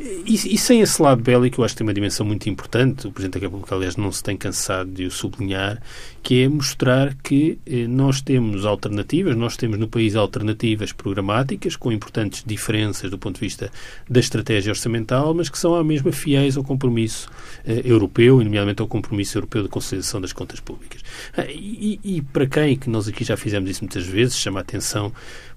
e, 0.00 0.54
e, 0.54 0.58
sem 0.58 0.80
esse 0.80 1.00
lado 1.02 1.22
bélico, 1.22 1.60
eu 1.60 1.64
acho 1.64 1.74
que 1.74 1.78
tem 1.78 1.86
uma 1.86 1.92
dimensão 1.92 2.24
muito 2.24 2.48
importante. 2.48 3.06
O 3.06 3.12
Presidente 3.12 3.38
da 3.38 3.46
República, 3.46 3.74
aliás, 3.74 3.96
não 3.96 4.10
se 4.10 4.22
tem 4.22 4.34
cansado 4.34 4.90
de 4.90 5.04
o 5.04 5.10
sublinhar, 5.10 5.80
que 6.22 6.42
é 6.42 6.48
mostrar 6.48 7.14
que 7.22 7.58
eh, 7.66 7.86
nós 7.86 8.22
temos 8.22 8.64
alternativas, 8.64 9.36
nós 9.36 9.58
temos 9.58 9.78
no 9.78 9.88
país 9.88 10.16
alternativas 10.16 10.92
programáticas, 10.92 11.76
com 11.76 11.92
importantes 11.92 12.42
diferenças 12.46 13.10
do 13.10 13.18
ponto 13.18 13.34
de 13.34 13.40
vista 13.40 13.70
da 14.08 14.20
estratégia 14.20 14.70
orçamental, 14.70 15.34
mas 15.34 15.50
que 15.50 15.58
são 15.58 15.74
à 15.74 15.84
mesma 15.84 16.12
fiéis 16.12 16.56
ao 16.56 16.64
compromisso 16.64 17.28
eh, 17.66 17.82
europeu, 17.84 18.40
e 18.40 18.44
nomeadamente 18.44 18.80
ao 18.80 18.88
compromisso 18.88 19.36
europeu 19.36 19.62
de 19.62 19.68
consolidação 19.68 20.18
das 20.18 20.32
contas 20.32 20.60
públicas. 20.60 21.02
Ah, 21.36 21.44
e, 21.46 22.00
e, 22.02 22.22
para 22.22 22.46
quem, 22.46 22.76
que 22.76 22.88
nós 22.88 23.06
aqui 23.06 23.22
já 23.22 23.36
fizemos 23.36 23.68
isso 23.68 23.84
muitas 23.84 24.06
vezes, 24.06 24.36
chama 24.36 24.60
a 24.60 24.62
atenção 24.62 25.12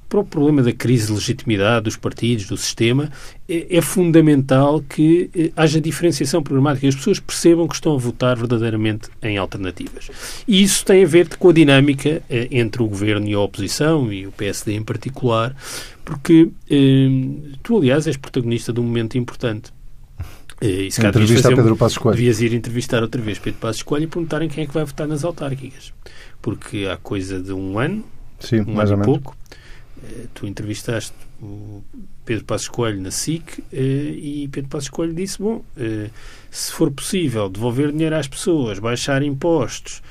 para 0.10 0.20
o 0.20 0.24
problema 0.26 0.62
da 0.62 0.72
crise 0.72 1.08
de 1.08 1.14
legitimidade 1.14 1.86
dos 1.86 1.98
partidos, 1.98 2.46
do 2.46 2.58
sistema, 2.58 3.12
é, 3.50 3.78
é 3.78 3.82
fundamental 3.82 4.82
que 4.82 5.30
eh, 5.36 5.52
haja 5.56 5.82
diferenciação 5.82 6.44
programática, 6.44 6.86
e 6.86 6.90
as 6.90 6.96
pessoas 6.96 7.20
percebam 7.20 7.68
que 7.68 7.76
estão 7.76 7.96
a 7.96 7.98
votar 7.98 8.38
verdadeiramente 8.38 9.10
em 9.22 9.38
alternativas. 9.38 10.10
E 10.48 10.62
isso 10.62 10.86
tem 10.86 11.04
a 11.04 11.08
ver 11.08 11.36
com 11.38 11.50
a 11.50 11.54
dinâmica 11.54 12.22
eh, 12.30 12.48
entre 12.52 12.84
o 12.84 12.88
governo 12.88 13.28
e 13.28 13.34
a 13.34 13.40
oposição, 13.40 14.12
e 14.14 14.28
o 14.28 14.32
PSD 14.32 14.74
em 14.74 14.84
particular, 14.84 15.56
porque 16.06 16.50
eh, 16.70 17.10
tu, 17.64 17.78
aliás, 17.78 18.06
és 18.06 18.18
protagonista 18.18 18.72
de 18.72 18.80
um 18.80 18.84
momento 18.84 19.18
importante. 19.18 19.72
E 20.62 20.90
se 20.90 21.06
entrevista 21.06 21.50
a 21.50 21.56
Pedro 21.56 21.76
Passos 21.76 21.98
Coelho. 21.98 22.16
Devias 22.16 22.40
ir 22.40 22.54
entrevistar 22.54 23.02
outra 23.02 23.22
vez 23.22 23.38
Pedro 23.38 23.60
Passos 23.60 23.84
Coelho 23.84 24.06
e 24.06 24.08
perguntarem 24.08 24.48
quem 24.48 24.64
é 24.64 24.68
que 24.68 24.74
vai 24.74 24.86
votar 24.86 25.08
nas 25.08 25.24
autárquicas. 25.26 25.94
Porque 26.42 26.88
há 26.90 26.96
coisa 26.96 27.42
de 27.42 27.52
um 27.52 27.78
ano, 27.78 28.04
Sim, 28.40 28.62
um 28.62 28.74
mais 28.74 28.90
ano 28.90 29.02
ou 29.02 29.04
e 29.04 29.06
pouco, 29.06 29.38
eh, 29.52 29.56
tu 30.34 30.46
entrevistaste 30.48 31.14
o 31.42 31.84
Pedro 32.26 32.46
Passos 32.46 32.68
Coelho 32.68 33.02
na 33.02 33.12
SIC 33.12 33.64
eh, 33.72 33.78
e 33.78 34.50
Pedro 34.52 34.70
Passos 34.70 34.90
Coelho 34.90 35.14
disse, 35.14 35.40
bom, 35.40 35.64
eh, 35.78 36.10
se 36.50 36.72
for 36.72 36.92
possível 36.92 37.50
devolver 37.50 37.92
dinheiro 37.92 38.16
às 38.16 38.28
pessoas, 38.28 38.80
baixar 38.80 39.24
impostos, 39.24 40.02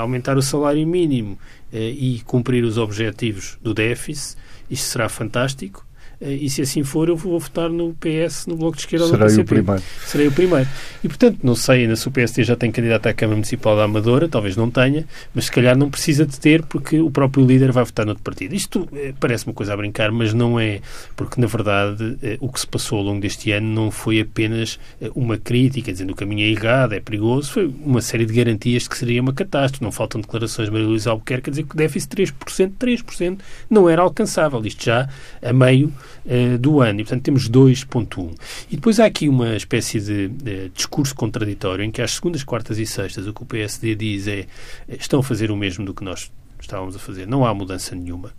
aumentar 0.00 0.38
o 0.38 0.42
salário 0.42 0.86
mínimo 0.86 1.36
e 1.72 2.22
cumprir 2.24 2.62
os 2.62 2.78
objetivos 2.78 3.58
do 3.60 3.74
déficit, 3.74 4.38
isto 4.70 4.84
será 4.84 5.08
fantástico. 5.08 5.84
E 6.20 6.50
se 6.50 6.62
assim 6.62 6.82
for, 6.82 7.08
eu 7.08 7.16
vou 7.16 7.38
votar 7.38 7.70
no 7.70 7.94
PS, 7.94 8.46
no 8.46 8.56
Bloco 8.56 8.76
de 8.76 8.82
Esquerda 8.82 9.06
Serei 9.06 9.20
ou 9.20 9.20
no 9.20 9.30
PCP. 9.30 9.42
o 9.42 9.44
primeiro. 9.44 9.82
Serei 10.04 10.26
o 10.26 10.32
primeiro. 10.32 10.68
E, 11.02 11.08
portanto, 11.08 11.38
não 11.42 11.54
sei 11.54 11.82
ainda 11.82 11.96
se 11.96 12.08
o 12.08 12.10
PSD 12.10 12.42
já 12.42 12.56
tem 12.56 12.70
candidato 12.70 13.06
à 13.06 13.14
Câmara 13.14 13.36
Municipal 13.36 13.76
da 13.76 13.84
Amadora, 13.84 14.28
talvez 14.28 14.56
não 14.56 14.70
tenha, 14.70 15.06
mas 15.34 15.46
se 15.46 15.52
calhar 15.52 15.76
não 15.76 15.88
precisa 15.88 16.26
de 16.26 16.38
ter 16.38 16.62
porque 16.64 17.00
o 17.00 17.10
próprio 17.10 17.46
líder 17.46 17.70
vai 17.72 17.84
votar 17.84 18.04
noutro 18.04 18.22
partido. 18.22 18.54
Isto 18.54 18.88
eh, 18.92 19.14
parece 19.18 19.46
uma 19.46 19.54
coisa 19.54 19.72
a 19.72 19.76
brincar, 19.76 20.10
mas 20.10 20.34
não 20.34 20.58
é, 20.58 20.80
porque 21.16 21.40
na 21.40 21.46
verdade 21.46 22.18
eh, 22.22 22.36
o 22.40 22.48
que 22.50 22.60
se 22.60 22.66
passou 22.66 22.98
ao 22.98 23.04
longo 23.04 23.20
deste 23.20 23.52
ano 23.52 23.68
não 23.68 23.90
foi 23.90 24.20
apenas 24.20 24.78
eh, 25.00 25.10
uma 25.14 25.38
crítica, 25.38 25.92
dizendo 25.92 26.08
que 26.08 26.14
o 26.14 26.16
caminho 26.16 26.42
é 26.42 26.50
errado, 26.50 26.94
é 26.94 27.00
perigoso, 27.00 27.52
foi 27.52 27.66
uma 27.66 28.00
série 28.00 28.26
de 28.26 28.34
garantias 28.34 28.82
de 28.84 28.90
que 28.90 28.98
seria 28.98 29.22
uma 29.22 29.32
catástrofe. 29.32 29.84
Não 29.84 29.92
faltam 29.92 30.20
declarações 30.20 30.68
de 30.68 30.72
Maria 30.72 30.88
Luísa 30.88 31.10
Albuquerque 31.10 31.50
a 31.50 31.52
dizer 31.52 31.62
que 31.64 31.74
o 31.74 31.76
déficit 31.76 32.16
3%, 32.16 32.72
3% 32.78 33.38
não 33.70 33.88
era 33.88 34.02
alcançável. 34.02 34.60
Isto 34.64 34.84
já 34.84 35.08
a 35.42 35.52
meio 35.52 35.92
uh, 36.28 36.58
do 36.58 36.80
ano. 36.80 37.00
E, 37.00 37.04
portanto, 37.04 37.22
temos 37.22 37.48
2,1%. 37.48 38.34
E 38.70 38.76
depois 38.76 39.00
há 39.00 39.06
aqui 39.06 39.28
uma 39.28 39.56
espécie 39.56 39.98
de, 40.00 40.28
de 40.28 40.68
discurso 40.68 41.14
contraditório 41.14 41.84
em 41.84 41.90
que 41.90 42.00
às 42.00 42.12
segundas, 42.12 42.44
quartas 42.44 42.78
e 42.78 42.86
sextas 42.86 43.26
o 43.26 43.32
que 43.32 43.42
o 43.42 43.46
PSD 43.46 43.94
diz 43.94 44.28
é 44.28 44.46
estão 44.88 45.20
a 45.20 45.22
fazer 45.22 45.50
o 45.50 45.56
mesmo 45.56 45.84
do 45.84 45.94
que 45.94 46.04
nós 46.04 46.30
estávamos 46.60 46.96
a 46.96 46.98
fazer. 46.98 47.26
Não 47.26 47.44
há 47.44 47.54
mudança 47.54 47.94
nenhuma. 47.94 48.32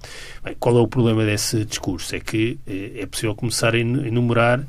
Bem, 0.44 0.56
qual 0.60 0.78
é 0.78 0.82
o 0.82 0.88
problema 0.88 1.26
desse 1.26 1.66
discurso? 1.66 2.16
É 2.16 2.20
que 2.20 2.60
eh, 2.68 3.02
é 3.02 3.06
possível 3.06 3.36
começar 3.36 3.74
a 3.74 3.80
enumerar 3.80 4.60
eh, 4.60 4.66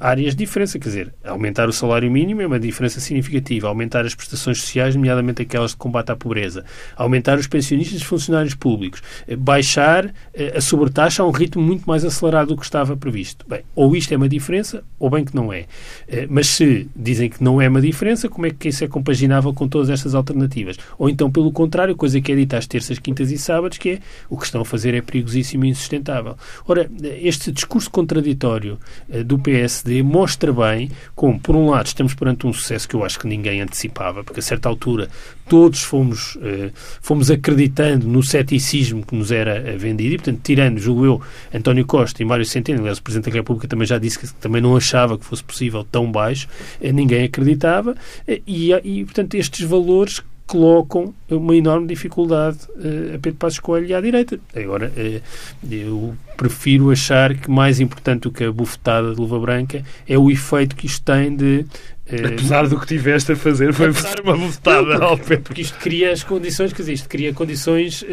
áreas 0.00 0.34
de 0.34 0.44
diferença. 0.44 0.78
Quer 0.78 0.88
dizer, 0.88 1.14
aumentar 1.24 1.68
o 1.68 1.72
salário 1.72 2.10
mínimo 2.10 2.42
é 2.42 2.46
uma 2.46 2.58
diferença 2.58 3.00
significativa. 3.00 3.68
Aumentar 3.68 4.04
as 4.04 4.14
prestações 4.14 4.60
sociais, 4.60 4.94
nomeadamente 4.94 5.42
aquelas 5.42 5.72
de 5.72 5.76
combate 5.76 6.10
à 6.10 6.16
pobreza. 6.16 6.64
Aumentar 6.96 7.38
os 7.38 7.46
pensionistas 7.46 8.00
e 8.00 8.04
funcionários 8.04 8.54
públicos. 8.54 9.02
Eh, 9.26 9.36
baixar 9.36 10.12
eh, 10.34 10.54
a 10.56 10.60
sobretaxa 10.60 11.22
a 11.22 11.26
um 11.26 11.30
ritmo 11.30 11.62
muito 11.62 11.84
mais 11.84 12.04
acelerado 12.04 12.48
do 12.48 12.56
que 12.56 12.64
estava 12.64 12.96
previsto. 12.96 13.44
Bem, 13.48 13.62
ou 13.74 13.94
isto 13.96 14.12
é 14.12 14.16
uma 14.16 14.28
diferença, 14.28 14.82
ou 14.98 15.10
bem 15.10 15.24
que 15.24 15.34
não 15.34 15.52
é. 15.52 15.66
Mas 16.28 16.48
se 16.48 16.88
dizem 16.94 17.28
que 17.28 17.42
não 17.42 17.60
é 17.60 17.68
uma 17.68 17.80
diferença, 17.80 18.28
como 18.28 18.46
é 18.46 18.50
que 18.50 18.68
isso 18.68 18.84
é 18.84 18.88
compaginável 18.88 19.52
com 19.52 19.68
todas 19.68 19.90
estas 19.90 20.14
alternativas? 20.14 20.76
Ou 20.98 21.08
então, 21.08 21.30
pelo 21.30 21.50
contrário, 21.52 21.96
coisa 21.96 22.20
que 22.20 22.32
é 22.32 22.36
dita 22.36 22.56
às 22.56 22.66
terças, 22.66 22.98
quintas 22.98 23.30
e 23.30 23.38
sábados, 23.38 23.78
que 23.78 23.90
é 23.90 23.98
o 24.30 24.36
que 24.36 24.44
estão 24.44 24.60
a 24.60 24.64
fazer 24.64 24.94
é 24.94 25.02
perigosíssimo 25.02 25.64
e 25.64 25.68
insustentável. 25.68 26.36
Ora, 26.66 26.88
este 27.20 27.52
discurso 27.52 27.90
contraditório 27.90 28.78
do 29.24 29.38
PS 29.38 29.65
PSD 29.66 30.02
mostra 30.02 30.52
bem 30.52 30.90
como, 31.14 31.38
por 31.40 31.56
um 31.56 31.70
lado, 31.70 31.86
estamos 31.86 32.14
perante 32.14 32.46
um 32.46 32.52
sucesso 32.52 32.88
que 32.88 32.94
eu 32.94 33.04
acho 33.04 33.18
que 33.18 33.26
ninguém 33.26 33.60
antecipava, 33.60 34.22
porque 34.22 34.38
a 34.38 34.42
certa 34.42 34.68
altura 34.68 35.08
todos 35.48 35.82
fomos, 35.82 36.38
eh, 36.40 36.70
fomos 37.00 37.30
acreditando 37.30 38.06
no 38.06 38.22
ceticismo 38.22 39.04
que 39.04 39.14
nos 39.14 39.32
era 39.32 39.56
eh, 39.56 39.76
vendido. 39.76 40.14
E, 40.14 40.16
portanto, 40.18 40.40
tirando, 40.42 40.78
julgo 40.78 41.04
eu, 41.04 41.20
António 41.52 41.84
Costa 41.84 42.22
e 42.22 42.24
Mário 42.24 42.44
Centeno, 42.44 42.80
aliás, 42.80 42.98
o 42.98 43.02
Presidente 43.02 43.30
da 43.30 43.36
República 43.36 43.66
também 43.66 43.86
já 43.86 43.98
disse 43.98 44.18
que 44.18 44.32
também 44.34 44.62
não 44.62 44.76
achava 44.76 45.18
que 45.18 45.24
fosse 45.24 45.42
possível 45.42 45.84
tão 45.84 46.10
baixo, 46.10 46.48
eh, 46.80 46.92
ninguém 46.92 47.24
acreditava 47.24 47.96
e, 48.46 48.72
e, 48.72 49.04
portanto, 49.04 49.34
estes 49.34 49.66
valores 49.66 50.22
colocam 50.46 51.12
uma 51.28 51.56
enorme 51.56 51.86
dificuldade 51.86 52.58
uh, 52.76 53.16
a 53.16 53.18
Pedro 53.18 53.34
Passos 53.34 53.58
Coelho 53.58 53.86
e 53.86 53.94
à 53.94 54.00
direita. 54.00 54.38
Agora, 54.54 54.92
uh, 54.96 55.22
eu 55.70 56.14
prefiro 56.36 56.90
achar 56.90 57.34
que 57.34 57.50
mais 57.50 57.80
importante 57.80 58.22
do 58.22 58.30
que 58.30 58.44
a 58.44 58.52
bufetada 58.52 59.12
de 59.12 59.20
luva 59.20 59.38
branca 59.40 59.82
é 60.08 60.16
o 60.16 60.30
efeito 60.30 60.76
que 60.76 60.86
isto 60.86 61.02
tem 61.04 61.34
de 61.34 61.66
uh, 62.10 62.26
Apesar 62.32 62.68
do 62.68 62.78
que 62.78 62.86
tiveste 62.86 63.32
a 63.32 63.36
fazer, 63.36 63.72
foi 63.72 63.90
apesar, 63.90 64.20
uma 64.20 64.36
bufetada 64.36 65.04
ao 65.04 65.18
Pedro. 65.18 65.44
Porque 65.44 65.62
isto 65.62 65.78
cria 65.78 66.12
as 66.12 66.22
condições, 66.22 66.72
quer 66.72 66.82
dizer, 66.82 66.92
isto 66.92 67.08
cria 67.08 67.32
condições 67.32 68.04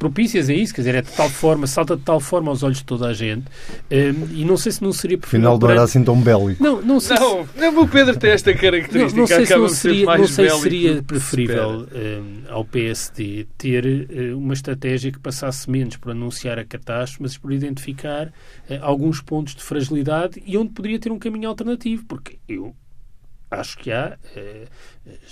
propícias 0.00 0.48
a 0.48 0.54
isso, 0.54 0.74
quer 0.74 0.80
dizer, 0.80 0.94
é 0.94 1.02
de 1.02 1.12
tal 1.12 1.28
forma, 1.28 1.66
salta 1.66 1.94
de 1.94 2.02
tal 2.02 2.18
forma 2.18 2.50
aos 2.50 2.62
olhos 2.62 2.78
de 2.78 2.84
toda 2.84 3.06
a 3.06 3.12
gente, 3.12 3.44
um, 3.90 4.34
e 4.34 4.46
não 4.46 4.56
sei 4.56 4.72
se 4.72 4.82
não 4.82 4.94
seria 4.94 5.18
preferível... 5.18 5.50
Afinal, 5.50 5.68
não 5.68 5.70
era 5.70 5.82
assim 5.82 6.02
tão 6.02 6.18
bélico. 6.18 6.62
Não, 6.62 6.80
não 6.80 6.98
sei 6.98 7.18
não, 7.18 7.46
se... 7.46 7.60
não, 7.60 7.82
o 7.82 7.86
Pedro 7.86 8.18
tem 8.18 8.30
esta 8.30 8.54
característica, 8.54 9.14
não, 9.14 9.18
não 9.18 9.26
sei 9.26 9.44
se 9.44 9.54
não 9.54 9.68
seria, 9.68 10.06
não 10.16 10.26
sei 10.26 10.48
se 10.48 10.60
seria 10.60 11.02
preferível 11.02 11.86
um, 11.94 12.42
ao 12.48 12.64
PSD 12.64 13.46
ter 13.58 13.84
uh, 13.84 14.38
uma 14.38 14.54
estratégia 14.54 15.12
que 15.12 15.18
passasse 15.18 15.70
menos 15.70 15.98
por 15.98 16.12
anunciar 16.12 16.58
a 16.58 16.64
catástrofe, 16.64 17.22
mas 17.22 17.36
por 17.36 17.52
identificar 17.52 18.28
uh, 18.28 18.78
alguns 18.80 19.20
pontos 19.20 19.54
de 19.54 19.62
fragilidade 19.62 20.42
e 20.46 20.56
onde 20.56 20.72
poderia 20.72 20.98
ter 20.98 21.12
um 21.12 21.18
caminho 21.18 21.50
alternativo, 21.50 22.06
porque 22.06 22.38
eu 22.48 22.74
acho 23.50 23.76
que 23.78 23.90
há, 23.90 24.16
eh, 24.36 24.66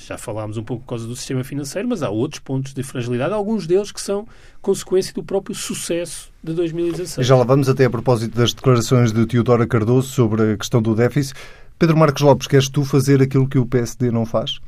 já 0.06 0.18
falámos 0.18 0.56
um 0.56 0.64
pouco 0.64 0.82
por 0.82 0.90
causa 0.90 1.06
do 1.06 1.14
sistema 1.14 1.44
financeiro, 1.44 1.88
mas 1.88 2.02
há 2.02 2.10
outros 2.10 2.40
pontos 2.40 2.74
de 2.74 2.82
fragilidade, 2.82 3.32
alguns 3.32 3.66
deles 3.66 3.92
que 3.92 4.00
são 4.00 4.26
consequência 4.60 5.14
do 5.14 5.22
próprio 5.22 5.54
sucesso 5.54 6.30
de 6.42 6.52
2016. 6.52 7.26
Já 7.26 7.36
lá 7.36 7.44
vamos 7.44 7.68
até 7.68 7.84
a 7.84 7.90
propósito 7.90 8.36
das 8.36 8.52
declarações 8.52 9.12
de 9.12 9.24
Teodora 9.26 9.66
Cardoso 9.66 10.08
sobre 10.08 10.52
a 10.52 10.56
questão 10.56 10.82
do 10.82 10.94
déficit. 10.94 11.38
Pedro 11.78 11.96
Marcos 11.96 12.22
Lopes, 12.22 12.48
queres 12.48 12.68
tu 12.68 12.84
fazer 12.84 13.22
aquilo 13.22 13.48
que 13.48 13.58
o 13.58 13.64
PSD 13.64 14.10
não 14.10 14.26
faz? 14.26 14.58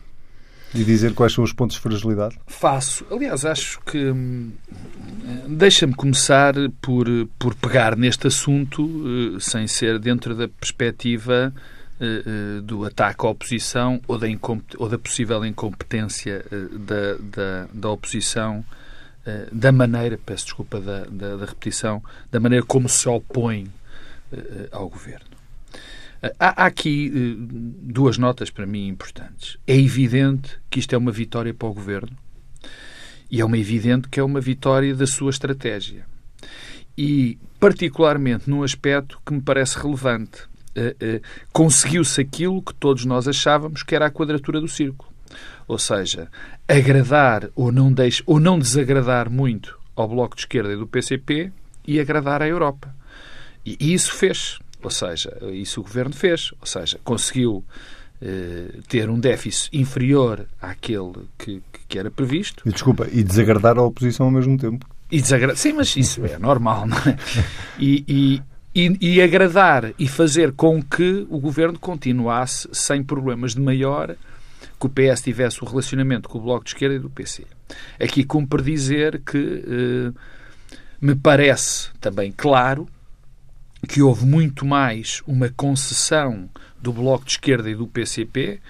E 0.72 0.84
dizer 0.84 1.14
quais 1.14 1.32
são 1.32 1.42
os 1.42 1.52
pontos 1.52 1.74
de 1.74 1.82
fragilidade? 1.82 2.38
Faço. 2.46 3.04
Aliás, 3.10 3.44
acho 3.44 3.80
que. 3.80 3.98
Hum, 3.98 4.52
deixa-me 5.48 5.92
começar 5.92 6.54
por, 6.80 7.08
por 7.36 7.56
pegar 7.56 7.96
neste 7.96 8.28
assunto, 8.28 8.88
eh, 9.34 9.40
sem 9.40 9.66
ser 9.66 9.98
dentro 9.98 10.32
da 10.36 10.46
perspectiva 10.46 11.52
do 12.64 12.84
ataque 12.84 13.26
à 13.26 13.28
oposição 13.28 14.00
ou 14.08 14.18
da, 14.18 14.26
ou 14.78 14.88
da 14.88 14.98
possível 14.98 15.44
incompetência 15.44 16.44
eh, 16.50 16.78
da, 16.78 17.14
da, 17.20 17.68
da, 17.72 17.90
oposição, 17.90 18.64
da 19.52 19.70
maneira, 19.70 20.18
peço 20.18 20.46
desculpa 20.46 20.80
da, 20.80 21.04
da, 21.04 21.36
da, 21.36 21.44
repetição, 21.44 22.02
da 22.32 22.40
maneira 22.40 22.64
como 22.64 22.88
se 22.88 23.06
opõe 23.08 23.70
ao 24.72 24.88
governo. 24.88 25.26
Há, 26.38 26.64
há 26.64 26.66
aqui 26.66 27.36
duas 27.38 28.16
notas 28.16 28.50
para 28.50 28.66
mim 28.66 28.88
importantes. 28.88 29.58
É 29.66 29.76
evidente 29.76 30.58
que 30.70 30.80
isto 30.80 30.94
é 30.94 30.98
uma 30.98 31.12
vitória 31.12 31.52
para 31.52 31.68
o 31.68 31.74
governo 31.74 32.16
e 33.30 33.40
é 33.40 33.44
uma 33.44 33.56
evidente 33.56 34.08
que 34.08 34.18
é 34.18 34.22
uma 34.22 34.40
vitória 34.40 34.94
da 34.94 35.06
sua 35.06 35.30
estratégia. 35.30 36.04
E, 36.98 37.38
particularmente, 37.60 38.50
num 38.50 38.62
aspecto 38.62 39.20
que 39.24 39.32
me 39.32 39.40
parece 39.40 39.78
relevante, 39.78 40.42
uh, 40.42 40.48
uh, 40.48 40.49
conseguiu-se 41.52 42.20
aquilo 42.20 42.62
que 42.62 42.74
todos 42.74 43.04
nós 43.04 43.26
achávamos 43.26 43.82
que 43.82 43.94
era 43.94 44.06
a 44.06 44.10
quadratura 44.10 44.60
do 44.60 44.68
círculo. 44.68 45.10
Ou 45.66 45.78
seja, 45.78 46.28
agradar 46.66 47.48
ou 47.54 47.70
não, 47.70 47.92
deixe, 47.92 48.22
ou 48.26 48.40
não 48.40 48.58
desagradar 48.58 49.30
muito 49.30 49.78
ao 49.94 50.08
Bloco 50.08 50.34
de 50.34 50.42
Esquerda 50.42 50.72
e 50.72 50.76
do 50.76 50.86
PCP 50.86 51.52
e 51.86 52.00
agradar 52.00 52.42
à 52.42 52.48
Europa. 52.48 52.94
E, 53.64 53.76
e 53.78 53.94
isso 53.94 54.12
fez. 54.12 54.58
Ou 54.82 54.90
seja, 54.90 55.36
isso 55.52 55.80
o 55.80 55.84
Governo 55.84 56.14
fez. 56.14 56.52
Ou 56.60 56.66
seja, 56.66 56.98
conseguiu 57.04 57.64
uh, 58.22 58.82
ter 58.88 59.08
um 59.08 59.18
déficit 59.18 59.76
inferior 59.76 60.46
àquele 60.60 61.12
que, 61.38 61.62
que 61.88 61.98
era 61.98 62.10
previsto. 62.10 62.62
E, 62.66 62.72
desculpa, 62.72 63.06
e 63.10 63.22
desagradar 63.22 63.78
a 63.78 63.82
oposição 63.82 64.26
ao 64.26 64.32
mesmo 64.32 64.56
tempo. 64.56 64.86
E 65.10 65.20
desagradar. 65.20 65.56
Sim, 65.56 65.74
mas 65.74 65.96
isso 65.96 66.24
é 66.24 66.38
normal, 66.38 66.86
não 66.86 66.96
é? 66.96 67.16
E, 67.78 68.04
e, 68.08 68.42
e, 68.74 68.96
e, 69.00 69.20
agradar 69.20 69.92
e 69.98 70.06
fazer 70.06 70.52
com 70.52 70.82
que 70.82 71.26
o 71.28 71.38
governo 71.38 71.78
continuasse 71.78 72.68
sem 72.72 73.02
problemas 73.02 73.54
de 73.54 73.60
maior 73.60 74.14
que 74.78 74.86
o 74.86 74.88
PS 74.88 75.22
tivesse 75.22 75.62
o 75.62 75.66
relacionamento 75.66 76.28
com 76.28 76.38
o 76.38 76.40
Bloco 76.40 76.64
de 76.64 76.70
Esquerda 76.70 76.96
e 76.96 76.98
do 76.98 77.10
PC. 77.10 77.44
Aqui 78.00 78.24
cumpre 78.24 78.62
dizer 78.62 79.20
que 79.20 79.64
eh, 79.66 80.20
me 81.00 81.14
parece 81.14 81.90
também 82.00 82.32
claro 82.32 82.88
que 83.88 84.02
houve 84.02 84.24
muito 84.24 84.64
mais 84.64 85.22
uma 85.26 85.48
concessão 85.50 86.48
do 86.80 86.92
Bloco 86.92 87.24
de 87.24 87.32
Esquerda 87.32 87.70
e 87.70 87.74
do 87.74 87.86
PCP, 87.86 88.60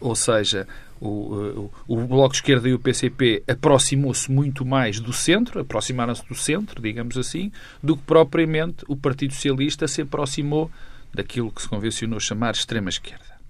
ou 0.00 0.14
seja, 0.14 0.66
o, 1.00 1.70
o, 1.88 1.94
o, 1.94 2.06
Bloco 2.06 2.32
de 2.32 2.38
Esquerda 2.38 2.68
e 2.68 2.74
o 2.74 2.78
PCP 2.78 3.42
aproximou-se 3.48 4.30
muito 4.30 4.64
mais 4.64 5.00
do 5.00 5.12
centro, 5.12 5.60
aproximaram-se 5.60 6.26
do 6.28 6.34
centro, 6.34 6.82
digamos 6.82 7.16
assim, 7.16 7.50
do 7.82 7.96
que 7.96 8.02
propriamente 8.02 8.84
o 8.86 8.96
Partido 8.96 9.32
Socialista 9.32 9.88
se 9.88 10.02
aproximou 10.02 10.70
daquilo 11.12 11.50
que 11.50 11.62
se 11.62 11.68
convencionou 11.68 12.20
chamar 12.20 12.52
extrema-esquerda. 12.52 13.40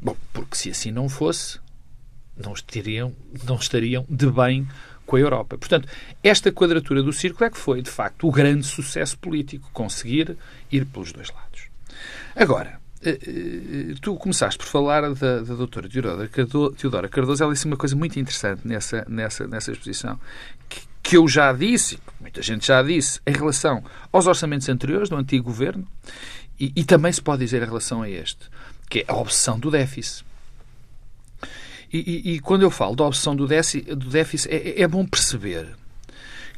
Bom, 0.00 0.16
porque 0.32 0.56
se 0.56 0.70
assim 0.70 0.90
não 0.90 1.08
fosse, 1.08 1.58
não 2.36 2.52
estariam, 2.52 3.14
não 3.44 3.56
estariam 3.56 4.04
de 4.08 4.30
bem 4.30 4.66
com 5.06 5.16
a 5.16 5.20
Europa. 5.20 5.58
Portanto, 5.58 5.88
esta 6.22 6.52
quadratura 6.52 7.02
do 7.02 7.12
círculo 7.12 7.46
é 7.46 7.50
que 7.50 7.58
foi, 7.58 7.82
de 7.82 7.90
facto, 7.90 8.26
o 8.26 8.32
grande 8.32 8.66
sucesso 8.66 9.18
político, 9.18 9.70
conseguir 9.72 10.36
ir 10.70 10.84
pelos 10.86 11.12
dois 11.12 11.30
lados. 11.30 11.68
Agora, 12.34 12.70
eh, 12.70 12.74
eh, 12.74 12.81
tu 14.00 14.16
começaste 14.16 14.58
por 14.58 14.66
falar 14.66 15.12
da, 15.14 15.40
da 15.40 15.54
doutora 15.54 15.88
Teodora 15.88 16.28
Cardoso, 16.28 16.74
Teodora 16.74 17.08
Cardoso. 17.08 17.42
Ela 17.42 17.52
disse 17.52 17.66
uma 17.66 17.76
coisa 17.76 17.96
muito 17.96 18.18
interessante 18.18 18.66
nessa, 18.66 19.04
nessa, 19.08 19.46
nessa 19.46 19.72
exposição, 19.72 20.18
que, 20.68 20.80
que 21.02 21.16
eu 21.16 21.26
já 21.26 21.52
disse, 21.52 21.98
muita 22.20 22.40
gente 22.42 22.66
já 22.66 22.82
disse, 22.82 23.20
em 23.26 23.32
relação 23.32 23.82
aos 24.12 24.26
orçamentos 24.26 24.68
anteriores 24.68 25.08
do 25.08 25.16
antigo 25.16 25.44
governo, 25.44 25.86
e, 26.58 26.72
e 26.76 26.84
também 26.84 27.12
se 27.12 27.20
pode 27.20 27.44
dizer 27.44 27.62
em 27.62 27.66
relação 27.66 28.02
a 28.02 28.08
este, 28.08 28.48
que 28.88 29.00
é 29.00 29.04
a 29.08 29.16
obsessão 29.16 29.58
do 29.58 29.70
déficit. 29.70 30.24
E, 31.92 31.98
e, 31.98 32.34
e 32.34 32.40
quando 32.40 32.62
eu 32.62 32.70
falo 32.70 32.94
da 32.94 33.04
obsessão 33.04 33.34
do 33.36 33.46
déficit, 33.46 33.94
do 33.94 34.08
déficit 34.08 34.54
é, 34.54 34.80
é 34.80 34.88
bom 34.88 35.04
perceber 35.04 35.76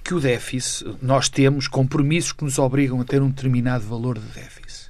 que 0.05 0.13
o 0.13 0.21
déficit, 0.21 0.97
nós 1.01 1.31
temos 1.31 1.67
compromissos 1.67 2.33
que 2.33 2.45
nos 2.45 2.59
obrigam 2.59 3.01
a 3.01 3.05
ter 3.05 3.23
um 3.23 3.31
determinado 3.31 3.85
valor 3.85 4.19
de 4.19 4.27
déficit. 4.27 4.84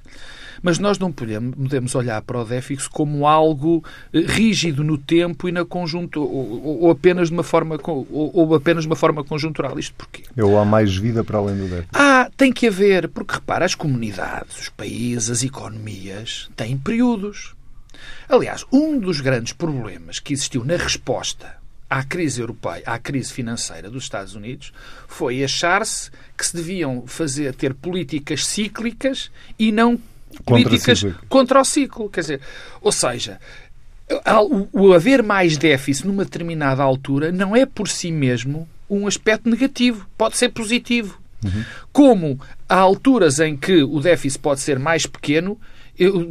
Mas 0.61 0.79
nós 0.79 0.97
não 0.97 1.11
podemos, 1.11 1.95
olhar 1.95 2.21
para 2.21 2.39
o 2.39 2.45
déficit 2.45 2.89
como 2.89 3.27
algo 3.27 3.83
eh, 4.13 4.19
rígido 4.19 4.83
no 4.83 4.97
tempo 4.97 5.47
e 5.47 5.51
na 5.51 5.65
conjuntura, 5.65 6.25
ou, 6.25 6.83
ou, 6.83 6.91
apenas 6.91 7.29
de 7.29 7.33
uma 7.33 7.43
forma 7.43 7.79
ou, 7.83 8.31
ou, 8.33 8.55
apenas 8.55 8.83
de 8.83 8.87
uma 8.87 8.95
forma 8.95 9.23
conjuntural. 9.23 9.77
Isto 9.77 9.95
porquê? 9.95 10.23
Ou 10.41 10.57
há 10.57 10.65
mais 10.65 10.95
vida 10.95 11.23
para 11.23 11.37
além 11.37 11.57
do 11.57 11.67
déficit? 11.67 11.89
Ah, 11.93 12.29
tem 12.35 12.51
que 12.51 12.67
haver, 12.67 13.07
porque 13.09 13.35
repara, 13.35 13.65
as 13.65 13.75
comunidades, 13.75 14.59
os 14.59 14.69
países, 14.69 15.29
as 15.29 15.43
economias 15.43 16.49
têm 16.55 16.77
períodos. 16.77 17.55
Aliás, 18.27 18.65
um 18.71 18.99
dos 18.99 19.21
grandes 19.21 19.53
problemas 19.53 20.19
que 20.19 20.33
existiu 20.33 20.63
na 20.63 20.75
resposta 20.75 21.65
à 21.89 22.03
crise 22.03 22.41
europeia, 22.41 22.83
à 22.85 22.97
crise 22.97 23.31
financeira 23.31 23.89
dos 23.89 24.03
Estados 24.03 24.35
Unidos, 24.35 24.73
foi 25.07 25.43
achar-se 25.43 26.11
que 26.37 26.45
se 26.45 26.55
deviam 26.55 27.05
fazer 27.05 27.53
ter 27.53 27.73
políticas 27.73 28.45
cíclicas 28.45 29.31
e 29.57 29.71
não 29.71 29.99
políticas 30.45 31.03
contra 31.29 31.61
o 31.61 31.65
ciclo. 31.65 32.09
Quer 32.09 32.21
dizer, 32.21 32.41
ou 32.81 32.91
seja, 32.91 33.39
o 34.71 34.93
haver 34.93 35.23
mais 35.23 35.57
déficit 35.57 36.07
numa 36.07 36.23
determinada 36.23 36.83
altura 36.83 37.31
não 37.31 37.55
é 37.55 37.65
por 37.65 37.87
si 37.87 38.11
mesmo 38.11 38.67
um 38.89 39.07
aspecto 39.07 39.49
negativo, 39.49 40.07
pode 40.17 40.37
ser 40.37 40.49
positivo. 40.49 41.19
Uhum. 41.43 41.63
Como 41.91 42.39
há 42.67 42.77
alturas 42.77 43.39
em 43.39 43.55
que 43.57 43.83
o 43.83 43.99
déficit 43.99 44.39
pode 44.39 44.61
ser 44.61 44.79
mais 44.79 45.05
pequeno 45.05 45.59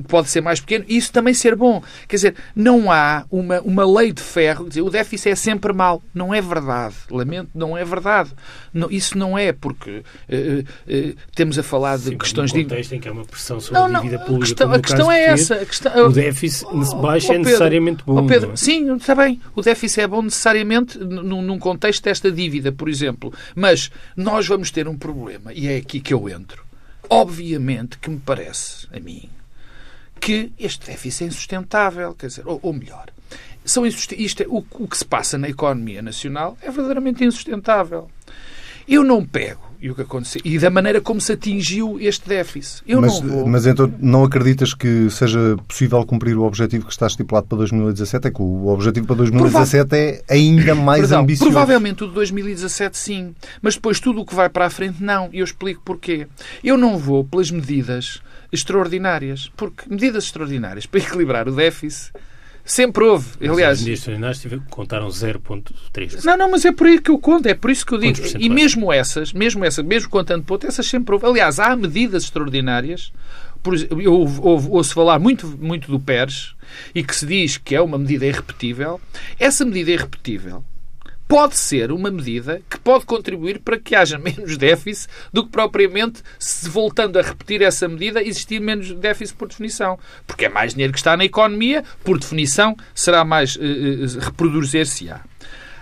pode 0.09 0.29
ser 0.29 0.41
mais 0.41 0.61
pequeno 0.61 0.85
e 0.89 0.97
isso 0.97 1.13
também 1.13 1.35
ser 1.35 1.57
bom. 1.57 1.83
Quer 2.09 2.17
dizer, 2.17 2.35
não 2.55 2.91
há 2.91 3.25
uma, 3.31 3.61
uma 3.61 3.87
lei 3.87 4.13
de 4.13 4.23
ferro, 4.23 4.69
dizer, 4.69 4.83
o 4.83 4.91
déficit 4.91 5.31
é 5.31 5.35
sempre 5.35 5.73
mau. 5.73 6.03
Não 6.13 6.35
é 6.35 6.41
verdade. 6.41 6.95
Lamento, 7.11 7.51
não 7.55 7.77
é 7.77 7.85
verdade. 7.85 8.31
Não, 8.73 8.91
isso 8.91 9.17
não 9.17 9.39
é 9.39 9.53
porque 9.53 9.91
uh, 9.91 10.03
uh, 10.03 11.17
temos 11.35 11.59
a 11.59 11.63
falar 11.63 11.97
de 11.97 12.05
Sim, 12.05 12.19
questões 12.19 12.53
de... 12.53 12.63
contexto 12.63 12.93
em 12.93 13.01
que 13.01 13.09
há 13.09 13.13
uma 13.13 13.25
pressão 13.25 13.61
sobre 13.61 13.81
não, 13.81 13.87
a 13.87 14.01
dívida 14.01 14.19
não, 14.19 14.27
pública. 14.27 14.45
A 14.45 14.49
questão, 14.49 14.73
a 14.73 14.81
questão 14.81 15.13
é 15.13 15.25
essa. 15.25 15.55
A 15.55 15.67
questão, 15.67 16.07
o 16.07 16.13
déficit 16.13 16.67
oh, 16.71 16.97
baixo 16.97 17.29
oh, 17.31 17.35
é 17.35 17.39
necessariamente 17.39 18.05
bom. 18.05 18.25
Oh, 18.25 18.27
Pedro, 18.27 18.53
é? 18.53 18.57
sim, 18.57 18.95
está 18.95 19.15
bem. 19.15 19.41
O 19.55 19.63
déficit 19.63 20.01
é 20.01 20.07
bom 20.07 20.23
necessariamente 20.23 20.99
num, 20.99 21.43
num 21.43 21.59
contexto 21.59 22.05
desta 22.05 22.31
dívida, 22.31 22.73
por 22.73 22.89
exemplo. 22.89 23.33
Mas 23.55 23.91
nós 24.17 24.47
vamos 24.47 24.71
ter 24.71 24.89
um 24.89 24.97
problema, 24.97 25.53
e 25.53 25.69
é 25.69 25.77
aqui 25.77 26.01
que 26.01 26.13
eu 26.13 26.29
entro. 26.29 26.65
Obviamente 27.09 27.99
que 27.99 28.11
me 28.11 28.19
parece, 28.19 28.87
a 28.93 28.99
mim, 28.99 29.29
que 30.25 30.51
este 30.59 30.87
déficit 30.87 31.25
é 31.25 31.27
insustentável, 31.27 32.15
quer 32.15 32.29
dizer, 32.29 32.47
ou, 32.47 32.59
ou 32.63 32.73
melhor, 32.73 33.11
são 33.63 33.85
isto 33.85 34.43
é, 34.43 34.47
o, 34.49 34.65
o 34.73 34.89
que 34.89 34.97
se 34.97 35.05
passa 35.05 35.37
na 35.37 35.51
economia 35.51 36.01
nacional 36.01 36.57
é 36.63 36.71
verdadeiramente 36.71 37.23
insustentável. 37.23 38.11
Eu 38.89 39.05
não 39.05 39.25
pego 39.25 39.61
e 39.81 39.91
o 39.91 39.95
que 39.95 40.01
aconteceu 40.01 40.41
e 40.47 40.59
da 40.59 40.71
maneira 40.71 40.99
como 40.99 41.21
se 41.21 41.33
atingiu 41.33 42.01
este 42.01 42.27
déficit. 42.27 42.83
Eu 42.87 43.03
mas, 43.03 43.21
não 43.21 43.29
vou... 43.29 43.47
mas 43.47 43.67
então 43.67 43.93
não 44.01 44.25
acreditas 44.25 44.73
que 44.73 45.11
seja 45.11 45.59
possível 45.69 46.03
cumprir 46.07 46.39
o 46.39 46.43
objetivo 46.43 46.87
que 46.87 46.93
está 46.93 47.07
estipulado 47.07 47.47
para 47.47 47.59
2017? 47.59 48.29
É 48.29 48.31
que 48.31 48.41
o 48.41 48.69
objetivo 48.69 49.07
para 49.07 49.17
2017 49.17 49.89
Prova... 49.89 50.03
é 50.03 50.25
ainda 50.31 50.75
mais 50.75 51.01
Perdão, 51.03 51.21
ambicioso. 51.21 51.53
Provavelmente 51.53 52.03
o 52.03 52.09
de 52.09 52.15
2017 52.15 52.97
sim, 52.97 53.35
mas 53.61 53.75
depois 53.75 54.01
tudo 54.01 54.23
o 54.23 54.25
que 54.25 54.35
vai 54.35 54.49
para 54.49 54.65
a 54.65 54.71
frente 54.71 55.03
não. 55.03 55.29
E 55.35 55.41
eu 55.41 55.45
explico 55.45 55.83
porquê. 55.85 56.27
Eu 56.63 56.79
não 56.79 56.97
vou 56.97 57.23
pelas 57.23 57.51
medidas 57.51 58.23
extraordinárias. 58.55 59.51
Porque 59.57 59.89
medidas 59.89 60.25
extraordinárias 60.25 60.87
para 60.87 61.01
equilibrar 61.01 61.49
o 61.49 61.53
déficit 61.53 62.13
sempre 62.65 63.05
houve. 63.05 63.27
Aliás, 63.41 63.79
as 63.79 63.81
medidas 63.81 63.99
extraordinárias 64.01 64.43
contaram 64.71 65.09
0,3. 65.09 66.25
Não, 66.25 66.37
não, 66.37 66.51
mas 66.51 66.65
é 66.65 66.73
por 66.73 66.87
aí 66.87 67.01
que 67.01 67.11
eu 67.11 67.19
conto, 67.19 67.47
é 67.47 67.55
por 67.55 67.71
isso 67.71 67.85
que 67.85 67.93
eu 67.93 67.99
digo. 67.99 68.19
E 68.39 68.49
mesmo 68.49 68.93
essas, 68.93 69.33
mesmo 69.33 69.65
essas, 69.65 69.85
mesmo 69.85 70.09
contando 70.09 70.45
ponto, 70.45 70.67
essas 70.67 70.87
sempre 70.87 71.15
houve. 71.15 71.27
Aliás, 71.27 71.61
há 71.61 71.77
medidas 71.77 72.25
extraordinárias. 72.25 73.13
Por, 73.63 73.75
eu 73.99 74.13
ouço, 74.43 74.93
falar 74.93 75.19
muito, 75.19 75.47
muito 75.47 75.91
do 75.91 75.99
PERS 75.99 76.55
e 76.95 77.03
que 77.03 77.17
se 77.17 77.25
diz 77.25 77.57
que 77.57 77.75
é 77.75 77.81
uma 77.81 77.97
medida 77.97 78.27
irrepetível. 78.27 79.01
Essa 79.39 79.65
medida 79.65 79.91
irrepetível 79.93 80.63
pode 81.35 81.57
ser 81.57 81.91
uma 81.91 82.13
medida 82.13 82.63
que 82.71 82.79
pode 82.79 83.05
contribuir 83.05 83.59
para 83.59 83.77
que 83.77 83.97
haja 83.97 84.17
menos 84.17 84.57
déficit 84.57 85.11
do 85.33 85.43
que 85.43 85.51
propriamente 85.51 86.23
se 86.39 86.69
voltando 86.69 87.19
a 87.19 87.23
repetir 87.23 87.61
essa 87.61 87.89
medida 87.89 88.23
existir 88.23 88.61
menos 88.61 88.93
déficit 88.93 89.37
por 89.37 89.49
definição. 89.49 89.99
Porque 90.29 90.45
é 90.45 90.49
mais 90.49 90.75
dinheiro 90.75 90.93
que 90.93 90.99
está 91.01 91.17
na 91.17 91.25
economia, 91.25 91.83
por 92.05 92.21
definição, 92.21 92.77
será 92.95 93.25
mais 93.25 93.57
uh, 93.57 94.21
reproduzir-se-á. 94.21 95.23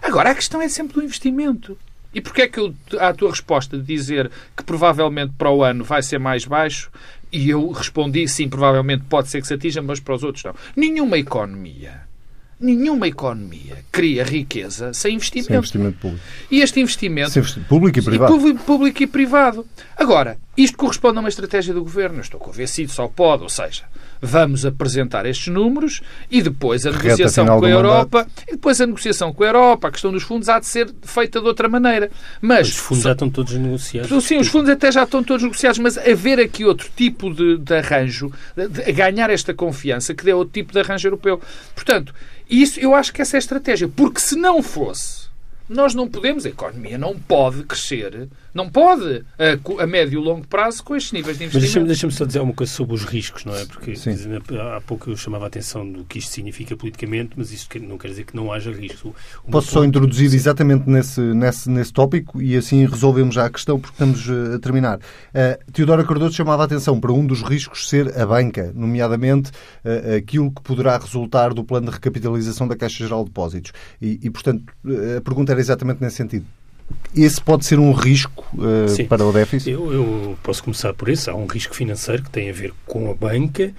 Agora, 0.01 0.31
a 0.31 0.35
questão 0.35 0.63
é 0.63 0.71
sempre 0.71 0.95
do 0.95 1.05
investimento. 1.05 1.77
E 2.15 2.23
porquê 2.23 2.43
é 2.43 2.49
que 2.49 2.59
eu, 2.59 2.75
a 2.99 3.13
tua 3.13 3.29
resposta 3.29 3.77
de 3.77 3.85
dizer 3.85 4.31
que 4.57 4.65
provavelmente 4.65 5.35
para 5.37 5.51
o 5.51 5.63
ano 5.63 5.85
vai 5.85 6.03
ser 6.03 6.19
mais 6.19 6.47
baixo, 6.47 6.91
e 7.31 7.51
eu 7.51 7.71
respondi 7.73 8.27
sim, 8.27 8.49
provavelmente 8.49 9.05
pode 9.05 9.29
ser 9.29 9.43
que 9.43 9.47
se 9.47 9.53
atinja, 9.53 9.83
mas 9.83 10.01
para 10.01 10.15
os 10.15 10.25
outros 10.25 10.45
não. 10.45 10.55
Nenhuma 10.75 11.19
economia 11.19 12.02
nenhuma 12.63 13.09
economia 13.09 13.85
cria 13.91 14.25
riqueza 14.25 14.93
sem 14.93 15.17
investimento. 15.17 15.49
Sem 15.49 15.57
investimento 15.57 15.99
público. 15.99 16.25
E 16.51 16.61
este 16.61 16.81
investimento... 16.81 17.31
Sem 17.31 17.63
público 17.65 17.99
e 17.99 18.03
privado. 18.03 18.49
E 18.49 18.55
público 18.55 19.03
e 19.03 19.07
privado. 19.07 19.67
Agora, 19.97 20.39
isto 20.57 20.77
corresponde 20.77 21.19
a 21.19 21.21
uma 21.21 21.29
estratégia 21.29 21.75
do 21.75 21.83
governo. 21.83 22.19
Eu 22.19 22.23
estou 22.23 22.41
convencido, 22.41 22.93
só 22.93 23.09
pode. 23.09 23.43
Ou 23.43 23.49
seja, 23.49 23.85
vamos 24.23 24.65
apresentar 24.65 25.27
estes 25.27 25.49
números 25.49 26.01
e 26.31 26.41
depois 26.41 26.87
a 26.87 26.93
negociação 26.93 27.45
com 27.59 27.65
a 27.65 27.69
Europa 27.69 28.19
mandato. 28.19 28.43
e 28.47 28.53
depois 28.53 28.81
a 28.81 28.87
negociação 28.87 29.33
com 29.33 29.43
a 29.43 29.47
Europa, 29.47 29.89
a 29.89 29.91
questão 29.91 30.13
dos 30.13 30.23
fundos 30.23 30.49
há 30.49 30.61
de 30.61 30.67
ser 30.67 30.89
feita 31.03 31.41
de 31.41 31.47
outra 31.47 31.69
maneira. 31.69 32.09
Mas, 32.41 32.69
os 32.69 32.77
fundos 32.77 33.03
já 33.03 33.13
estão 33.13 33.29
todos 33.29 33.53
negociados. 33.55 34.25
Sim, 34.25 34.39
os 34.39 34.47
fundos 34.47 34.71
até 34.71 34.93
já 34.93 35.03
estão 35.03 35.25
todos 35.25 35.43
negociados, 35.43 35.79
mas 35.81 35.99
haver 35.99 36.39
aqui 36.39 36.65
outro 36.65 36.89
tipo 36.95 37.35
de, 37.35 37.59
de 37.59 37.75
arranjo, 37.75 38.33
de, 38.57 38.69
de 38.69 38.93
ganhar 38.93 39.29
esta 39.29 39.53
confiança 39.53 40.15
que 40.15 40.25
dê 40.25 40.33
outro 40.33 40.53
tipo 40.53 40.73
de 40.73 40.79
arranjo 40.79 41.09
europeu. 41.09 41.41
Portanto, 41.75 42.15
isso 42.49 42.79
eu 42.79 42.95
acho 42.95 43.13
que 43.13 43.21
essa 43.21 43.37
é 43.37 43.39
a 43.39 43.41
estratégia, 43.41 43.89
porque 43.89 44.21
se 44.21 44.37
não 44.37 44.63
fosse 44.63 45.22
nós 45.69 45.95
não 45.95 46.09
podemos, 46.09 46.45
a 46.47 46.49
economia 46.49 46.99
não 46.99 47.17
pode 47.17 47.63
crescer, 47.65 48.29
não 48.55 48.69
pode 48.69 49.25
a, 49.39 49.83
a 49.83 49.87
médio 49.87 50.21
e 50.21 50.25
longo 50.25 50.47
prazo 50.47 50.83
com 50.85 50.95
estes 50.95 51.13
níveis 51.13 51.39
de 51.39 51.45
investimento. 51.45 51.65
Mas 51.65 51.87
deixa-me 51.87 51.87
deixa 51.87 52.11
só 52.11 52.25
dizer 52.25 52.41
uma 52.41 52.53
coisa 52.53 52.73
sobre 52.73 52.95
os 52.95 53.05
riscos, 53.05 53.45
não 53.45 53.55
é? 53.55 53.65
Porque 53.65 53.93
há 54.59 54.81
pouco 54.81 55.11
eu 55.11 55.17
chamava 55.17 55.45
a 55.45 55.49
atenção 55.49 55.91
do 55.91 56.05
que 56.05 56.19
isto 56.19 56.33
significa 56.33 56.77
politicamente, 56.77 57.33
mas 57.37 57.53
isto 57.53 57.79
não 57.81 57.97
quer 57.97 58.09
dizer 58.09 58.25
que 58.25 58.37
não 58.37 58.53
haja 58.53 58.71
risco. 58.71 59.15
Posso 59.51 59.71
só 59.71 59.85
introduzir 59.85 60.33
exatamente 60.35 60.89
nesse, 60.89 61.21
nesse, 61.21 61.71
nesse 61.71 61.93
tópico 61.93 62.41
e 62.41 62.57
assim 62.57 62.87
resolvemos 62.87 63.35
já 63.35 63.47
a 63.47 63.51
questão 63.51 63.79
porque 63.79 63.95
estamos 63.95 64.29
eh, 64.29 64.57
a 64.57 64.59
terminar. 64.59 64.99
Uh, 64.99 65.73
Teodora 65.73 66.05
Cardoso 66.05 66.35
chamava 66.35 66.63
a 66.63 66.67
atenção 66.67 67.01
para 67.01 67.13
um 67.13 67.27
dos 67.27 67.43
riscos 67.43 67.89
ser 67.89 68.19
a 68.19 68.27
banca, 68.27 68.73
nomeadamente 68.75 69.51
uh, 69.51 70.17
aquilo 70.17 70.51
que 70.51 70.63
poderá 70.63 70.97
resultar 70.99 71.55
do 71.55 71.65
plano 71.65 71.87
de 71.87 71.93
recapitalização 71.93 72.69
da 72.69 72.77
Caixa 72.77 73.05
Geral 73.05 73.25
de 73.25 73.31
Depósitos. 73.31 73.73
E, 74.01 74.19
e 74.23 74.31
portanto, 74.31 74.65
a 75.17 75.21
pergunta 75.21 75.52
era 75.53 75.61
exatamente 75.61 76.01
nesse 76.01 76.17
sentido. 76.17 76.47
Esse 77.17 77.41
pode 77.41 77.65
ser 77.65 77.79
um 77.79 77.93
risco 77.93 78.45
uh, 78.55 79.07
para 79.07 79.25
o 79.25 79.33
déficit? 79.33 79.71
Eu, 79.71 79.93
eu, 79.93 80.39
posso 80.43 80.63
começar 80.63 80.93
por 80.93 81.09
isso. 81.09 81.31
Há 81.31 81.35
um 81.35 81.47
risco 81.47 81.75
financeiro 81.75 82.23
que 82.23 82.31
tem 82.31 82.51
a 82.51 82.53
ver 82.53 82.73
com 82.87 83.11
a 83.11 83.15
banca 83.15 83.73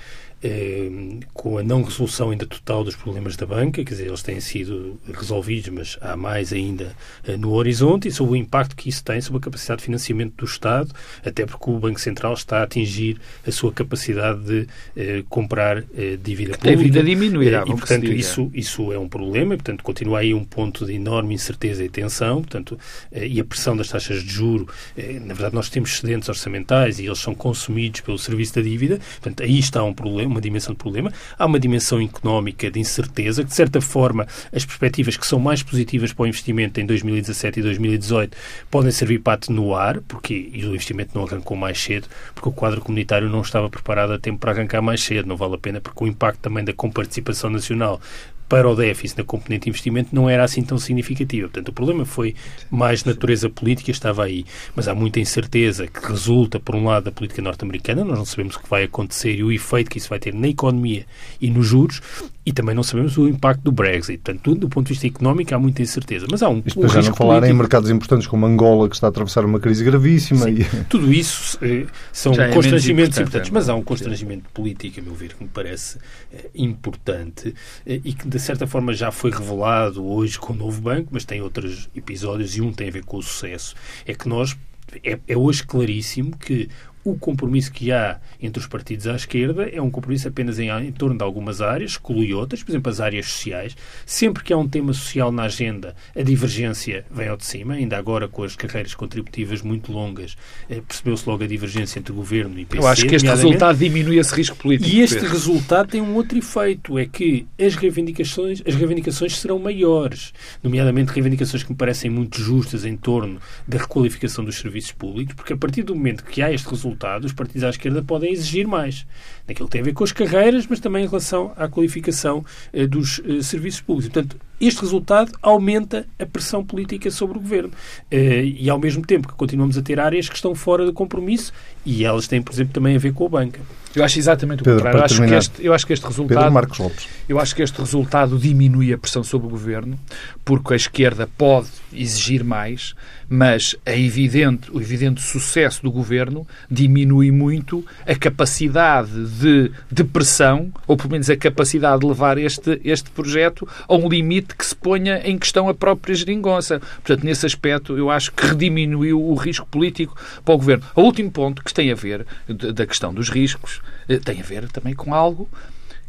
eh, 0.43 0.89
com 1.33 1.57
a 1.57 1.63
não 1.63 1.83
resolução 1.83 2.31
ainda 2.31 2.45
total 2.45 2.83
dos 2.83 2.95
problemas 2.95 3.37
da 3.37 3.45
banca, 3.45 3.83
quer 3.83 3.89
dizer, 3.89 4.07
eles 4.07 4.21
têm 4.21 4.41
sido 4.41 4.99
resolvidos, 5.13 5.69
mas 5.69 5.97
há 6.01 6.17
mais 6.17 6.51
ainda 6.51 6.93
eh, 7.25 7.37
no 7.37 7.53
horizonte, 7.53 8.09
e 8.09 8.11
sobre 8.11 8.33
o 8.33 8.35
impacto 8.35 8.75
que 8.75 8.89
isso 8.89 9.03
tem 9.03 9.21
sobre 9.21 9.37
a 9.37 9.41
capacidade 9.41 9.79
de 9.79 9.85
financiamento 9.85 10.33
do 10.35 10.45
Estado, 10.45 10.91
até 11.25 11.45
porque 11.45 11.71
o 11.71 11.79
Banco 11.79 11.99
Central 11.99 12.33
está 12.33 12.59
a 12.59 12.63
atingir 12.63 13.17
a 13.47 13.51
sua 13.51 13.71
capacidade 13.71 14.43
de 14.43 14.67
eh, 14.97 15.23
comprar 15.29 15.83
dívida 16.21 16.57
pública. 16.57 16.79
A 16.79 16.83
vida 16.83 17.03
diminuirá, 17.03 17.63
e, 17.63 17.71
portanto, 17.71 18.11
isso, 18.11 18.51
isso 18.53 18.91
é 18.91 18.99
um 18.99 19.07
problema, 19.07 19.53
e, 19.53 19.57
portanto, 19.57 19.81
continua 19.81 20.19
aí 20.19 20.33
um 20.33 20.43
ponto 20.43 20.85
de 20.85 20.93
enorme 20.93 21.33
incerteza 21.33 21.83
e 21.83 21.89
tensão, 21.89 22.41
portanto, 22.41 22.77
e 23.11 23.39
a 23.39 23.45
pressão 23.45 23.77
das 23.77 23.87
taxas 23.87 24.21
de 24.23 24.29
juro, 24.29 24.67
na 24.97 25.33
verdade, 25.33 25.55
nós 25.55 25.69
temos 25.69 25.93
excedentes 25.93 26.27
orçamentais 26.27 26.99
e 26.99 27.05
eles 27.05 27.19
são 27.19 27.33
consumidos 27.33 28.01
pelo 28.01 28.17
serviço 28.17 28.55
da 28.55 28.61
dívida, 28.61 28.99
portanto, 29.21 29.43
aí 29.43 29.59
está 29.59 29.83
um 29.83 29.93
problema, 29.93 30.32
uma 30.33 30.41
dimensão 30.41 30.73
de 30.73 30.79
problema, 30.79 31.11
há 31.37 31.45
uma 31.45 31.59
dimensão 31.59 32.01
económica 32.01 32.69
de 32.69 32.79
incerteza, 32.79 33.43
que 33.43 33.49
de 33.49 33.55
certa 33.55 33.79
forma 33.79 34.27
as 34.51 34.65
perspectivas 34.65 35.15
que 35.15 35.25
são 35.25 35.39
mais 35.39 35.63
positivas 35.63 36.11
para 36.11 36.23
o 36.23 36.27
investimento 36.27 36.79
em 36.79 36.85
2017 36.85 37.59
e 37.59 37.63
2018 37.63 38.37
podem 38.69 38.91
servir 38.91 39.19
para 39.19 39.33
atenuar, 39.33 40.01
porque 40.07 40.51
o 40.53 40.57
investimento 40.57 41.11
não 41.17 41.25
arrancou 41.25 41.55
mais 41.55 41.79
cedo, 41.79 42.07
porque 42.33 42.49
o 42.49 42.51
quadro 42.51 42.81
comunitário 42.81 43.29
não 43.29 43.41
estava 43.41 43.69
preparado 43.69 44.13
a 44.13 44.19
tempo 44.19 44.39
para 44.39 44.51
arrancar 44.51 44.81
mais 44.81 45.01
cedo, 45.01 45.27
não 45.27 45.37
vale 45.37 45.55
a 45.55 45.57
pena, 45.57 45.79
porque 45.79 46.03
o 46.03 46.07
impacto 46.07 46.39
também 46.39 46.63
da 46.63 46.73
comparticipação 46.73 47.49
nacional 47.49 48.01
para 48.47 48.69
o 48.69 48.75
déficit 48.75 49.17
na 49.17 49.23
componente 49.23 49.63
de 49.63 49.69
investimento 49.69 50.09
não 50.13 50.29
era 50.29 50.43
assim 50.43 50.61
tão 50.61 50.77
significativa. 50.77 51.47
Portanto, 51.47 51.69
o 51.69 51.73
problema 51.73 52.05
foi 52.05 52.35
mais 52.69 53.03
natureza 53.03 53.49
política, 53.49 53.91
estava 53.91 54.23
aí. 54.23 54.45
Mas 54.75 54.87
há 54.87 54.95
muita 54.95 55.19
incerteza 55.19 55.87
que 55.87 56.05
resulta, 56.07 56.59
por 56.59 56.75
um 56.75 56.85
lado, 56.85 57.05
da 57.05 57.11
política 57.11 57.41
norte-americana, 57.41 58.03
nós 58.03 58.17
não 58.17 58.25
sabemos 58.25 58.55
o 58.55 58.59
que 58.59 58.69
vai 58.69 58.83
acontecer 58.83 59.35
e 59.35 59.43
o 59.43 59.51
efeito 59.51 59.89
que 59.89 59.97
isso 59.97 60.09
vai 60.09 60.19
ter 60.19 60.33
na 60.33 60.47
economia 60.47 61.05
e 61.41 61.49
nos 61.49 61.65
juros, 61.65 62.01
e 62.45 62.51
também 62.51 62.75
não 62.75 62.83
sabemos 62.83 63.17
o 63.17 63.27
impacto 63.27 63.61
do 63.61 63.71
Brexit. 63.71 64.17
Portanto, 64.17 64.41
tudo, 64.43 64.59
do 64.61 64.69
ponto 64.69 64.87
de 64.87 64.93
vista 64.93 65.07
económico 65.07 65.55
há 65.55 65.59
muita 65.59 65.81
incerteza. 65.81 66.27
Mas 66.29 66.43
há 66.43 66.49
um, 66.49 66.61
Isto 66.65 66.79
um 66.79 66.87
já 66.89 66.97
risco 66.97 67.11
não 67.11 67.15
falar 67.15 67.35
político. 67.35 67.55
em 67.55 67.57
mercados 67.57 67.89
importantes 67.89 68.27
como 68.27 68.45
Angola, 68.45 68.89
que 68.89 68.95
está 68.95 69.07
a 69.07 69.09
atravessar 69.09 69.45
uma 69.45 69.59
crise 69.59 69.83
gravíssima. 69.83 70.45
Sim, 70.45 70.57
E... 70.59 70.83
Tudo 70.89 71.11
isso 71.13 71.57
eh, 71.61 71.85
são 72.11 72.33
Já 72.33 72.47
é 72.47 72.51
constrangimentos 72.51 73.17
importantes, 73.17 73.49
é, 73.49 73.53
mas 73.53 73.69
há 73.69 73.75
um 73.75 73.79
é? 73.79 73.83
constrangimento 73.83 74.49
político, 74.53 74.99
a 74.99 75.03
meu 75.03 75.13
ver, 75.13 75.33
que 75.33 75.43
me 75.43 75.49
parece 75.49 75.97
eh, 76.33 76.49
importante 76.55 77.53
eh, 77.85 78.01
e 78.03 78.13
que, 78.13 78.27
de 78.27 78.39
certa 78.39 78.67
forma, 78.67 78.93
já 78.93 79.11
foi 79.11 79.31
revelado 79.31 80.05
hoje 80.05 80.37
com 80.37 80.53
o 80.53 80.55
novo 80.55 80.81
banco, 80.81 81.09
mas 81.11 81.23
tem 81.23 81.41
outros 81.41 81.89
episódios 81.95 82.57
e 82.57 82.61
um 82.61 82.73
tem 82.73 82.89
a 82.89 82.91
ver 82.91 83.05
com 83.05 83.17
o 83.17 83.21
sucesso. 83.21 83.75
É 84.05 84.13
que 84.13 84.27
nós. 84.27 84.55
É, 85.03 85.17
é 85.27 85.35
hoje 85.35 85.63
claríssimo 85.63 86.37
que 86.37 86.69
o 87.03 87.15
compromisso 87.15 87.71
que 87.71 87.91
há 87.91 88.19
entre 88.41 88.59
os 88.61 88.67
partidos 88.67 89.07
à 89.07 89.15
esquerda 89.15 89.69
é 89.69 89.81
um 89.81 89.91
compromisso 89.91 90.27
apenas 90.27 90.57
em, 90.57 90.69
em, 90.69 90.91
torno 90.91 91.17
de 91.17 91.23
algumas 91.23 91.61
áreas, 91.61 91.91
exclui 91.91 92.33
outras, 92.33 92.63
por 92.63 92.71
exemplo, 92.71 92.89
as 92.89 92.99
áreas 92.99 93.25
sociais. 93.25 93.75
Sempre 94.05 94.43
que 94.43 94.53
há 94.53 94.57
um 94.57 94.67
tema 94.67 94.93
social 94.93 95.31
na 95.31 95.43
agenda, 95.43 95.95
a 96.15 96.21
divergência 96.21 97.05
vem 97.11 97.27
ao 97.27 97.35
de 97.35 97.45
cima. 97.45 97.73
Ainda 97.73 97.97
agora, 97.97 98.27
com 98.27 98.43
as 98.43 98.55
carreiras 98.55 98.95
contributivas 98.95 99.61
muito 99.61 99.91
longas, 99.91 100.37
eh, 100.69 100.81
percebeu-se 100.87 101.27
logo 101.27 101.43
a 101.43 101.47
divergência 101.47 101.99
entre 101.99 102.13
o 102.13 102.15
governo 102.15 102.57
e 102.57 102.65
PC. 102.65 102.83
Eu 102.83 102.87
acho 102.87 103.05
que 103.05 103.15
este 103.15 103.27
resultado 103.27 103.77
diminui 103.77 104.17
esse 104.17 104.33
risco 104.33 104.55
político. 104.55 104.89
E 104.89 105.01
este 105.01 105.15
Pedro. 105.15 105.31
resultado 105.31 105.89
tem 105.89 106.01
um 106.01 106.15
outro 106.15 106.37
efeito, 106.37 106.97
é 106.97 107.05
que 107.05 107.45
as 107.59 107.75
reivindicações, 107.75 108.61
as 108.65 108.75
reivindicações 108.75 109.37
serão 109.37 109.59
maiores, 109.59 110.33
nomeadamente 110.61 111.11
reivindicações 111.11 111.63
que 111.63 111.71
me 111.71 111.77
parecem 111.77 112.09
muito 112.09 112.39
justas 112.39 112.85
em 112.85 112.95
torno 112.95 113.39
da 113.67 113.77
requalificação 113.77 114.43
dos 114.45 114.57
serviços 114.57 114.93
públicos, 114.93 115.35
porque 115.35 115.53
a 115.53 115.57
partir 115.57 115.83
do 115.83 115.93
momento 115.93 116.23
que 116.23 116.41
há 116.41 116.51
este 116.51 116.69
resultado, 116.69 116.92
os 117.23 117.33
partidos 117.33 117.63
à 117.63 117.69
esquerda 117.69 118.01
podem 118.01 118.31
exigir 118.31 118.67
mais. 118.67 119.05
Naquilo 119.47 119.67
que 119.67 119.73
tem 119.73 119.81
a 119.81 119.85
ver 119.85 119.93
com 119.93 120.03
as 120.03 120.11
carreiras, 120.11 120.65
mas 120.67 120.79
também 120.79 121.03
em 121.03 121.07
relação 121.07 121.51
à 121.55 121.67
qualificação 121.67 122.45
eh, 122.71 122.87
dos 122.87 123.21
eh, 123.25 123.41
serviços 123.41 123.81
públicos. 123.81 124.11
Portanto, 124.11 124.37
este 124.67 124.81
resultado 124.81 125.31
aumenta 125.41 126.05
a 126.19 126.25
pressão 126.25 126.63
política 126.63 127.09
sobre 127.11 127.37
o 127.37 127.41
governo. 127.41 127.71
Eh, 128.09 128.45
e 128.45 128.69
ao 128.69 128.79
mesmo 128.79 129.05
tempo 129.05 129.27
que 129.27 129.33
continuamos 129.33 129.77
a 129.77 129.81
ter 129.81 129.99
áreas 129.99 130.29
que 130.29 130.35
estão 130.35 130.55
fora 130.55 130.85
do 130.85 130.93
compromisso 130.93 131.51
e 131.85 132.05
elas 132.05 132.27
têm, 132.27 132.41
por 132.41 132.53
exemplo, 132.53 132.73
também 132.73 132.95
a 132.95 132.99
ver 132.99 133.13
com 133.13 133.25
a 133.25 133.29
banca. 133.29 133.59
Eu 133.95 134.03
acho 134.03 134.17
exatamente 134.17 134.61
o 134.61 134.63
Pedro, 134.63 134.83
contrário. 134.83 134.99
Eu 134.99 135.05
acho, 135.05 135.21
que 135.21 135.33
este, 135.35 135.65
eu 135.65 135.73
acho 135.73 135.85
que 135.85 135.93
este 135.93 136.03
Pedro 136.03 136.23
resultado 136.23 136.51
Marcos 136.51 136.79
Lopes. 136.79 137.07
Eu 137.29 137.39
acho 137.39 137.55
que 137.55 137.61
este 137.61 137.79
resultado 137.79 138.39
diminui 138.39 138.91
a 138.91 138.97
pressão 138.97 139.23
sobre 139.23 139.47
o 139.47 139.49
governo, 139.49 139.99
porque 140.43 140.73
a 140.73 140.75
esquerda 140.75 141.29
pode 141.37 141.67
exigir 141.93 142.43
mais, 142.43 142.95
mas 143.29 143.75
a 143.85 143.95
evidente, 143.95 144.71
o 144.71 144.81
evidente 144.81 145.21
sucesso 145.21 145.83
do 145.83 145.91
governo 145.91 146.47
diminui 146.69 147.31
muito 147.31 147.85
a 148.07 148.15
capacidade 148.15 149.11
de, 149.11 149.71
de 149.91 150.03
pressão, 150.03 150.71
ou 150.87 150.97
pelo 150.97 151.11
menos 151.11 151.29
a 151.29 151.37
capacidade 151.37 152.01
de 152.01 152.07
levar 152.07 152.37
este, 152.37 152.81
este 152.83 153.11
projeto 153.11 153.67
a 153.87 153.93
um 153.93 154.09
limite 154.09 154.52
que 154.55 154.65
se 154.65 154.75
ponha 154.75 155.21
em 155.23 155.37
questão 155.37 155.67
a 155.69 155.73
própria 155.73 156.15
geringonça. 156.15 156.79
Portanto, 156.79 157.23
nesse 157.23 157.45
aspecto, 157.45 157.97
eu 157.97 158.09
acho 158.09 158.31
que 158.31 158.45
rediminuiu 158.45 159.21
o 159.21 159.35
risco 159.35 159.65
político 159.65 160.15
para 160.43 160.53
o 160.53 160.57
governo. 160.57 160.83
O 160.95 161.01
último 161.01 161.31
ponto 161.31 161.63
que 161.63 161.73
tem 161.73 161.91
a 161.91 161.95
ver, 161.95 162.25
da 162.47 162.85
questão 162.85 163.13
dos 163.13 163.29
riscos, 163.29 163.81
eh, 164.07 164.17
tem 164.17 164.39
a 164.39 164.43
ver 164.43 164.69
também 164.69 164.93
com 164.93 165.13
algo 165.13 165.49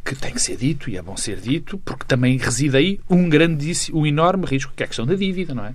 que 0.05 0.15
tem 0.15 0.35
que 0.35 0.43
ser 0.43 0.57
dito, 0.57 0.91
e 0.91 0.99
é 0.99 1.03
bom 1.03 1.17
ser 1.17 1.41
dito, 1.41 1.79
porque 1.79 2.05
também 2.05 2.37
reside 2.37 2.77
aí 2.77 3.01
um 3.09 3.27
grandíssimo, 3.29 4.01
um 4.01 4.07
enorme 4.07 4.45
risco, 4.45 4.73
que 4.77 4.83
é 4.83 4.85
a 4.85 4.87
questão 4.87 5.07
da 5.07 5.15
dívida, 5.15 5.55
não 5.55 5.65
é? 5.65 5.75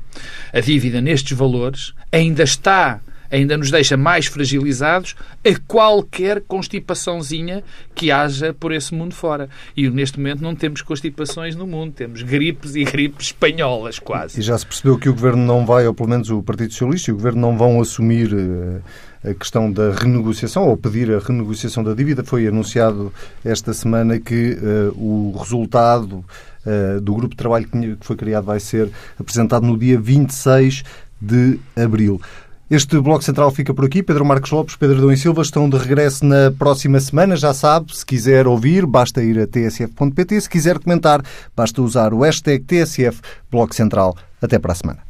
A 0.54 0.60
dívida 0.60 1.02
nestes 1.02 1.36
valores 1.36 1.94
ainda 2.12 2.44
está, 2.44 3.02
ainda 3.32 3.58
nos 3.58 3.72
deixa 3.72 3.96
mais 3.96 4.26
fragilizados 4.28 5.16
a 5.46 5.60
qualquer 5.68 6.42
constipaçãozinha 6.42 7.64
que 7.94 8.12
haja 8.12 8.54
por 8.54 8.72
esse 8.72 8.94
mundo 8.94 9.14
fora. 9.14 9.50
E 9.76 9.90
neste 9.90 10.18
momento 10.18 10.42
não 10.42 10.56
temos 10.56 10.82
constipações 10.82 11.56
no 11.56 11.68
mundo, 11.68 11.94
temos 11.94 12.22
gripes 12.22 12.76
e 12.76 12.84
gripes 12.84 13.28
espanholas 13.28 13.98
E 13.98 14.02
quase. 14.02 14.42
já 14.42 14.58
se 14.58 14.66
percebeu 14.66 14.98
que 14.98 15.10
o 15.10 15.14
Governo 15.14 15.46
não 15.46 15.66
vai, 15.66 15.86
ou 15.88 15.94
pelo 15.94 16.10
menos 16.10 16.30
o 16.30 16.42
Partido 16.42 16.72
Socialista 16.72 17.12
e 17.12 17.14
o 17.14 17.18
Governo 17.18 17.42
não 17.42 17.58
vão 17.58 17.80
assumir 17.80 18.32
eh, 18.34 19.30
a 19.32 19.34
questão 19.34 19.72
da 19.72 19.92
renegociação 19.92 20.68
ou 20.68 20.78
pedir 20.78 21.12
a 21.12 21.20
renegociação 21.20 21.84
da 21.84 21.94
dívida. 21.94 22.24
Foi 22.24 22.48
anunciado 22.48 23.14
esta 23.44 23.74
semana 23.74 24.20
que 24.20 24.58
eh, 24.62 24.92
o 24.96 25.36
resultado 25.38 26.24
eh, 26.66 27.00
do 27.02 27.14
grupo 27.14 27.30
de 27.30 27.38
trabalho 27.38 27.68
que 27.68 27.98
foi 28.06 28.16
criado 28.16 28.46
vai 28.46 28.60
ser 28.60 28.90
apresentado 29.20 29.66
no 29.66 29.78
dia 29.78 30.00
26 30.00 30.84
de 31.22 31.60
abril. 31.76 32.22
Este 32.70 33.00
Bloco 33.00 33.24
Central 33.24 33.50
fica 33.50 33.74
por 33.74 33.86
aqui. 33.86 34.04
Pedro 34.04 34.24
Marcos 34.24 34.52
Lopes, 34.52 34.76
Pedro 34.76 34.98
Adão 34.98 35.12
e 35.12 35.18
Silva 35.18 35.42
estão 35.42 35.68
de 35.68 35.76
regresso 35.76 36.24
na 36.24 36.52
próxima 36.52 37.00
semana. 37.00 37.36
Já 37.36 37.52
sabe, 37.52 37.98
se 37.98 38.06
quiser 38.06 38.46
ouvir, 38.46 38.86
basta 38.86 39.24
ir 39.24 39.40
a 39.40 39.48
tsf.pt. 39.48 40.40
Se 40.40 40.48
quiser 40.48 40.78
comentar, 40.78 41.24
basta 41.56 41.82
usar 41.82 42.14
o 42.14 42.20
hashtag 42.20 42.64
TSF 42.64 43.22
Bloco 43.50 43.74
Central. 43.74 44.16
Até 44.40 44.60
para 44.60 44.74
a 44.74 44.76
semana. 44.76 45.09